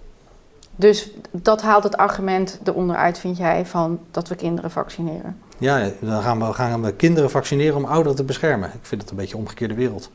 Dus 0.76 1.10
dat 1.30 1.62
haalt 1.62 1.82
het 1.82 1.96
argument 1.96 2.60
eronder 2.64 2.96
uit, 2.96 3.18
vind 3.18 3.36
jij, 3.36 3.66
van 3.66 4.00
dat 4.10 4.28
we 4.28 4.34
kinderen 4.34 4.70
vaccineren? 4.70 5.38
Ja, 5.60 5.90
dan 6.00 6.22
gaan 6.22 6.38
we, 6.38 6.52
gaan 6.52 6.82
we 6.82 6.92
kinderen 6.92 7.30
vaccineren 7.30 7.76
om 7.76 7.84
ouderen 7.84 8.16
te 8.16 8.24
beschermen. 8.24 8.68
Ik 8.68 8.86
vind 8.86 9.00
het 9.00 9.10
een 9.10 9.16
beetje 9.16 9.34
een 9.34 9.40
omgekeerde 9.40 9.74
wereld. 9.74 10.10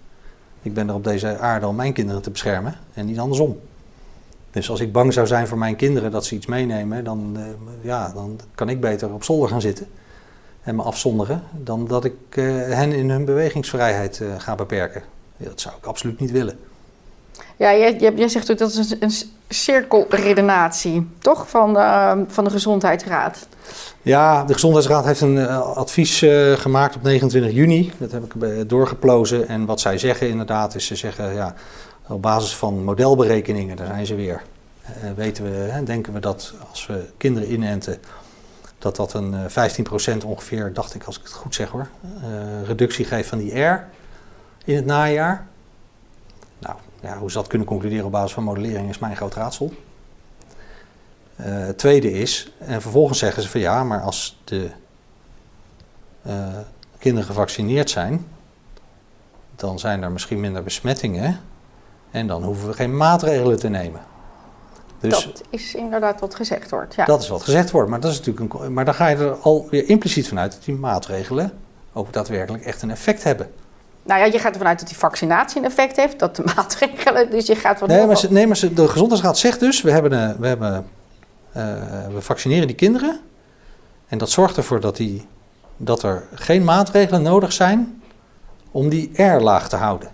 Ik 0.61 0.73
ben 0.73 0.87
er 0.87 0.93
op 0.93 1.03
deze 1.03 1.37
aarde 1.37 1.67
om 1.67 1.75
mijn 1.75 1.93
kinderen 1.93 2.21
te 2.21 2.31
beschermen 2.31 2.75
en 2.93 3.05
niet 3.05 3.19
andersom. 3.19 3.59
Dus 4.51 4.69
als 4.69 4.79
ik 4.79 4.91
bang 4.91 5.13
zou 5.13 5.27
zijn 5.27 5.47
voor 5.47 5.57
mijn 5.57 5.75
kinderen 5.75 6.11
dat 6.11 6.25
ze 6.25 6.35
iets 6.35 6.45
meenemen, 6.45 7.03
dan, 7.03 7.35
uh, 7.37 7.43
ja, 7.81 8.11
dan 8.13 8.39
kan 8.55 8.69
ik 8.69 8.81
beter 8.81 9.13
op 9.13 9.23
zolder 9.23 9.49
gaan 9.49 9.61
zitten 9.61 9.87
en 10.61 10.75
me 10.75 10.81
afzonderen, 10.81 11.43
dan 11.51 11.87
dat 11.87 12.05
ik 12.05 12.13
uh, 12.35 12.45
hen 12.73 12.91
in 12.91 13.09
hun 13.09 13.25
bewegingsvrijheid 13.25 14.19
uh, 14.19 14.33
ga 14.37 14.55
beperken. 14.55 15.03
Dat 15.37 15.61
zou 15.61 15.75
ik 15.75 15.85
absoluut 15.85 16.19
niet 16.19 16.31
willen. 16.31 16.59
Ja, 17.57 17.75
jij, 17.75 18.13
jij 18.15 18.27
zegt 18.27 18.51
ook 18.51 18.57
dat 18.57 18.73
is 18.73 18.95
een, 18.99 19.33
cirkelredenatie, 19.49 21.07
toch? 21.19 21.49
Van 21.49 21.73
de, 21.73 22.23
van 22.27 22.43
de 22.43 22.49
Gezondheidsraad. 22.49 23.47
Ja, 24.01 24.43
de 24.43 24.53
Gezondheidsraad 24.53 25.05
heeft 25.05 25.21
een 25.21 25.47
advies 25.49 26.25
gemaakt 26.55 26.95
op 26.95 27.03
29 27.03 27.51
juni. 27.51 27.91
Dat 27.97 28.11
heb 28.11 28.23
ik 28.23 28.69
doorgeplozen. 28.69 29.47
En 29.47 29.65
wat 29.65 29.79
zij 29.79 29.97
zeggen 29.97 30.29
inderdaad 30.29 30.75
is, 30.75 30.85
ze 30.85 30.95
zeggen 30.95 31.33
ja, 31.33 31.55
op 32.07 32.21
basis 32.21 32.55
van 32.55 32.83
modelberekeningen, 32.83 33.75
daar 33.75 33.87
zijn 33.87 34.05
ze 34.05 34.15
weer, 34.15 34.41
uh, 34.85 35.11
weten 35.15 35.43
we, 35.43 35.83
denken 35.83 36.13
we 36.13 36.19
dat 36.19 36.53
als 36.69 36.87
we 36.87 37.05
kinderen 37.17 37.51
inenten, 37.51 37.97
dat 38.77 38.95
dat 38.95 39.13
een 39.13 39.33
15% 39.33 39.53
eh, 39.53 40.25
ongeveer, 40.25 40.73
dacht 40.73 40.95
ik 40.95 41.03
als 41.03 41.17
ik 41.17 41.23
het 41.23 41.33
goed 41.33 41.55
zeg 41.55 41.69
hoor, 41.69 41.87
reductie 42.65 43.05
geeft 43.05 43.29
van 43.29 43.37
die 43.37 43.59
R 43.59 43.87
in 44.65 44.75
het 44.75 44.85
najaar. 44.85 45.47
Nou, 46.59 46.75
ja, 47.05 47.17
hoe 47.17 47.31
ze 47.31 47.37
dat 47.37 47.47
kunnen 47.47 47.67
concluderen 47.67 48.05
op 48.05 48.11
basis 48.11 48.33
van 48.33 48.43
modellering 48.43 48.89
is 48.89 48.99
mijn 48.99 49.15
groot 49.15 49.33
raadsel. 49.33 49.73
het 51.35 51.77
tweede 51.77 52.11
is, 52.11 52.51
en 52.59 52.81
vervolgens 52.81 53.19
zeggen 53.19 53.43
ze 53.43 53.49
van 53.49 53.59
ja, 53.59 53.83
maar 53.83 54.01
als 54.01 54.41
de 54.43 54.69
kinderen 56.97 57.27
gevaccineerd 57.27 57.89
zijn, 57.89 58.25
dan 59.55 59.79
zijn 59.79 60.03
er 60.03 60.11
misschien 60.11 60.39
minder 60.39 60.63
besmettingen. 60.63 61.39
En 62.11 62.27
dan 62.27 62.43
hoeven 62.43 62.67
we 62.67 62.73
geen 62.73 62.97
maatregelen 62.97 63.59
te 63.59 63.69
nemen. 63.69 64.01
Dus, 64.99 65.25
dat 65.25 65.41
is 65.49 65.75
inderdaad 65.75 66.19
wat 66.19 66.35
gezegd 66.35 66.69
wordt. 66.69 66.95
Ja. 66.95 67.05
Dat 67.05 67.21
is 67.21 67.27
wat 67.27 67.43
gezegd 67.43 67.71
wordt, 67.71 67.89
maar, 67.89 67.99
dat 67.99 68.11
is 68.11 68.17
natuurlijk 68.17 68.53
een, 68.53 68.73
maar 68.73 68.85
dan 68.85 68.93
ga 68.93 69.07
je 69.07 69.15
er 69.15 69.33
alweer 69.33 69.89
impliciet 69.89 70.27
vanuit 70.27 70.51
dat 70.51 70.63
die 70.63 70.75
maatregelen 70.75 71.51
ook 71.93 72.13
daadwerkelijk 72.13 72.63
echt 72.65 72.81
een 72.81 72.91
effect 72.91 73.23
hebben. 73.23 73.51
Nou 74.05 74.19
ja, 74.19 74.25
je 74.25 74.39
gaat 74.39 74.51
ervan 74.53 74.67
uit 74.67 74.79
dat 74.79 74.87
die 74.87 74.97
vaccinatie 74.97 75.57
een 75.57 75.65
effect 75.65 75.95
heeft, 75.95 76.19
dat 76.19 76.35
de 76.35 76.43
maatregelen, 76.55 77.29
dus 77.29 77.47
je 77.47 77.55
gaat 77.55 77.79
van... 77.79 77.87
Nee, 77.87 78.05
maar, 78.05 78.25
nee, 78.29 78.47
maar 78.47 78.59
de 78.73 78.87
Gezondheidsraad 78.87 79.37
zegt 79.37 79.59
dus, 79.59 79.81
we, 79.81 79.91
hebben, 79.91 80.39
we, 80.39 80.47
hebben, 80.47 80.85
uh, 81.57 81.63
we 82.13 82.21
vaccineren 82.21 82.67
die 82.67 82.75
kinderen 82.75 83.19
en 84.07 84.17
dat 84.17 84.29
zorgt 84.29 84.57
ervoor 84.57 84.79
dat, 84.79 84.95
die, 84.95 85.27
dat 85.77 86.03
er 86.03 86.23
geen 86.33 86.63
maatregelen 86.63 87.21
nodig 87.21 87.53
zijn 87.53 88.01
om 88.71 88.89
die 88.89 89.23
R 89.23 89.39
laag 89.39 89.69
te 89.69 89.75
houden. 89.75 90.09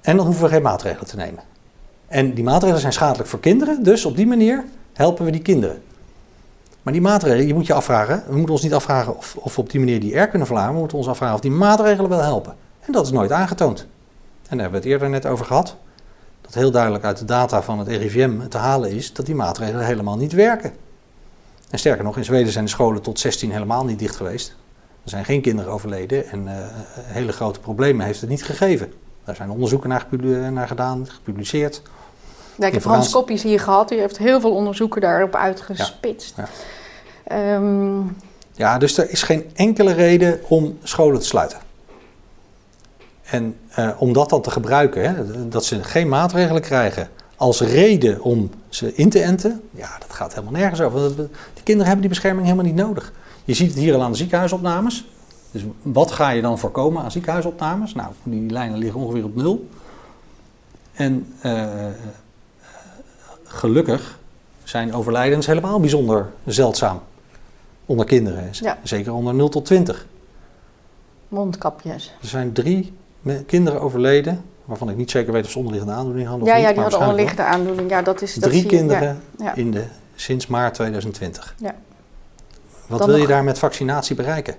En 0.00 0.16
dan 0.16 0.26
hoeven 0.26 0.44
we 0.44 0.50
geen 0.50 0.62
maatregelen 0.62 1.06
te 1.06 1.16
nemen. 1.16 1.42
En 2.06 2.34
die 2.34 2.44
maatregelen 2.44 2.80
zijn 2.80 2.92
schadelijk 2.92 3.28
voor 3.28 3.40
kinderen, 3.40 3.82
dus 3.82 4.04
op 4.04 4.16
die 4.16 4.26
manier 4.26 4.64
helpen 4.92 5.24
we 5.24 5.30
die 5.30 5.42
kinderen. 5.42 5.82
Maar 6.82 6.92
die 6.92 7.02
maatregelen, 7.02 7.46
je 7.46 7.54
moet 7.54 7.66
je 7.66 7.72
afvragen, 7.72 8.22
we 8.26 8.36
moeten 8.36 8.54
ons 8.54 8.62
niet 8.62 8.74
afvragen 8.74 9.16
of, 9.16 9.36
of 9.36 9.54
we 9.54 9.60
op 9.60 9.70
die 9.70 9.80
manier 9.80 10.00
die 10.00 10.18
R 10.18 10.28
kunnen 10.28 10.46
verlagen, 10.46 10.72
we 10.72 10.78
moeten 10.78 10.98
ons 10.98 11.08
afvragen 11.08 11.34
of 11.34 11.40
die 11.40 11.50
maatregelen 11.50 12.10
wel 12.10 12.22
helpen. 12.22 12.54
En 12.80 12.92
dat 12.92 13.06
is 13.06 13.12
nooit 13.12 13.32
aangetoond. 13.32 13.78
En 13.78 14.58
daar 14.58 14.60
hebben 14.60 14.70
we 14.70 14.76
het 14.76 14.86
eerder 14.86 15.10
net 15.10 15.26
over 15.26 15.44
gehad. 15.44 15.76
Dat 16.40 16.54
heel 16.54 16.70
duidelijk 16.70 17.04
uit 17.04 17.18
de 17.18 17.24
data 17.24 17.62
van 17.62 17.78
het 17.78 17.88
RIVM 17.88 18.48
te 18.48 18.58
halen 18.58 18.90
is 18.90 19.12
dat 19.12 19.26
die 19.26 19.34
maatregelen 19.34 19.86
helemaal 19.86 20.16
niet 20.16 20.32
werken. 20.32 20.72
En 21.70 21.78
sterker 21.78 22.04
nog, 22.04 22.16
in 22.16 22.24
Zweden 22.24 22.52
zijn 22.52 22.64
de 22.64 22.70
scholen 22.70 23.02
tot 23.02 23.18
16 23.18 23.50
helemaal 23.50 23.84
niet 23.84 23.98
dicht 23.98 24.16
geweest. 24.16 24.56
Er 25.04 25.10
zijn 25.10 25.24
geen 25.24 25.40
kinderen 25.40 25.72
overleden 25.72 26.28
en 26.28 26.42
uh, 26.46 26.52
hele 26.94 27.32
grote 27.32 27.60
problemen 27.60 28.06
heeft 28.06 28.20
het 28.20 28.30
niet 28.30 28.44
gegeven. 28.44 28.92
Daar 29.24 29.36
zijn 29.36 29.50
onderzoeken 29.50 29.88
naar 30.52 30.68
gedaan, 30.68 31.08
gepubliceerd. 31.08 31.82
Ja, 32.58 32.66
ik 32.66 32.72
heb 32.72 32.82
Frans 32.82 33.10
Koppies 33.10 33.42
hier 33.42 33.60
gehad. 33.60 33.88
Die 33.88 33.98
heeft 33.98 34.18
heel 34.18 34.40
veel 34.40 34.54
onderzoeken 34.54 35.00
daarop 35.00 35.34
uitgespitst. 35.34 36.34
Ja, 36.36 36.48
ja. 37.26 37.54
Ehm, 37.54 38.00
ja, 38.52 38.78
dus 38.78 38.98
er 38.98 39.10
is 39.10 39.22
geen 39.22 39.50
enkele 39.54 39.92
reden 39.92 40.40
om 40.48 40.78
scholen 40.82 41.20
te 41.20 41.26
sluiten. 41.26 41.58
En 43.22 43.56
uh, 43.78 43.90
om 43.98 44.12
dat 44.12 44.30
dan 44.30 44.42
te 44.42 44.50
gebruiken, 44.50 45.02
hè, 45.02 45.48
dat 45.48 45.64
ze 45.64 45.84
geen 45.84 46.08
maatregelen 46.08 46.62
krijgen 46.62 47.08
als 47.42 47.60
reden 47.60 48.20
om 48.20 48.50
ze 48.68 48.94
in 48.94 49.10
te 49.10 49.20
enten, 49.20 49.62
ja, 49.70 49.98
dat 49.98 50.12
gaat 50.12 50.34
helemaal 50.34 50.60
nergens 50.60 50.80
over. 50.80 51.16
Die 51.16 51.62
kinderen 51.62 51.86
hebben 51.86 52.00
die 52.00 52.08
bescherming 52.08 52.44
helemaal 52.44 52.66
niet 52.66 52.74
nodig. 52.74 53.12
Je 53.44 53.54
ziet 53.54 53.70
het 53.70 53.78
hier 53.78 53.94
al 53.94 54.02
aan 54.02 54.10
de 54.10 54.16
ziekenhuisopnames. 54.16 55.06
Dus 55.50 55.62
wat 55.82 56.10
ga 56.10 56.30
je 56.30 56.42
dan 56.42 56.58
voorkomen 56.58 57.02
aan 57.02 57.10
ziekenhuisopnames? 57.10 57.94
Nou, 57.94 58.12
die 58.22 58.50
lijnen 58.50 58.78
liggen 58.78 59.00
ongeveer 59.00 59.24
op 59.24 59.36
nul. 59.36 59.68
En 60.92 61.34
uh, 61.44 61.64
gelukkig 63.52 64.18
zijn 64.64 64.94
overlijdens 64.94 65.46
helemaal 65.46 65.80
bijzonder 65.80 66.30
zeldzaam 66.46 67.00
onder 67.86 68.06
kinderen. 68.06 68.50
Zeker 68.82 69.12
onder 69.12 69.34
0 69.34 69.48
tot 69.48 69.64
20. 69.64 70.06
Mondkapjes. 71.28 72.14
Er 72.20 72.28
zijn 72.28 72.52
drie 72.52 72.92
kinderen 73.46 73.80
overleden, 73.80 74.44
waarvan 74.64 74.90
ik 74.90 74.96
niet 74.96 75.10
zeker 75.10 75.32
weet 75.32 75.44
of 75.44 75.50
ze 75.50 75.58
onderliggende 75.58 75.96
aandoening 75.96 76.28
hadden. 76.28 76.46
Ja, 76.46 76.54
of 76.54 76.60
ja 76.60 76.72
die 76.72 76.80
hadden 76.80 77.00
onderliggende 77.00 77.42
aandoening. 77.42 77.90
Ja, 77.90 78.02
dat 78.02 78.22
is, 78.22 78.38
drie 78.38 78.66
kinderen 78.66 79.22
ja. 79.38 79.54
In 79.54 79.70
de, 79.70 79.84
sinds 80.14 80.46
maart 80.46 80.74
2020. 80.74 81.54
Ja. 81.58 81.74
Wat 82.86 83.04
wil 83.04 83.16
je 83.16 83.26
daar 83.26 83.44
met 83.44 83.58
vaccinatie 83.58 84.16
bereiken? 84.16 84.54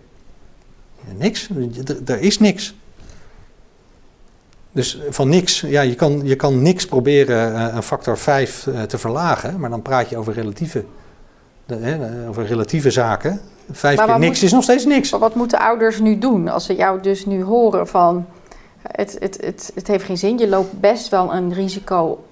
Niks. 1.17 1.49
Er 2.05 2.19
is 2.19 2.39
niks. 2.39 2.75
Dus 4.73 5.01
van 5.09 5.29
niks, 5.29 5.61
ja, 5.61 5.81
je 5.81 5.95
kan, 5.95 6.21
je 6.23 6.35
kan 6.35 6.61
niks 6.61 6.85
proberen 6.85 7.51
uh, 7.51 7.75
een 7.75 7.83
factor 7.83 8.17
5 8.17 8.65
uh, 8.65 8.81
eh, 8.81 8.87
te 8.87 8.97
verlagen, 8.97 9.59
maar 9.59 9.69
dan 9.69 9.81
praat 9.81 10.09
je 10.09 10.17
over 10.17 10.33
relatieve, 10.33 10.85
over 12.27 12.45
relatieve 12.45 12.91
zaken. 12.91 13.41
Vijf 13.71 14.05
keer 14.05 14.19
niks 14.19 14.43
is 14.43 14.51
nog 14.51 14.63
steeds 14.63 14.85
niks. 14.85 15.11
Maar 15.11 15.19
wat 15.19 15.35
moeten 15.35 15.59
ouders 15.59 15.99
nu 15.99 16.17
doen 16.17 16.47
als 16.47 16.65
ze 16.65 16.75
jou 16.75 17.01
dus 17.01 17.25
nu 17.25 17.43
horen 17.43 17.87
van 17.87 18.25
het, 18.81 19.17
het, 19.19 19.37
het, 19.41 19.71
het 19.75 19.87
heeft 19.87 20.05
geen 20.05 20.17
zin, 20.17 20.37
je 20.37 20.47
loopt 20.47 20.79
best 20.79 21.09
wel 21.09 21.33
een 21.33 21.53
risico 21.53 22.23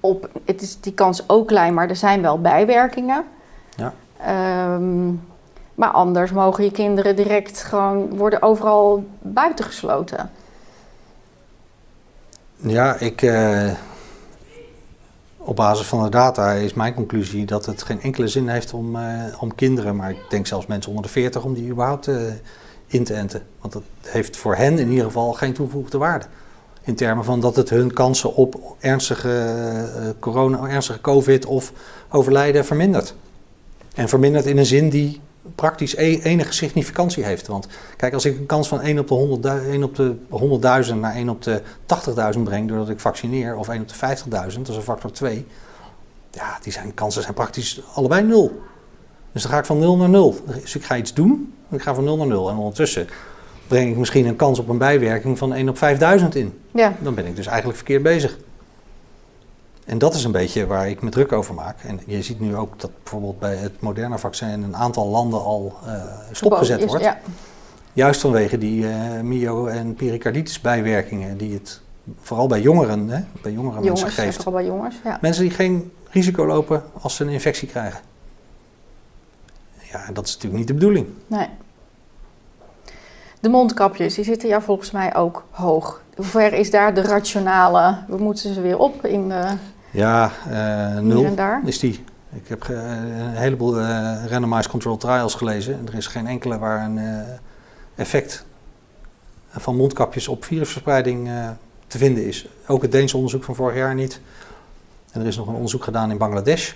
op, 0.00 0.28
het 0.44 0.62
is 0.62 0.80
die 0.80 0.92
kans 0.92 1.22
ook 1.26 1.46
klein, 1.46 1.74
maar 1.74 1.88
er 1.88 1.96
zijn 1.96 2.22
wel 2.22 2.40
bijwerkingen. 2.40 3.24
Ja. 3.76 3.94
Um, 4.74 5.20
Maar 5.74 5.90
anders 5.90 6.30
mogen 6.30 6.64
je 6.64 6.70
kinderen 6.70 7.16
direct 7.16 7.62
gewoon 7.62 8.16
worden 8.16 8.42
overal 8.42 9.04
buitengesloten. 9.20 10.30
Ja, 12.60 12.96
ik, 12.98 13.22
eh, 13.22 13.70
op 15.36 15.56
basis 15.56 15.86
van 15.86 16.02
de 16.02 16.10
data 16.10 16.52
is 16.52 16.74
mijn 16.74 16.94
conclusie 16.94 17.46
dat 17.46 17.66
het 17.66 17.82
geen 17.82 18.00
enkele 18.00 18.28
zin 18.28 18.48
heeft 18.48 18.72
om, 18.72 18.96
eh, 18.96 19.24
om 19.40 19.54
kinderen, 19.54 19.96
maar 19.96 20.10
ik 20.10 20.18
denk 20.28 20.46
zelfs 20.46 20.66
mensen 20.66 20.90
onder 20.90 21.06
de 21.06 21.12
40, 21.12 21.44
om 21.44 21.54
die 21.54 21.70
überhaupt 21.70 22.08
eh, 22.08 22.16
in 22.86 23.04
te 23.04 23.14
enten. 23.14 23.42
Want 23.60 23.72
dat 23.72 23.82
heeft 24.06 24.36
voor 24.36 24.56
hen 24.56 24.78
in 24.78 24.90
ieder 24.90 25.04
geval 25.04 25.32
geen 25.32 25.52
toegevoegde 25.52 25.98
waarde. 25.98 26.24
In 26.82 26.94
termen 26.94 27.24
van 27.24 27.40
dat 27.40 27.56
het 27.56 27.70
hun 27.70 27.92
kansen 27.92 28.34
op 28.34 28.76
ernstige 28.78 30.14
corona, 30.18 30.68
ernstige 30.68 31.00
covid 31.00 31.46
of 31.46 31.72
overlijden 32.10 32.64
vermindert. 32.64 33.14
En 33.94 34.08
vermindert 34.08 34.46
in 34.46 34.58
een 34.58 34.66
zin 34.66 34.88
die 34.88 35.20
praktisch 35.54 35.96
e- 35.96 36.20
enige 36.22 36.52
significantie 36.52 37.24
heeft. 37.24 37.46
Want 37.46 37.68
kijk, 37.96 38.14
als 38.14 38.24
ik 38.24 38.38
een 38.38 38.46
kans 38.46 38.68
van 38.68 38.80
1 38.80 38.98
op 38.98 39.08
de 39.08 39.14
100.000 39.64 39.70
1 39.70 39.82
op 39.82 39.94
de 39.94 40.14
100.000 40.88 40.94
naar 40.94 41.14
1 41.14 41.28
op 41.28 41.42
de 41.42 41.62
80.000 42.36 42.42
breng 42.42 42.68
doordat 42.68 42.88
ik 42.88 43.00
vaccineer, 43.00 43.56
of 43.56 43.68
1 43.68 43.80
op 43.80 43.88
de 43.88 43.94
50.000, 43.94 44.28
dat 44.30 44.68
is 44.68 44.76
een 44.76 44.82
factor 44.82 45.12
2. 45.12 45.46
Ja, 46.30 46.58
die 46.62 46.72
zijn, 46.72 46.94
kansen 46.94 47.22
zijn 47.22 47.34
praktisch 47.34 47.80
allebei 47.94 48.22
nul. 48.22 48.62
Dus 49.32 49.42
dan 49.42 49.50
ga 49.50 49.58
ik 49.58 49.64
van 49.64 49.78
0 49.78 49.96
naar 49.96 50.08
0. 50.08 50.36
Dus 50.62 50.74
ik 50.74 50.84
ga 50.84 50.96
iets 50.96 51.14
doen, 51.14 51.54
ik 51.70 51.82
ga 51.82 51.94
van 51.94 52.04
0 52.04 52.16
naar 52.16 52.26
0. 52.26 52.50
En 52.50 52.56
ondertussen 52.56 53.08
breng 53.66 53.90
ik 53.90 53.96
misschien 53.96 54.26
een 54.26 54.36
kans 54.36 54.58
op 54.58 54.68
een 54.68 54.78
bijwerking 54.78 55.38
van 55.38 55.54
1 55.54 55.68
op 55.68 55.78
5000 55.78 56.34
in. 56.34 56.58
Ja, 56.74 56.96
Dan 57.00 57.14
ben 57.14 57.26
ik 57.26 57.36
dus 57.36 57.46
eigenlijk 57.46 57.76
verkeerd 57.76 58.02
bezig. 58.02 58.38
En 59.88 59.98
dat 59.98 60.14
is 60.14 60.24
een 60.24 60.32
beetje 60.32 60.66
waar 60.66 60.88
ik 60.88 61.02
me 61.02 61.10
druk 61.10 61.32
over 61.32 61.54
maak. 61.54 61.76
En 61.82 62.00
je 62.06 62.22
ziet 62.22 62.40
nu 62.40 62.56
ook 62.56 62.80
dat 62.80 62.90
bijvoorbeeld 63.02 63.38
bij 63.38 63.56
het 63.56 63.80
Moderna-vaccin 63.80 64.48
in 64.48 64.62
een 64.62 64.76
aantal 64.76 65.06
landen 65.06 65.42
al 65.42 65.76
eh, 65.86 66.02
stopgezet 66.32 66.84
wordt. 66.84 67.04
Ja, 67.04 67.18
Juist 67.92 68.20
vanwege 68.20 68.58
die 68.58 68.88
eh 68.88 69.20
myo- 69.20 69.66
en 69.66 69.94
pericarditis 69.94 70.60
bijwerkingen 70.60 71.36
die 71.36 71.54
het 71.54 71.80
vooral 72.20 72.46
bij 72.46 72.60
jongeren, 72.60 73.08
hè, 73.08 73.20
bij 73.42 73.52
jongere 73.52 73.74
mensen 73.74 73.94
jongens, 73.94 74.16
en 74.16 74.24
geeft. 74.24 74.36
vooral 74.36 74.52
bij 74.52 74.64
jongens. 74.64 74.96
Ja. 75.04 75.18
Mensen 75.20 75.42
die 75.42 75.52
geen 75.52 75.92
risico 76.10 76.46
lopen 76.46 76.82
als 77.00 77.16
ze 77.16 77.24
een 77.24 77.30
infectie 77.30 77.68
krijgen. 77.68 78.00
Ja, 79.92 80.06
en 80.06 80.14
dat 80.14 80.26
is 80.26 80.32
natuurlijk 80.32 80.58
niet 80.58 80.68
de 80.68 80.74
bedoeling. 80.74 81.06
Nee. 81.26 81.48
De 83.40 83.48
mondkapjes, 83.48 84.14
die 84.14 84.24
zitten 84.24 84.48
jou 84.48 84.62
volgens 84.62 84.90
mij 84.90 85.14
ook 85.16 85.44
hoog. 85.50 86.02
Hoe 86.16 86.24
ver 86.24 86.52
is 86.52 86.70
daar 86.70 86.94
de 86.94 87.02
rationale? 87.02 87.98
We 88.08 88.16
moeten 88.16 88.54
ze 88.54 88.60
weer 88.60 88.78
op 88.78 89.06
in 89.06 89.28
de, 89.28 89.44
Ja, 89.90 90.32
eh, 90.50 91.00
nul 91.00 91.34
is 91.64 91.78
die. 91.78 92.04
Ik 92.32 92.48
heb 92.48 92.68
een 92.68 93.36
heleboel 93.36 93.80
eh, 93.80 94.24
randomized 94.26 94.70
control 94.70 94.96
trials 94.96 95.34
gelezen. 95.34 95.78
En 95.78 95.86
er 95.86 95.94
is 95.94 96.06
geen 96.06 96.26
enkele 96.26 96.58
waar 96.58 96.84
een 96.84 96.98
eh, 96.98 97.20
effect 97.94 98.44
van 99.50 99.76
mondkapjes 99.76 100.28
op 100.28 100.44
virusverspreiding 100.44 101.30
te 101.86 101.98
vinden 101.98 102.26
is. 102.26 102.48
Ook 102.66 102.82
het 102.82 102.92
Deense 102.92 103.16
onderzoek 103.16 103.44
van 103.44 103.54
vorig 103.54 103.76
jaar 103.76 103.94
niet. 103.94 104.20
En 105.12 105.20
er 105.20 105.26
is 105.26 105.36
nog 105.36 105.46
een 105.46 105.54
onderzoek 105.54 105.84
gedaan 105.84 106.10
in 106.10 106.18
Bangladesh. 106.18 106.72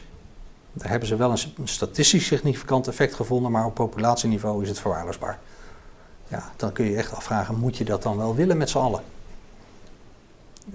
Daar 0.72 0.90
hebben 0.90 1.08
ze 1.08 1.16
wel 1.16 1.30
een 1.30 1.68
statistisch 1.68 2.26
significant 2.26 2.88
effect 2.88 3.14
gevonden, 3.14 3.50
maar 3.50 3.64
op 3.64 3.74
populatieniveau 3.74 4.62
is 4.62 4.68
het 4.68 4.78
verwaarloosbaar. 4.78 5.38
Ja, 6.28 6.52
dan 6.56 6.72
kun 6.72 6.84
je 6.84 6.96
echt 6.96 7.14
afvragen, 7.14 7.58
moet 7.58 7.76
je 7.76 7.84
dat 7.84 8.02
dan 8.02 8.16
wel 8.16 8.34
willen 8.34 8.56
met 8.56 8.70
z'n 8.70 8.78
allen? 8.78 9.02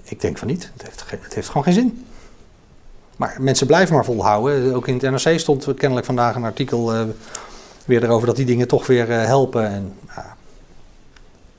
Ik 0.02 0.20
denk 0.20 0.38
van 0.38 0.48
niet. 0.48 0.70
Het 0.72 0.82
heeft, 0.82 1.10
het 1.24 1.34
heeft 1.34 1.48
gewoon 1.48 1.62
geen 1.62 1.74
zin. 1.74 2.06
Maar 3.18 3.36
mensen 3.40 3.66
blijven 3.66 3.94
maar 3.94 4.04
volhouden. 4.04 4.74
Ook 4.74 4.88
in 4.88 4.94
het 4.94 5.24
NRC 5.24 5.38
stond 5.38 5.74
kennelijk 5.74 6.06
vandaag 6.06 6.34
een 6.34 6.44
artikel 6.44 6.94
eh, 6.94 7.02
weer 7.84 8.04
erover 8.04 8.26
dat 8.26 8.36
die 8.36 8.46
dingen 8.46 8.68
toch 8.68 8.86
weer 8.86 9.10
eh, 9.10 9.24
helpen. 9.24 9.68
En, 9.68 9.92
ja. 10.14 10.36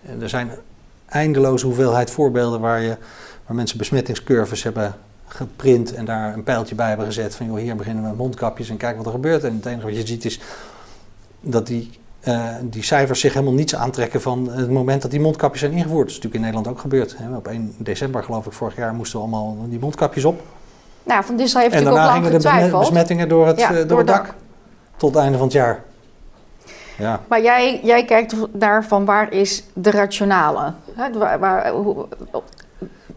en 0.05 0.22
er 0.22 0.30
zijn 0.30 0.51
eindeloze 1.05 1.66
hoeveelheid 1.66 2.12
voorbeelden 2.12 2.60
waar, 2.60 2.82
je, 2.82 2.97
waar 3.45 3.55
mensen 3.55 3.78
besmettingscurves 3.78 4.64
hebben 4.64 4.95
geprint 5.28 5.93
en 5.93 6.05
daar 6.05 6.34
een 6.34 6.43
pijltje 6.43 6.76
bij 6.76 6.88
hebben 6.88 7.05
gezet 7.05 7.36
van 7.36 7.45
joh, 7.45 7.57
hier 7.57 7.76
beginnen 7.76 8.03
we 8.03 8.10
met 8.10 8.18
mondkapjes 8.18 8.70
en 8.70 8.78
kijk 8.78 8.97
wat 8.97 9.05
er 9.05 9.12
gebeurt. 9.12 9.43
En 9.43 9.55
het 9.55 9.66
enige 9.66 9.86
wat 9.86 9.95
je 9.95 10.07
ziet 10.07 10.26
is 10.26 10.39
dat 11.39 11.68
die, 11.68 11.89
eh, 12.20 12.55
die 12.62 12.84
cijfers 12.84 13.20
zich 13.20 13.34
helemaal 13.34 13.53
niets 13.53 13.76
aantrekken 13.76 14.22
van 14.22 14.49
het 14.51 14.70
moment 14.70 15.01
dat 15.01 15.12
die 15.12 15.20
mondkapjes 15.20 15.60
zijn 15.60 15.72
ingevoerd. 15.72 16.07
Dat 16.07 16.10
is 16.10 16.16
natuurlijk 16.16 16.36
in 16.36 16.41
Nederland 16.41 16.68
ook 16.68 16.82
gebeurd. 16.82 17.18
Hè. 17.18 17.36
Op 17.36 17.47
1 17.47 17.76
december 17.78 18.24
geloof 18.24 18.45
ik 18.45 18.51
vorig 18.51 18.76
jaar 18.76 18.93
moesten 18.93 19.20
we 19.20 19.26
allemaal 19.26 19.70
die 19.70 19.80
mondkapjes 19.80 20.26
op. 20.26 20.41
Nou, 21.10 21.24
Van 21.24 21.36
Dissel 21.36 21.60
heeft 21.62 21.74
En 21.74 21.84
natuurlijk 21.84 22.07
ook 22.07 22.14
daarna 22.14 22.30
lang 22.30 22.43
gingen 22.43 22.72
de 22.72 22.78
besmettingen 22.78 23.30
door 23.30 23.47
het, 23.47 23.60
Ja, 23.60 23.70
eh, 23.70 23.76
door 23.76 23.88
door 23.88 23.97
het 23.97 24.07
dak. 24.07 24.34
Tot 24.97 25.14
het 25.14 25.24
einde 25.24 25.38
van 25.38 25.47
het 25.47 25.55
jaar. 25.55 25.84
Ja, 26.97 27.20
Maar 27.28 27.41
jij, 27.41 27.80
jij 27.84 28.05
kijkt 28.05 28.36
naar 28.51 28.86
van 28.86 29.05
waar 29.05 29.32
is 29.34 29.64
de 29.74 29.91
rationale? 29.91 30.74
Waar, 31.18 31.39
waar- 31.39 31.70
hoe- 31.70 32.05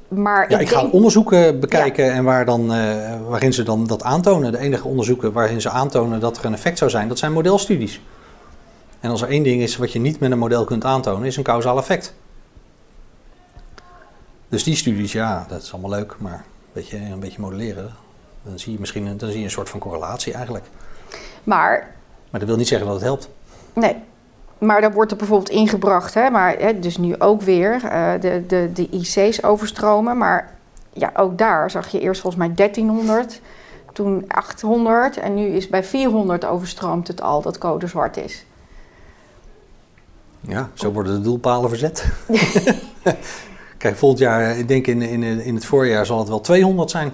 maar 0.09 0.51
ja 0.51 0.57
ik 0.59 0.62
ik 0.62 0.68
ga 0.74 0.84
onderzoeken 0.84 1.61
bekijken 1.61 2.12
en 2.12 2.24
waar 2.24 2.45
dan, 2.45 2.72
eh, 2.72 2.86
waarin 3.28 3.53
ze 3.53 3.62
dan 3.62 3.86
dat 3.86 4.03
aantonen. 4.03 4.53
De 4.53 4.59
enige 4.59 4.88
onderzoeken 4.88 5.32
waarin 5.32 5.61
ze 5.61 5.70
aantonen 5.70 6.20
dat 6.20 6.38
er 6.38 6.45
een 6.45 6.53
effect 6.55 6.78
zou 6.78 6.90
zijn, 6.90 7.09
dat 7.09 7.18
zijn 7.18 7.32
modelstudies. 7.32 8.01
En 9.01 9.11
als 9.11 9.22
er 9.22 9.28
één 9.28 9.43
ding 9.43 9.62
is 9.62 9.76
wat 9.76 9.93
je 9.93 9.99
niet 9.99 10.20
met 10.20 10.30
een 10.30 10.38
model 10.38 10.64
kunt 10.64 10.84
aantonen, 10.84 11.26
is 11.26 11.36
een 11.36 11.43
causaal 11.43 11.78
effect. 11.78 12.14
Dus 14.49 14.64
die 14.64 14.76
studies, 14.76 15.12
ja, 15.12 15.47
dat 15.49 15.62
is 15.62 15.72
allemaal 15.72 15.90
leuk, 15.90 16.14
maar 16.18 16.45
beetje, 16.73 16.97
een 16.97 17.20
beetje 17.20 17.41
modelleren. 17.41 17.91
Dan 18.43 18.59
zie 18.59 18.73
je 18.73 18.81
misschien 18.81 19.07
een, 19.07 19.16
dan 19.16 19.29
zie 19.29 19.39
je 19.39 19.45
een 19.45 19.51
soort 19.51 19.68
van 19.68 19.81
correlatie 19.81 20.33
eigenlijk. 20.33 20.64
maar 21.45 21.95
Maar 22.31 22.41
dat 22.41 22.49
wil 22.49 22.59
niet 22.59 22.68
zeggen 22.68 22.87
dat 22.87 22.97
het 22.97 23.05
helpt. 23.05 23.29
Nee, 23.73 23.97
maar 24.59 24.81
daar 24.81 24.93
wordt 24.93 25.11
er 25.11 25.16
bijvoorbeeld 25.16 25.51
ingebracht, 25.51 26.14
hè, 26.14 26.31
maar 26.31 26.59
hè, 26.59 26.79
dus 26.79 26.97
nu 26.97 27.18
ook 27.18 27.43
weer 27.43 27.85
eh, 27.85 28.12
de, 28.20 28.45
de, 28.47 28.70
de 28.73 28.89
IC's 28.91 29.43
overstromen. 29.43 30.18
Maar 30.18 30.55
ja, 30.93 31.11
ook 31.16 31.39
daar 31.39 31.70
zag 31.70 31.89
je 31.89 32.01
eerst 32.01 32.20
volgens 32.20 32.47
mij 32.47 32.55
1300, 32.55 33.41
toen 33.93 34.25
800 34.29 35.16
en 35.16 35.35
nu 35.35 35.47
is 35.47 35.68
bij 35.68 35.85
400 35.85 36.45
overstroomt 36.45 37.09
het 37.09 37.23
al 37.23 37.43
dat 37.43 37.59
code 37.59 37.87
zwart 37.87 38.16
is. 38.16 38.45
Ja, 40.41 40.70
zo 40.75 40.93
worden 40.93 41.14
de 41.14 41.20
doelpalen 41.20 41.68
verzet. 41.68 42.07
Kijk, 43.83 43.97
volgend 43.97 44.20
jaar, 44.20 44.59
ik 44.59 44.68
denk 44.68 44.87
in, 44.87 45.03
in, 45.03 45.22
in 45.22 45.55
het 45.55 45.64
voorjaar 45.64 46.07
zal 46.07 46.18
het 46.18 46.28
wel 46.28 46.41
200 46.41 46.91
zijn. 46.91 47.12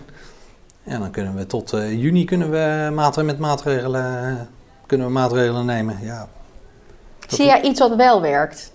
En 0.84 1.00
dan 1.00 1.10
kunnen 1.10 1.34
we 1.34 1.46
tot 1.46 1.72
eh, 1.72 1.92
juni 1.92 2.24
kunnen 2.24 2.50
we 2.50 2.90
maatregelen, 2.94 3.26
met 3.26 3.38
maatregelen, 3.38 4.48
kunnen 4.86 5.06
we 5.06 5.12
maatregelen 5.12 5.66
nemen. 5.66 5.98
Ja. 6.02 6.28
Zie 7.28 7.44
jij 7.44 7.62
iets 7.62 7.80
wat 7.80 7.96
wel 7.96 8.20
werkt? 8.20 8.72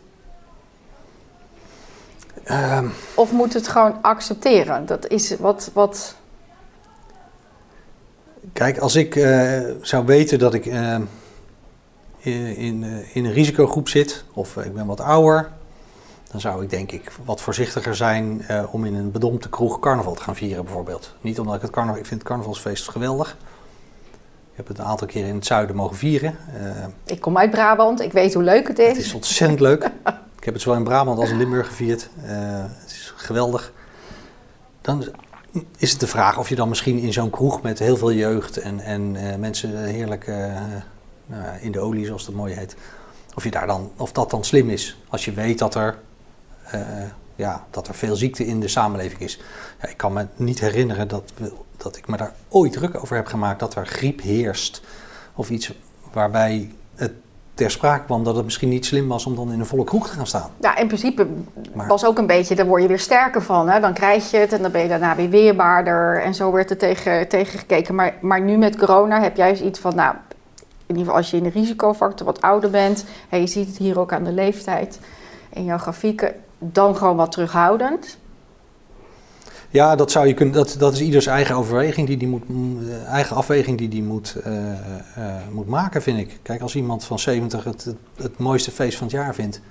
Ehm, 2.44 2.88
Of 3.16 3.32
moet 3.32 3.54
het 3.54 3.68
gewoon 3.68 4.02
accepteren? 4.02 4.86
Dat 4.86 5.08
is 5.08 5.36
wat, 5.40 5.72
wat 5.74 6.16
kijk, 8.54 8.78
als 8.78 8.96
ik 8.96 9.16
eh, 9.16 9.62
zou 9.82 10.06
weten 10.06 10.40
dat 10.40 10.54
ik 10.54 10.66
eh, 10.66 10.96
in, 12.20 12.56
in, 12.56 12.84
in 13.14 13.26
een 13.26 13.34
risicogroep 13.34 13.90
zit, 13.90 14.24
of 14.34 14.58
ik 14.58 14.74
ben 14.74 14.86
wat 14.86 15.00
ouder, 15.00 15.52
dan 16.34 16.42
zou 16.42 16.64
ik 16.64 16.70
denk 16.70 16.92
ik 16.92 17.12
wat 17.26 17.42
voorzichtiger 17.42 17.96
zijn 17.96 18.42
eh, 18.42 18.64
om 18.72 18.86
in 18.86 18.96
een 18.96 19.12
bedompte 19.12 19.50
kroeg 19.50 19.80
carnaval 19.80 20.14
te 20.14 20.22
gaan 20.22 20.36
vieren 20.36 20.64
bijvoorbeeld. 20.64 21.16
Niet 21.22 21.40
omdat 21.40 21.56
ik 21.56 21.62
het 21.62 21.72
carnaval, 21.72 22.00
ik 22.00 22.06
vind 22.06 22.20
het 22.20 22.30
carnavalsfeest 22.30 22.90
geweldig. 22.90 23.38
Ik 24.52 24.60
heb 24.60 24.68
het 24.68 24.78
een 24.78 24.86
aantal 24.86 25.08
keren 25.08 25.30
in 25.30 25.36
het 25.36 25.46
zuiden 25.46 25.76
mogen 25.76 25.96
vieren. 25.96 26.38
Eh, 26.54 26.86
ik 27.06 27.22
kom 27.22 27.38
uit 27.38 27.52
Brabant, 27.52 28.02
ik 28.02 28.12
weet 28.12 28.34
hoe 28.34 28.44
leuk 28.44 28.68
het 28.68 28.80
is. 28.80 28.88
het 28.88 29.06
is 29.06 29.14
ontzettend 29.14 29.60
leuk. 29.60 29.84
Ik 30.38 30.50
heb 30.50 30.54
het 30.54 30.64
zowel 30.64 30.80
in 30.80 30.86
Brabant 30.86 31.20
als 31.20 31.30
in 31.30 31.38
Limburg 31.38 31.68
gevierd. 31.68 32.10
Eh, 32.24 32.30
het 32.68 32.92
is 32.92 33.14
geweldig. 33.16 33.74
Dan 34.82 35.06
is 35.78 35.92
het 35.92 36.00
de 36.00 36.08
vraag 36.08 36.38
of 36.38 36.50
je 36.50 36.56
dan 36.56 36.70
misschien 36.70 37.00
in 37.00 37.14
zo'n 37.14 37.30
kroeg 37.30 37.62
met 37.62 37.80
heel 37.80 37.98
veel 37.98 38.12
jeugd 38.12 38.58
en, 38.58 38.80
en 38.80 39.12
mensen 39.40 39.84
heerlijk 39.84 40.32
nou 41.26 41.44
in 41.60 41.72
de 41.72 41.80
olie, 41.80 42.06
zoals 42.06 42.26
het 42.26 42.36
mooi 42.36 42.54
heet, 42.54 42.76
of, 43.36 43.44
je 43.44 43.52
daar 43.52 43.68
dan, 43.68 43.92
of 43.98 44.12
dat 44.12 44.30
dan 44.30 44.44
slim 44.44 44.70
is. 44.70 44.98
Als 45.10 45.26
je 45.26 45.32
weet 45.32 45.60
dat 45.60 45.76
er, 45.76 45.98
eh, 46.72 46.82
ja, 47.36 47.64
dat 47.70 47.88
er 47.88 47.94
veel 47.96 48.16
ziekte 48.16 48.46
in 48.46 48.60
de 48.60 48.68
samenleving 48.68 49.22
is. 49.22 49.40
Ja, 49.82 49.90
ik 49.90 49.98
kan 49.98 50.14
me 50.14 50.26
niet 50.36 50.60
herinneren 50.60 51.08
dat, 51.08 51.34
dat 51.78 51.98
ik 51.98 52.08
me 52.08 52.18
daar 52.18 52.34
ooit 52.50 52.72
druk 52.72 53.02
over 53.02 53.16
heb 53.16 53.26
gemaakt 53.28 53.60
dat 53.60 53.76
er 53.76 53.86
griep 53.88 54.22
heerst. 54.22 54.82
Of 55.36 55.50
iets 55.50 55.74
waarbij 56.14 56.72
het 56.96 57.12
ter 57.54 57.72
sprake 57.72 58.06
kwam 58.06 58.24
dat 58.24 58.36
het 58.36 58.44
misschien 58.44 58.70
niet 58.70 58.86
slim 58.86 59.08
was 59.08 59.26
om 59.26 59.36
dan 59.36 59.52
in 59.52 59.60
een 59.60 59.66
volle 59.66 59.84
kroeg 59.84 60.08
te 60.08 60.14
gaan 60.14 60.28
staan. 60.28 60.50
Ja, 60.62 60.78
in 60.78 60.88
principe 60.88 61.28
Maar- 61.74 61.88
was 61.88 62.06
ook 62.06 62.18
een 62.18 62.28
beetje, 62.28 62.56
daar 62.56 62.66
word 62.66 62.82
je 62.82 62.88
weer 62.88 63.00
sterker 63.00 63.42
van. 63.42 63.70
Hè? 63.70 63.80
Dan 63.80 63.94
krijg 63.94 64.32
je 64.32 64.38
het 64.38 64.54
en 64.54 64.62
dan 64.62 64.72
ben 64.72 64.82
je 64.82 64.88
daarna 64.88 65.16
weer 65.16 65.30
weerbaarder. 65.30 66.22
En 66.22 66.34
zo 66.36 66.52
werd 66.52 66.70
er 66.70 66.78
tegen, 66.78 67.28
tegen 67.28 67.60
gekeken. 67.60 67.96
Maar, 67.96 68.14
maar 68.22 68.42
nu 68.42 68.58
met 68.58 68.78
corona 68.78 69.22
heb 69.22 69.36
jij 69.38 69.62
iets 69.62 69.80
van, 69.80 69.96
nou, 69.96 70.16
in 70.60 70.66
ieder 70.88 71.04
geval 71.04 71.16
als 71.16 71.32
je 71.32 71.38
in 71.38 71.44
de 71.44 71.50
risicofactor 71.50 72.26
wat 72.26 72.42
ouder 72.42 72.70
bent. 72.70 73.06
En 73.30 73.40
je 73.40 73.48
ziet 73.48 73.68
het 73.68 73.78
hier 73.78 74.00
ook 74.00 74.14
aan 74.14 74.24
de 74.24 74.32
leeftijd 74.34 75.00
in 75.54 75.64
jouw 75.64 75.78
grafieken. 75.78 76.34
Dan 76.72 76.96
gewoon 76.96 77.16
wat 77.16 77.32
terughoudend. 77.32 78.18
Ja, 79.74 79.96
dat 79.96 80.12
zou 80.12 80.28
je 80.28 80.34
kunnen. 80.34 80.56
Dat, 80.56 80.76
dat 80.80 80.94
is 80.94 81.02
ieders 81.02 81.26
eigen 81.26 81.56
overweging 81.56 82.08
die 82.08 82.18
die 82.18 82.28
moet, 82.28 82.44
eh, 82.48 83.06
eigen 83.06 83.36
afweging 83.36 83.78
die 83.78 83.90
die 83.90 84.04
moet, 84.04 84.36
eh, 84.44 84.72
eh, 84.72 84.78
moet 85.52 85.68
maken, 85.68 86.02
vind 86.02 86.20
ik. 86.20 86.40
Kijk, 86.42 86.62
als 86.62 86.76
iemand 86.76 87.04
van 87.04 87.20
70 87.20 87.64
het, 87.64 87.84
het, 87.84 87.96
het 88.16 88.38
mooiste 88.38 88.72
feest 88.72 88.98
van 88.98 89.08
het 89.08 89.16
jaar 89.16 89.36
vindt, 89.36 89.62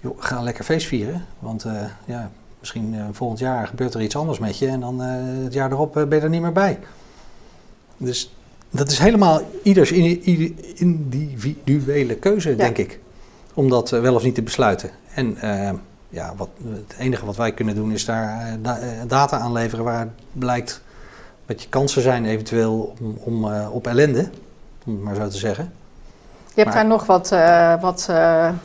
joh, 0.00 0.22
ga 0.22 0.42
lekker 0.42 0.64
feest 0.64 0.86
vieren. 0.86 1.24
Want 1.38 1.66
ja, 2.04 2.30
misschien 2.60 2.96
volgend 3.12 3.38
jaar 3.38 3.66
gebeurt 3.66 3.94
er 3.94 4.02
iets 4.02 4.16
anders 4.16 4.38
met 4.38 4.58
je 4.58 4.66
en 4.66 4.80
dan 4.80 5.00
het 5.00 5.52
jaar 5.52 5.72
erop 5.72 5.92
ben 5.92 6.08
je 6.10 6.20
er 6.20 6.28
niet 6.28 6.42
meer 6.42 6.52
bij. 6.52 6.78
Dus 7.96 8.34
dat 8.70 8.90
is 8.90 8.98
helemaal 8.98 9.40
ieders 9.62 9.92
individuele 10.74 12.14
keuze, 12.14 12.56
denk 12.56 12.78
ik. 12.78 13.00
Om 13.54 13.68
dat 13.68 13.90
wel 13.90 14.14
of 14.14 14.22
niet 14.22 14.34
te 14.34 14.42
besluiten. 14.42 14.90
En 15.14 15.36
ja, 16.14 16.32
wat, 16.36 16.48
het 16.68 16.94
enige 16.98 17.26
wat 17.26 17.36
wij 17.36 17.52
kunnen 17.52 17.74
doen 17.74 17.92
is 17.92 18.04
daar 18.04 18.38
eh, 18.62 18.70
eh, 19.00 19.08
data 19.08 19.38
aan 19.38 19.52
leveren 19.52 19.84
waar 19.84 20.08
blijkt 20.32 20.80
wat 21.46 21.62
je 21.62 21.68
kansen 21.68 22.02
zijn 22.02 22.24
eventueel 22.24 22.94
om, 23.00 23.16
om 23.24 23.52
eh, 23.52 23.68
op 23.74 23.86
ellende, 23.86 24.28
om 24.86 24.92
het 24.92 25.02
maar 25.02 25.14
zo 25.14 25.28
te 25.28 25.36
zeggen. 25.36 25.72
Je 26.54 26.60
hebt 26.60 26.66
Maar- 26.66 26.76
daar 26.76 26.86
nog 26.92 27.06
wat, 27.06 27.32
eh, 27.32 27.80
wat 27.80 28.04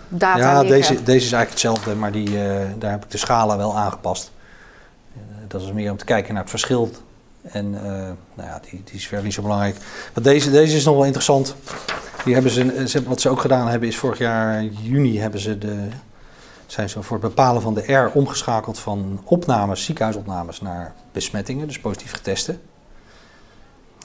data 0.08 0.38
ja, 0.38 0.60
liggen. 0.62 0.68
deze, 0.70 0.94
deze 1.04 1.26
is 1.26 1.32
eigenlijk 1.32 1.50
hetzelfde, 1.50 1.96
maar 1.96 2.12
die, 2.12 2.30
daar 2.78 2.92
heb 2.92 3.04
ik 3.04 3.12
de 3.12 3.18
schalen 3.18 3.58
wel 3.58 3.78
aangepast. 3.78 4.32
Dat 5.48 5.62
is 5.62 5.72
meer 5.72 5.92
om 5.92 5.98
te 5.98 6.06
kijken 6.06 6.34
naar 6.34 6.42
het 6.42 6.50
verschil. 6.52 6.92
En 7.42 7.70
nou 7.72 8.16
ja, 8.50 8.60
die, 8.70 8.82
die 8.86 8.94
is 8.96 9.08
verder 9.08 9.26
niet 9.26 9.34
zo 9.34 9.42
belangrijk. 9.42 9.76
Maar 10.14 10.24
deze, 10.24 10.52
deze 10.52 10.76
is 10.76 10.86
nog 10.86 10.96
wel 10.96 11.04
interessant. 11.06 11.56
Die 12.26 12.34
hebben 12.34 12.52
ze- 12.90 13.04
wat 13.06 13.22
ze 13.22 13.30
ook 13.30 13.42
gedaan 13.42 13.68
hebben 13.68 13.88
is 13.90 13.98
vorig 13.98 14.18
jaar 14.18 14.64
juni 14.64 15.20
hebben 15.20 15.40
ze 15.40 15.58
de, 15.58 15.88
zijn 16.72 16.90
ze 16.90 17.04
voor 17.04 17.18
het 17.18 17.28
bepalen 17.28 17.62
van 17.62 17.74
de 17.74 17.94
R 17.94 18.12
omgeschakeld 18.14 18.80
van 18.80 19.22
opnames, 19.24 19.84
ziekenhuisopnames 19.86 20.62
naar 20.62 20.94
besmettingen, 21.12 21.68
dus 21.68 21.80
positief 21.80 22.12
getesten. 22.12 22.62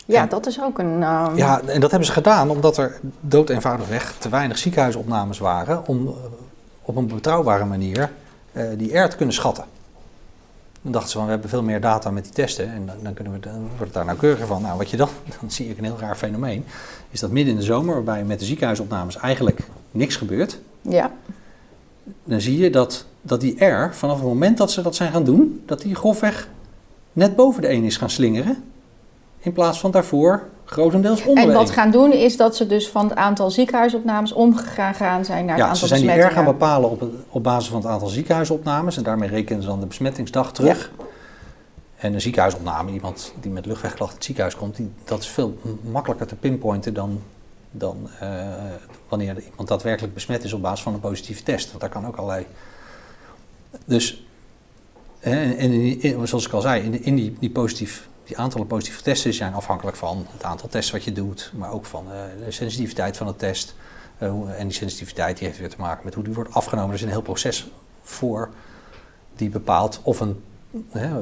Ja, 0.07 0.23
En- 0.23 0.29
dat 0.29 0.47
is 0.47 0.61
ook 0.61 0.79
een... 0.79 1.03
ehm, 1.03 1.37
Ja, 1.37 1.61
en 1.61 1.81
dat 1.81 1.91
hebben 1.91 2.09
ze 2.09 2.13
gedaan 2.15 2.51
omdat 2.51 2.77
er 2.77 3.01
dood 3.21 3.51
eenvoudigweg 3.51 4.15
te 4.19 4.29
weinig 4.29 4.59
ziekenhuisopnames 4.59 5.39
waren 5.39 5.87
om 5.87 6.07
eh, 6.07 6.13
op 6.83 6.97
een 6.97 7.07
betrouwbare 7.07 7.65
manier 7.65 8.11
eh, 8.53 8.65
die 8.77 8.99
R 8.99 9.09
te 9.09 9.17
kunnen 9.17 9.35
schatten. 9.35 9.65
Dan 10.83 10.93
dachten 10.93 11.11
ze 11.11 11.17
van, 11.17 11.27
we 11.27 11.33
hebben 11.33 11.51
veel 11.51 11.63
meer 11.63 11.81
data 11.81 12.11
met 12.11 12.25
die 12.25 12.33
testen 12.33 12.73
en 12.73 12.87
dan, 12.87 12.97
dan, 13.03 13.15
kunnen 13.15 13.33
we, 13.33 13.41
dan 13.41 13.61
wordt 13.61 13.79
het 13.85 13.93
daar 13.93 14.05
nauwkeuriger 14.05 14.47
van. 14.47 14.63
Nou, 14.63 14.79
wat 14.79 14.91
je 14.91 14.97
dan, 14.97 15.09
dan 15.41 15.51
zie 15.51 15.71
ik 15.71 15.79
een 15.79 15.85
heel 15.85 15.99
raar 15.99 16.17
fenomeen, 16.17 16.65
is 17.11 17.21
dat 17.21 17.31
midden 17.31 17.53
in 17.53 17.59
de 17.59 17.65
zomer, 17.67 17.95
waarbij 17.95 18.25
met 18.25 18.39
de 18.39 18.45
ziekenhuisopnames 18.45 19.17
eigenlijk 19.17 19.61
niks 19.91 20.17
gebeurt, 20.17 20.59
ja. 20.83 21.11
Dan 22.25 22.41
zie 22.41 22.59
je 22.59 22.71
dat, 22.71 23.05
dat 23.23 23.41
die 23.41 23.65
R, 23.65 23.95
vanaf 23.95 24.17
het 24.17 24.27
moment 24.27 24.59
dat 24.59 24.73
ze 24.73 24.83
dat 24.83 24.95
zijn 24.95 25.13
gaan 25.13 25.25
doen, 25.25 25.63
dat 25.67 25.81
die 25.81 25.95
grofweg 25.95 26.49
net 27.13 27.37
boven 27.37 27.63
de 27.63 27.69
1 27.69 27.85
is 27.85 27.97
gaan 27.97 28.11
slingeren, 28.11 28.65
in 29.39 29.53
plaats 29.53 29.81
van 29.81 29.91
daarvoor 29.91 30.43
grotendeels 30.65 31.25
onder 31.25 31.45
En 31.45 31.53
wat 31.53 31.67
1. 31.67 31.73
gaan 31.73 31.91
doen 31.91 32.13
is 32.13 32.37
dat 32.37 32.57
ze 32.57 32.67
dus 32.67 32.89
van 32.89 33.09
het 33.09 33.19
aantal 33.19 33.51
ziekenhuisopnames 33.51 34.33
omgegaan 34.33 35.25
zijn 35.25 35.45
naar 35.45 35.55
het 35.55 35.65
Ja, 35.65 35.71
aantal 35.71 35.89
ze 35.89 35.97
zijn 35.97 36.01
die 36.01 36.11
R 36.11 36.15
besmettingen. 36.15 36.45
gaan 36.45 36.59
bepalen 36.59 36.91
op, 36.91 37.05
op 37.29 37.43
basis 37.43 37.71
van 37.71 37.81
het 37.81 37.91
aantal 37.91 38.09
ziekenhuisopnames. 38.09 38.97
En 38.97 39.03
daarmee 39.03 39.29
rekenen 39.29 39.63
ze 39.63 39.69
dan 39.69 39.81
de 39.81 39.87
besmettingsdag 39.87 40.53
terug. 40.53 40.91
En 41.97 42.15
een 42.15 42.21
ziekenhuisopname, 42.21 42.93
iemand 42.93 43.33
die 43.41 43.51
met 43.51 43.67
luchtwegklachten 43.67 44.09
in 44.09 44.17
het 44.17 44.25
ziekenhuis 44.25 44.57
komt, 44.57 44.77
die, 44.77 44.91
dat 45.05 45.21
is 45.21 45.29
veel 45.29 45.59
makkelijker 45.91 46.27
te 46.27 46.35
pinpointen 46.35 46.95
dan, 46.95 47.21
dan 47.77 48.09
eh, 48.21 48.47
wanneer 49.09 49.43
iemand 49.51 49.69
daadwerkelijk 49.69 50.15
besmet 50.15 50.45
is 50.45 50.53
op 50.53 50.63
basis 50.63 50.83
van 50.83 50.95
een 50.95 51.01
positieve 51.01 51.43
test. 51.43 51.69
Want 51.69 51.81
daar 51.81 51.91
kan 51.91 52.07
ook 52.07 52.17
allerlei. 52.17 52.47
Dus, 53.85 54.25
en 55.21 55.57
in- 55.59 56.27
zoals 56.27 56.47
ik 56.47 56.53
al 56.53 56.61
zei, 56.61 56.83
in, 56.83 57.03
in 57.05 57.15
die, 57.15 57.37
die, 57.41 57.51
positief, 57.51 58.09
die 58.25 58.39
aantallen 58.39 58.67
positieve 58.67 59.03
testen 59.03 59.35
zijn 59.35 59.55
afhankelijk 59.55 59.97
van 59.97 60.27
het 60.33 60.43
aantal 60.43 60.69
tests 60.69 60.91
wat 60.91 61.05
je 61.05 61.13
doet, 61.13 61.53
maar 61.55 61.73
ook 61.73 61.85
van 61.87 62.07
eh, 62.13 62.19
de 62.45 62.51
sensitiviteit 62.51 63.17
van 63.17 63.27
de 63.27 63.37
test. 63.37 63.75
Eh, 64.19 64.29
en 64.61 64.67
die 64.69 64.77
sensitiviteit 64.77 65.39
die 65.39 65.47
heeft 65.47 65.59
weer 65.59 65.71
te 65.71 65.81
maken 65.81 66.05
met 66.05 66.15
hoe 66.15 66.25
die 66.25 66.35
wordt 66.35 66.55
afgenomen. 66.55 66.89
Er 66.91 66.95
is 66.97 67.03
een 67.03 67.09
heel 67.09 67.23
proces 67.23 67.67
voor 68.03 68.51
die 69.37 69.49
bepaalt 69.49 70.01
of 70.03 70.21
een, 70.21 70.43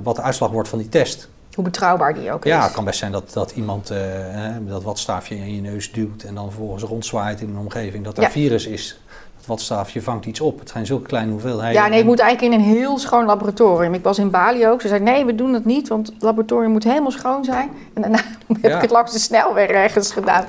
wat 0.02 0.16
de 0.16 0.22
uitslag 0.22 0.50
wordt 0.50 0.68
van 0.68 0.78
die 0.78 0.88
test. 0.88 1.28
Hoe 1.54 1.64
betrouwbaar 1.64 2.14
die 2.14 2.32
ook 2.32 2.44
Ja, 2.44 2.58
is. 2.58 2.64
het 2.64 2.72
kan 2.72 2.84
best 2.84 2.98
zijn 2.98 3.12
dat, 3.12 3.32
dat 3.32 3.50
iemand 3.50 3.88
hè, 3.88 4.64
dat 4.64 4.82
watstaafje 4.82 5.36
in 5.36 5.54
je 5.54 5.60
neus 5.60 5.92
duwt 5.92 6.22
en 6.22 6.34
dan 6.34 6.48
vervolgens 6.50 6.82
rondzwaait 6.82 7.40
in 7.40 7.48
een 7.48 7.56
omgeving 7.58 8.04
dat 8.04 8.16
er 8.16 8.22
Ja. 8.22 8.30
virus 8.30 8.66
is. 8.66 9.00
Dat 9.42 9.50
watstaafje 9.50 10.02
vangt 10.02 10.26
iets 10.26 10.40
op. 10.40 10.58
Het 10.58 10.68
zijn 10.70 10.86
zulke 10.86 11.06
kleine 11.06 11.30
hoeveelheden. 11.32 11.72
Ja, 11.72 11.82
nee, 11.82 11.90
het 11.90 12.00
En- 12.00 12.06
moet 12.06 12.18
eigenlijk 12.18 12.54
in 12.54 12.60
een 12.60 12.66
heel 12.76 12.98
schoon 12.98 13.24
laboratorium. 13.24 13.94
Ik 13.94 14.02
was 14.02 14.18
in 14.18 14.30
Bali 14.30 14.66
ook. 14.66 14.80
Ze 14.80 14.88
zei, 14.88 15.00
nee, 15.00 15.24
we 15.24 15.34
doen 15.34 15.52
dat 15.52 15.64
niet, 15.64 15.88
want 15.88 16.06
het 16.06 16.22
laboratorium 16.22 16.70
moet 16.70 16.84
helemaal 16.84 17.10
schoon 17.10 17.44
zijn. 17.44 17.70
En 17.94 18.02
daarna 18.02 18.16
heb 18.60 18.74
ik 18.74 18.80
het 18.80 18.90
langs 18.90 19.12
de 19.12 19.18
snelweg 19.18 19.68
ergens 19.68 20.12
gedaan. 20.12 20.44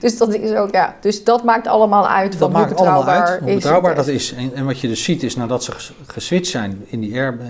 Dus 0.00 0.18
dat 0.18 0.34
is 0.34 0.52
ook, 0.56 0.72
ja. 0.72 0.94
Dus 1.00 1.24
dat 1.24 1.44
maakt 1.44 1.66
allemaal 1.66 2.08
uit 2.08 2.30
Dat 2.30 2.40
van 2.40 2.50
hoe 2.50 2.58
maakt 2.60 2.76
allemaal 2.76 2.98
betrouwbaar 2.98 3.30
uit 3.30 3.40
hoe 3.42 3.54
betrouwbaar 3.54 3.94
dat 3.94 4.06
is. 4.08 4.32
En, 4.34 4.54
en 4.54 4.64
wat 4.64 4.80
je 4.80 4.88
dus 4.88 5.04
ziet 5.04 5.22
is 5.22 5.36
nadat 5.36 5.64
ze 5.64 5.72
ges- 5.72 5.92
geswitcht 6.06 6.50
zijn 6.50 6.84
in 6.86 7.00
die 7.00 7.18
R, 7.18 7.38
eh, 7.40 7.46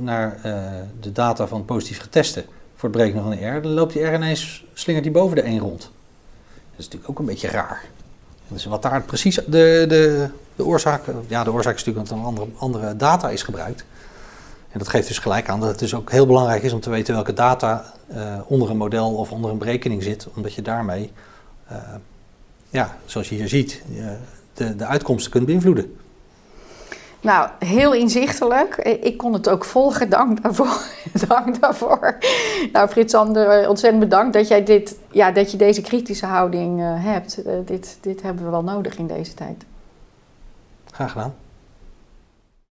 naar 0.00 0.38
eh, 0.42 0.54
de 1.00 1.12
data 1.12 1.46
van 1.46 1.64
positief 1.64 2.00
getesten 2.00 2.44
voor 2.76 2.88
het 2.88 2.98
berekenen 2.98 3.22
van 3.24 3.32
de 3.32 3.46
R, 3.46 3.62
dan 3.62 3.72
loopt 3.72 3.92
die 3.92 4.02
R 4.04 4.14
ineens, 4.14 4.64
slingert 4.72 5.04
die 5.04 5.14
boven 5.14 5.36
de 5.36 5.42
1 5.42 5.58
rond. 5.58 5.80
Dat 5.80 5.90
is 6.76 6.84
natuurlijk 6.84 7.10
ook 7.10 7.18
een 7.18 7.24
beetje 7.24 7.48
raar. 7.48 7.84
Dus 8.48 8.64
wat 8.64 8.82
daar 8.82 9.02
precies 9.02 9.34
de, 9.34 9.84
de, 9.88 10.28
de 10.56 10.64
oorzaak, 10.64 11.02
ja 11.26 11.44
de 11.44 11.52
oorzaak 11.52 11.74
is 11.74 11.84
natuurlijk 11.84 12.08
dat 12.08 12.18
er 12.18 12.22
een 12.24 12.28
andere, 12.28 12.48
andere 12.58 12.96
data 12.96 13.30
is 13.30 13.42
gebruikt. 13.42 13.84
En 14.70 14.78
dat 14.78 14.88
geeft 14.88 15.08
dus 15.08 15.18
gelijk 15.18 15.48
aan 15.48 15.60
dat 15.60 15.68
het 15.68 15.78
dus 15.78 15.94
ook 15.94 16.10
heel 16.10 16.26
belangrijk 16.26 16.62
is 16.62 16.72
om 16.72 16.80
te 16.80 16.90
weten 16.90 17.14
welke 17.14 17.32
data 17.32 17.94
eh, 18.06 18.38
onder 18.46 18.70
een 18.70 18.76
model 18.76 19.14
of 19.14 19.32
onder 19.32 19.50
een 19.50 19.58
berekening 19.58 20.02
zit. 20.02 20.28
Omdat 20.34 20.54
je 20.54 20.62
daarmee, 20.62 21.12
eh, 21.66 21.76
ja, 22.70 22.96
zoals 23.04 23.28
je 23.28 23.34
hier 23.34 23.48
ziet, 23.48 23.82
eh, 23.96 24.06
de, 24.54 24.76
de 24.76 24.84
uitkomsten 24.86 25.30
kunt 25.30 25.46
beïnvloeden. 25.46 25.96
Nou, 27.20 27.48
heel 27.58 27.94
inzichtelijk. 27.94 28.76
Ik 28.76 29.16
kon 29.16 29.32
het 29.32 29.48
ook 29.48 29.64
volgen. 29.64 30.10
Dank 30.10 30.42
daarvoor. 30.42 30.80
Dank 31.28 31.60
daarvoor. 31.60 32.18
Nou, 32.72 32.88
Frits 32.88 33.12
Sander, 33.12 33.68
ontzettend 33.68 34.02
bedankt 34.02 34.32
dat, 34.32 34.48
jij 34.48 34.64
dit, 34.64 34.98
ja, 35.10 35.30
dat 35.30 35.50
je 35.50 35.56
deze 35.56 35.80
kritische 35.80 36.26
houding 36.26 36.80
eh, 36.80 37.04
hebt. 37.04 37.42
Eh, 37.42 37.52
dit, 37.64 37.98
dit 38.00 38.22
hebben 38.22 38.44
we 38.44 38.50
wel 38.50 38.62
nodig 38.62 38.98
in 38.98 39.06
deze 39.06 39.34
tijd. 39.34 39.64
Graag 40.90 41.12
gedaan. 41.12 41.34